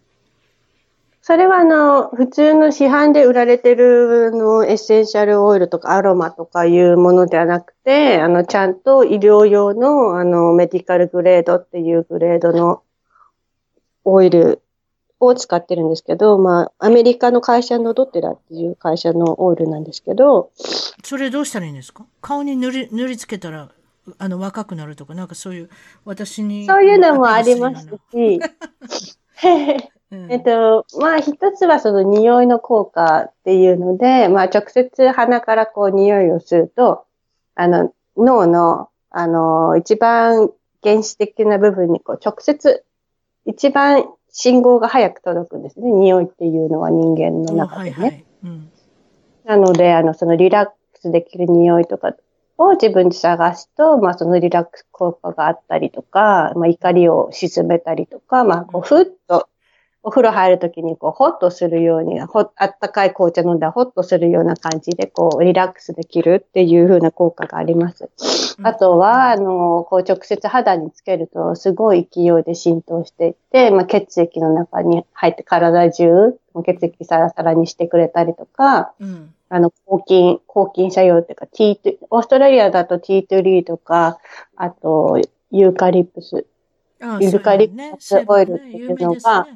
[1.26, 12.82] それはあの、普通の市販で売られてるのエッセンシャルオイルとかアロマとかいうものではなくて、あの、ちゃんと医療用のあの、メディカルグレードっていうグレードの
[14.04, 14.60] オイル
[15.18, 20.50] を使ってるんですけど、まあ、アメリカの会社のドテラっていう会社のオイルなんですけど。
[21.04, 22.04] それどうしたらいいんですか？
[22.20, 23.70] 顔に塗り、塗りつけたら、
[24.18, 25.70] あの、若くなるとか、なんかそういう、
[26.04, 26.66] 私に。
[26.66, 28.40] そういうのもありますし、
[30.10, 37.04] えっと、まあ一つはその匂いの効果っていうので、まあ直接鼻からこう匂いをすると、
[37.54, 40.50] あの、脳の、あの、一番
[40.82, 42.84] 原始的な部分にこう直接、
[43.46, 45.90] 一番信号が早く届くんですね。
[45.90, 47.96] 匂いっていうのは人間の中でね。
[47.96, 48.70] はいはいうん、
[49.44, 52.14] なので、あの、そのリラックスできる匂いとか
[52.58, 59.48] を自分で探すと、まあそのリラックス効果があったりとか、まあ怒りを沈めたりとか、まあこうふっと
[60.06, 68.10] お風呂入るときにこう、ホッとするように、ほあったかい紅茶飲んだらホッとするような感じで、こう、リラックスできるっていう風な効果があります。
[68.62, 84.18] あとは、あの、こう、直接肌につけると、すごい勢いで浸透していって、まあ、血液の中に入って体中、血液サラサラにしてくれたりとか、うん、あの、抗菌、抗菌作用っていうか、ティート、オーストラリアだとティートリーとか、
[84.54, 85.18] あと、
[85.50, 86.44] ユーカリプス
[87.20, 89.46] ユルカリプスオイルっていうのが、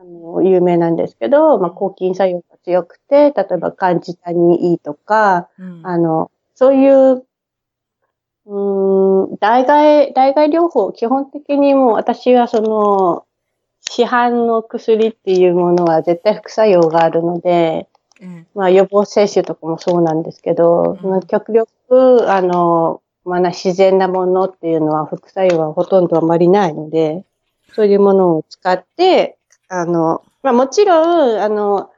[0.00, 7.24] あの有名なんですけど、まあ、抗菌作用が強くて、例えば患者さんにいいとか、うん、あの、そういう、
[8.46, 13.26] うん、代替、代替療法、基本的にもう私はその、
[13.82, 17.88] 市販の薬っていうものは絶対副作用があるので、
[18.22, 27.24] うん、まあ予防接種とかもそうなんですけど、まあ、極力、あの、まあ、自然なものっていうのは副作用はほとんどあまりないので、
[27.74, 29.36] そういうものを使って、
[29.68, 31.90] あの、まあ、もちろん、あの、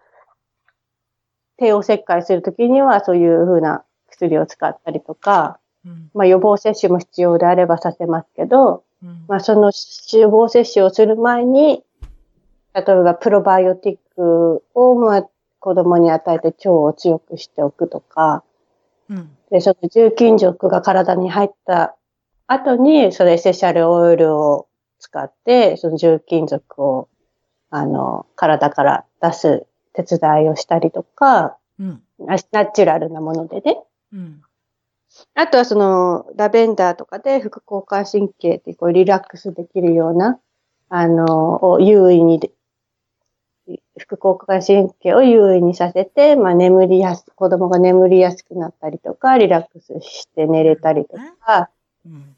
[1.57, 9.73] 帝王切開するときにはそういうふうな薬を使ったりとか、うん、まあ、予防接種も必要であればさせますけど、うん、まあ、その
[10.13, 11.83] 予防接種をする前に、
[12.75, 15.29] 例えばプロバイオティックを、まあ、
[15.61, 18.43] 子供に与えて腸を強くしておくとか、
[19.09, 21.95] うん、で、その重金属が体に入った
[22.47, 24.67] 後に、それエッセンシャルオイルを
[24.99, 27.09] 使って、その重金属を、
[27.69, 33.79] あの、体から出す手伝いをしたりとか、うん、ナチュラルなものでね。
[34.15, 34.41] うん、
[35.35, 40.41] あとはその、ラベンダーとかで副交感神経ってこうリラックスできるような、
[40.89, 42.41] あの、を優位に
[43.99, 51.69] 副交感神経を優位にさせて、まあ、眠りやす、子供が眠りやすくなったりとか、リラックスして寝れたりとか。
[52.07, 52.37] うん。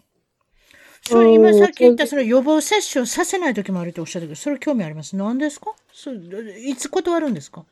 [1.03, 5.15] それ今さっき言ったその予防接種をさせない時もあるとおっしゃったけど、それ興味あります？
[5.15, 5.75] 何ですか？
[5.93, 7.65] そいつ断るんですか？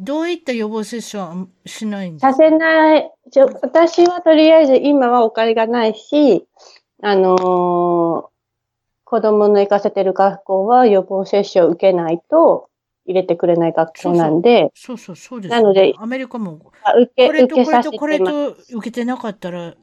[0.00, 2.32] どういった予防接種はしないんですか？
[2.32, 3.12] させない。
[3.60, 6.46] 私はとりあえず今はお金がないし、
[7.02, 8.24] あのー、
[9.04, 12.70] 子供の行かせてる学校は予防接種を受けないと、
[13.04, 14.70] 入れてくれない学校なんで。
[14.74, 15.50] そうそう、そうです。
[15.50, 19.74] なので、アメリカも、受け、これとこれとこれと受けてなかったら、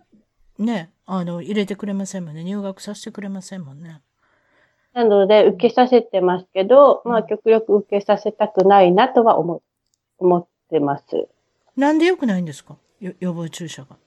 [0.58, 2.44] ね、あの、入れてくれませんもんね。
[2.44, 4.02] 入学させてくれませんもんね。
[4.94, 9.62] なので、受けさせてますけど、まあ、極力受けさせたくないなとは思、
[10.18, 11.28] 思ってます。
[11.76, 12.76] なんで良くないんですか？
[13.00, 13.98] 予防注射が。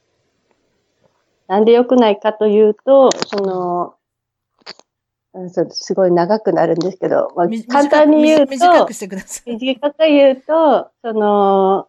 [1.48, 3.94] なんで良くないかというと、その、
[5.70, 9.56] すごい長くなるんですけど、まあ、簡単に言うと、短くしてください。
[9.56, 11.88] 短く言うと、その、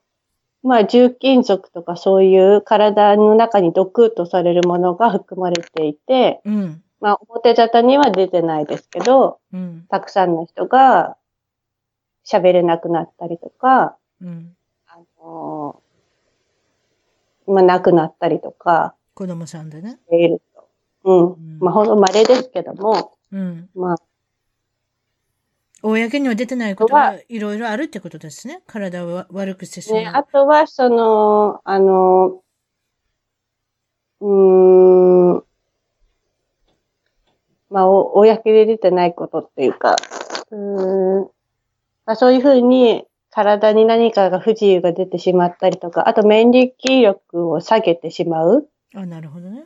[0.63, 11.17] まあ、重金属とかそういう体の中に毒とされるものが含まれていて、うん、まあ、表沙汰には出てないですけど、うん、たくさんの人が
[12.25, 14.55] 喋れなくなったりとか、うん、
[14.87, 15.81] あの
[17.45, 18.95] まあ、亡くなったりとか。
[19.15, 19.99] 子供さんでね。
[20.11, 20.41] いる。
[21.03, 23.97] うん、まあ、ほんと稀ですけども、うん、まあ、
[25.81, 28.61] 公には出てないことはいろいろあるってことですね。
[28.67, 30.01] 体を悪くしてしまう。
[30.01, 32.41] ね、あとは、その、あの、
[34.21, 35.43] うーん、
[37.71, 39.95] まあ、公で出てないことっていうか、
[40.51, 41.21] うん、
[42.05, 48.69] まあ、そういうふうに体に何かが不自由が出てしまったりとか、あと免疫力を下げてしまう。
[48.93, 49.65] あ、なるほどね。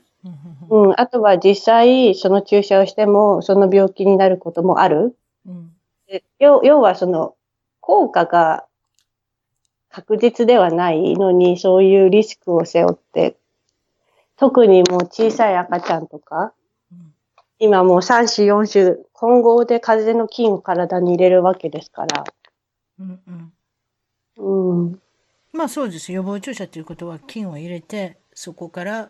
[0.69, 5.15] うん、あとは実際、その注射をしても、その病気になることもある。
[5.45, 5.72] うん、
[6.39, 7.35] 要要は、その、
[7.80, 8.65] 効果が
[9.89, 13.38] 確実ではないのに、そういうリスクを背負って、
[14.35, 16.53] 特にもう小さい赤ちゃんとか、
[16.91, 17.14] うん、
[17.60, 22.23] 今もう3種4種、混合で風邪の菌を体に入れるわけですから。
[22.99, 23.53] うんうん。
[24.38, 25.02] うん。
[25.53, 26.11] まあそうです。
[26.11, 29.10] 予防注射ということは菌を入れて、そこから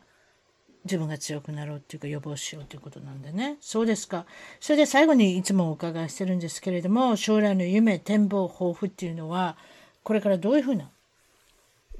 [0.85, 3.57] 自分が強くなろうっていうか予防しようということなんでね。
[3.59, 4.25] そうですか。
[4.59, 9.57] それで最後にいつもお伺いしてるんですけれども、将来の夢、展望、抱負っていうのは、
[10.03, 10.89] これからどういうふうな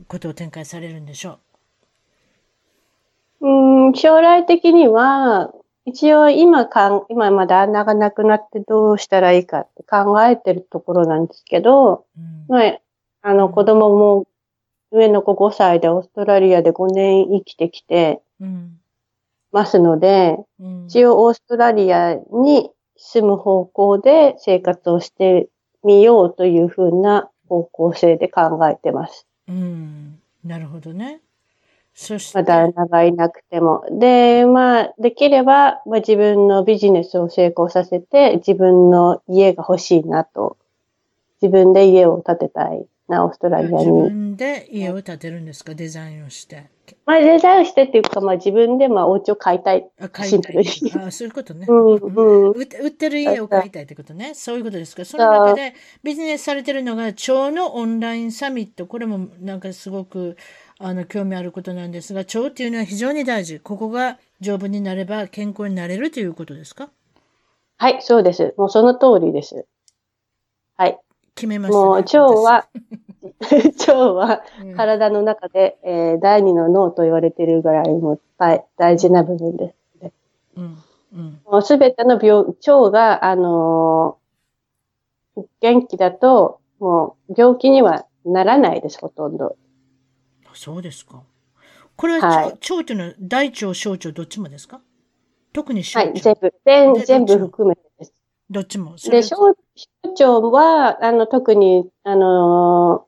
[0.08, 1.40] ことを展開されるんでしょ
[3.42, 3.48] う？
[3.48, 5.52] うん、将来的には、
[5.86, 12.80] 一応今かん、今まだ穴がなくなってどうしたらいいかって考えてるところなんですけど、うん、まあ、
[13.22, 14.28] あの子供も
[14.92, 18.22] 上の子5歳でオーストラリアで5年生きてきて、
[19.52, 25.48] ますので、うん、一応オーストラリアに住む方向で生活をして
[25.84, 29.26] みようというふうな方向性で考えてます。
[29.48, 31.22] うん、なるほどね。
[31.94, 32.38] そして。
[32.38, 33.84] まだ長いなくても。
[33.92, 40.58] で、まあ、できれば、まあ、自分のビジネスを成功させて、自分の家が欲しいなと。
[41.42, 43.78] 自分で家を建てたいな、オーストラリアに。
[43.78, 46.66] 自分で家を建てるんですか、デザインをして。
[47.06, 49.90] まあ、デザインしてっていうか、まあ自分でまあお家を買いたい。
[50.00, 50.58] あ、買いたい。
[50.60, 51.66] あそういうことね。
[51.70, 54.34] うんうん、売ってる家を買いたいってことね。
[54.34, 55.06] そういうことですか？
[55.06, 55.74] その中で
[56.04, 58.88] ビジネスされてるのが、蝶のオンラインサミット。
[58.88, 60.38] これもなんかすごく、
[60.80, 63.60] あの、興味あることなんですが、蝶っていうのは非常に大事。
[63.60, 66.90] ここが丈夫になれば健康になれるということですか？
[67.78, 68.54] はい、そうです。
[68.58, 69.66] もうその通りです。
[70.76, 71.00] はい。
[71.38, 72.68] 決めました、ね、もう腸は、
[73.88, 74.42] 腸は
[74.76, 80.12] 体の中で、えー、第二の脳と言われているぐらいも大大事な部分です、ね。
[80.58, 80.78] うん
[81.14, 89.56] うん、もうすべての病、腸が、あのー、元気だと、もう病気にはならないです、ほとんど。
[90.54, 91.22] そうですか。
[91.96, 94.82] これは、はい、腸というのは大腸、小腸どっちもですか？
[95.54, 96.12] 特に小腸。
[96.12, 98.14] はい、全部、全全部含めてです。
[98.50, 98.96] どっちも。
[98.96, 99.56] で、小
[100.04, 103.06] 腸は、あの、特に、あの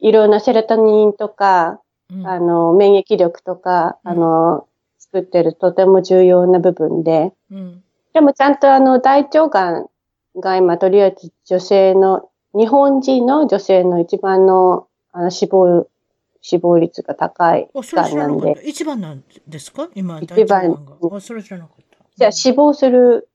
[0.00, 1.80] いろんなセロトニンとか、
[2.10, 4.68] うん、あの、免疫力とか、うん、あの、
[4.98, 9.86] 作ってるとても重要な部分で、うん、でもちゃんとあの、大腸がん
[10.36, 15.88] が今、とりあえず女性の、日本人の女性の一番のあの死亡、
[16.40, 18.60] 死亡率が高いがんなんで。
[18.64, 20.98] 一番なんですか今、一番。
[21.10, 22.04] あ、それ知らなかった。
[22.16, 23.28] じゃあ死亡する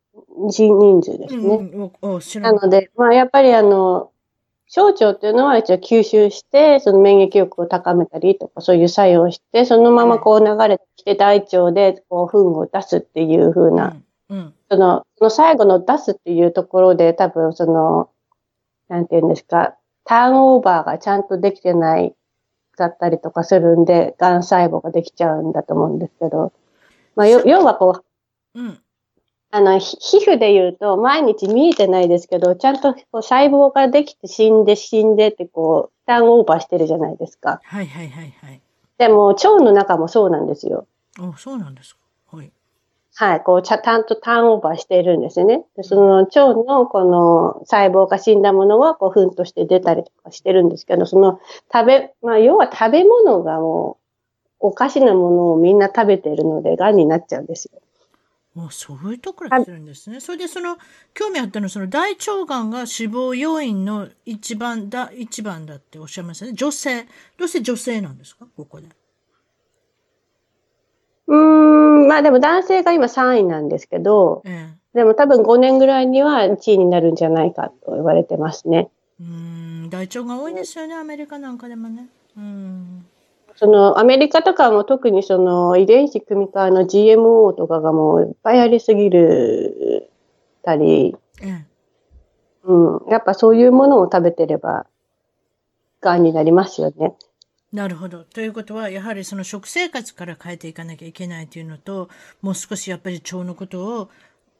[0.47, 1.41] 人人数ですね。
[1.41, 4.11] うんうん、なので、まあやっぱりあの、
[4.67, 13.95] 小腸っていうのは一応吸収して、その免疫力を高めたりとか、そういう作用をして、そのままこう流れてきて大腸でこう糞を出すっていう風な、
[14.29, 18.11] うんうん、その、その最後の出すっていうところで多分その、
[18.89, 19.75] なんていうんですか、
[20.05, 22.13] ターンオーバーがちゃんとできてない
[22.77, 26.53] だったりとかするんで、癌細胞ができちゃうんだと思うんですけど、
[27.15, 28.03] まあ、要はこ
[28.53, 28.79] う、うん、
[29.51, 37.59] あの、皮膚で言うと、毎日見えてないですけど、ちゃんとこう細胞ができて死んで死んでってこう、ターンオーバーしてるじゃないですか。
[37.63, 38.61] はいはいはいはい。
[38.99, 40.85] でも、腸の中もそうなんですよ。
[41.19, 42.01] あ、そうなんですか。
[42.31, 42.51] はい。
[43.15, 45.65] はい、こう、ちゃ、んとターンオーバーしてるんですね。
[45.75, 51.39] でその腸のこの細胞が死んだものは、こう、糞として出たりとかしてるんですけど、その
[51.73, 53.97] 食べ、まあ、要は食べ物がも
[54.61, 57.81] う、おかしなものをみんな食べてるので、癌になっちゃうんですよ。
[58.67, 60.19] あそういうところから来てるんですね。
[60.19, 60.77] それでその、
[61.13, 66.53] 興味あったのは、その大腸がんが死亡要因の一番だ、一番だっておっしゃいましたね。
[66.53, 67.07] 女性。
[67.37, 68.47] どうして女性なんですか？
[68.55, 68.87] ここで。
[71.27, 78.89] うん、まあでも男性が今3位なんですけど、ええ、でも多分5年ぐらいには1位になるんじゃないかと言われてますね。
[79.19, 82.07] うん、大腸が多いですよね、アメリカなんかでもね。
[82.35, 83.05] うん。
[83.59, 90.09] そのアメリカとかも特にその遺伝子組み換えの GMO とかがもういっぱいありすぎる
[90.63, 91.17] たり、
[92.63, 94.85] うん、うん、やっぱそういうものを食べてれば、
[95.99, 97.15] がんになりますよね。
[97.73, 98.23] なるほど。
[98.23, 102.07] ということは、やはりその食生活から変えていかなきゃいけないというのと、
[102.41, 104.09] もう少しやっぱり腸のことを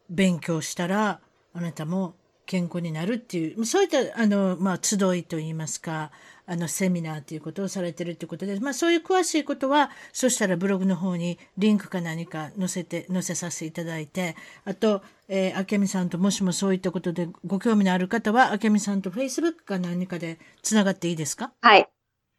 [0.09, 1.21] 勉強したら、
[1.53, 2.15] あなたも
[2.45, 6.11] 健康になるっていう、そういった、あの、まあ、集いといいますか、
[6.49, 14.35] あの、セミナーということをされてるということで、まあ、そういう詳しいことは、そしたらブログの方にリンクか何か載せて、載せさせていただいて、
[14.65, 21.51] あと、えー、明美さんともしもそういったことでご興味のある方は、明美さんと Facebook か何かでつながっていいですか？
[21.61, 21.87] はい。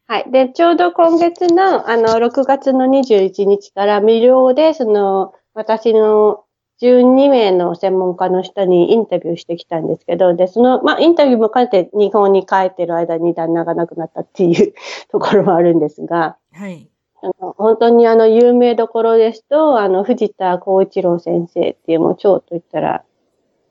[0.07, 0.31] はい。
[0.31, 6.43] で、ちょうど今月の、あの、6月の21日から無料で、その、私の
[6.81, 14.73] 12名の専門家の人にインタビューしてきたんですけど、で、その、まあ、インタビューも兼ねて日本に帰ってる間に旦那が亡くなったっていう
[15.09, 16.89] ところもあるんですが、はい。
[17.23, 23.03] あの本当にあの、有名どころですと、あの、藤田幸一郎先生っていう、もう超と言ったら、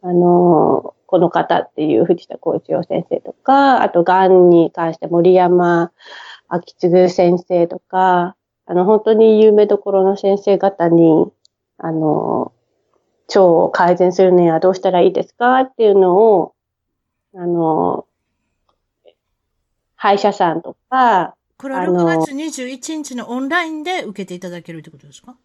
[0.03, 5.91] あの、この方っていう藤田幸一郎先生とか、あと、癌に関して森山
[6.47, 11.27] 秋次先生とか、あの、本当に有名どころの先生方に、
[11.79, 12.53] あの、
[13.31, 16.55] 腸を改善するにはどうしたらいいですかっていうのを、
[17.35, 18.07] あの、
[19.97, 25.37] 歯医者さんとか、これは6月21日のオンラインで受けていただけるってことですか？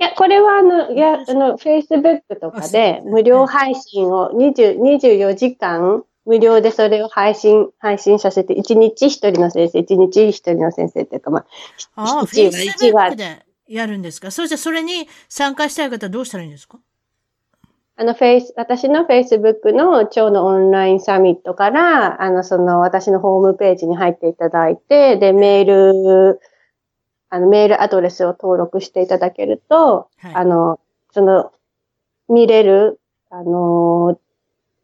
[0.00, 11.38] いや、これはあの、いや、あの、Facebook とかで無料配信を20 24時間無料でそれを配信、配信させて、1日1人の先生、1日1人の先生っていうか、ま
[11.96, 13.16] あ、ああ、1話、1話。
[13.16, 14.30] でやるんですか？
[14.30, 16.78] そしてそれに参加したい方はどうしたらいいんですか？
[18.00, 26.40] あの、フェイス、私の Facebook の腸のオンラインサミットから、あの、その、私のホームページに入っていただいて、で、メール、
[27.28, 30.78] あの、メールアドレスを登録していただけると、はい、あの、
[31.10, 31.50] その、
[32.28, 33.00] 見れる、
[33.30, 34.20] あの、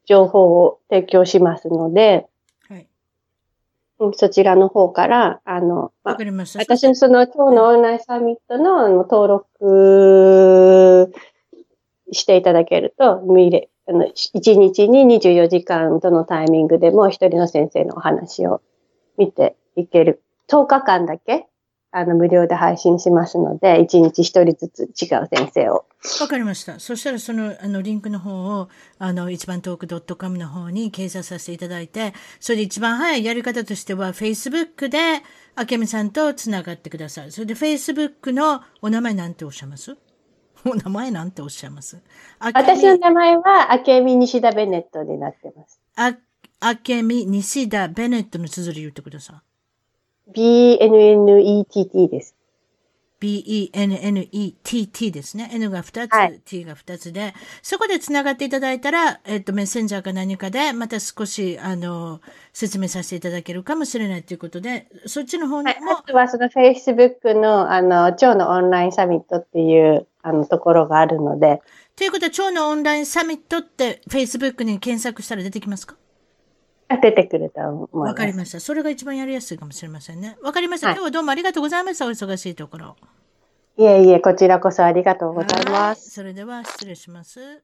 [0.07, 2.27] 情報を提供しますので、
[2.69, 2.89] はい、
[4.15, 6.17] そちらの方から、あの、まあ、
[6.59, 11.15] 私のその今日のオンラインサミットの登録
[12.13, 18.63] していただけると、見れ、あの、1日に24時間どのタイミングでも一人の先生のお話を
[19.19, 20.23] 見ていける。
[20.49, 21.47] 10日間だけ、
[21.97, 25.85] あの、無料で配信しますので、1日1人ずつ違う先生を。
[26.21, 26.81] わかりました。
[26.81, 28.69] そしたらその、あの、リンクの方を、
[28.99, 34.99] あの、一番トーク .com の方に掲載させていただいて、それで一番早いやり方としては、Facebook で、
[35.55, 37.31] あけみさんとつながってください。
[37.31, 39.97] それで Facebook のお名前なんておっしゃいます？
[40.65, 42.03] お名前なんておっしゃいます？
[42.41, 45.81] 私の名前は、あけみ西田ベネットになってます。
[45.97, 46.17] あ、
[46.61, 50.33] あけみ西田ベネットの綴り言ってください。
[50.33, 52.35] B-N-N-E-T-T です。
[53.21, 55.51] B-E-N-N-E-T-T ですね。
[55.53, 57.33] N が2つ、はい、T が2つで、
[57.63, 62.21] そこで繋がっていただいたら、えっと、メッセンジャーか何かで、また少し、あの、
[62.53, 65.87] 説明させていただけるかもしれないということで、そっちの方にも。
[65.87, 71.61] はい、あとはその Facebook の、あの、蝶のオンラインサミットっていう、あの、ところがあるので。
[71.95, 75.97] ということは、蝶のオンラインサミットって Facebook に検索したら出てきますか？
[77.03, 78.09] 出てくると思います。
[78.11, 78.59] わかりました。
[78.59, 80.37] それが一番やりやすいかもしれませんね。
[80.43, 80.89] わかりました。
[80.93, 82.07] 今日はどうもありがとうございました。
[82.07, 82.97] お忙しいところ。
[83.77, 86.11] いえいえ、こちらこそありがとうございます。
[86.11, 87.63] それでは失礼します。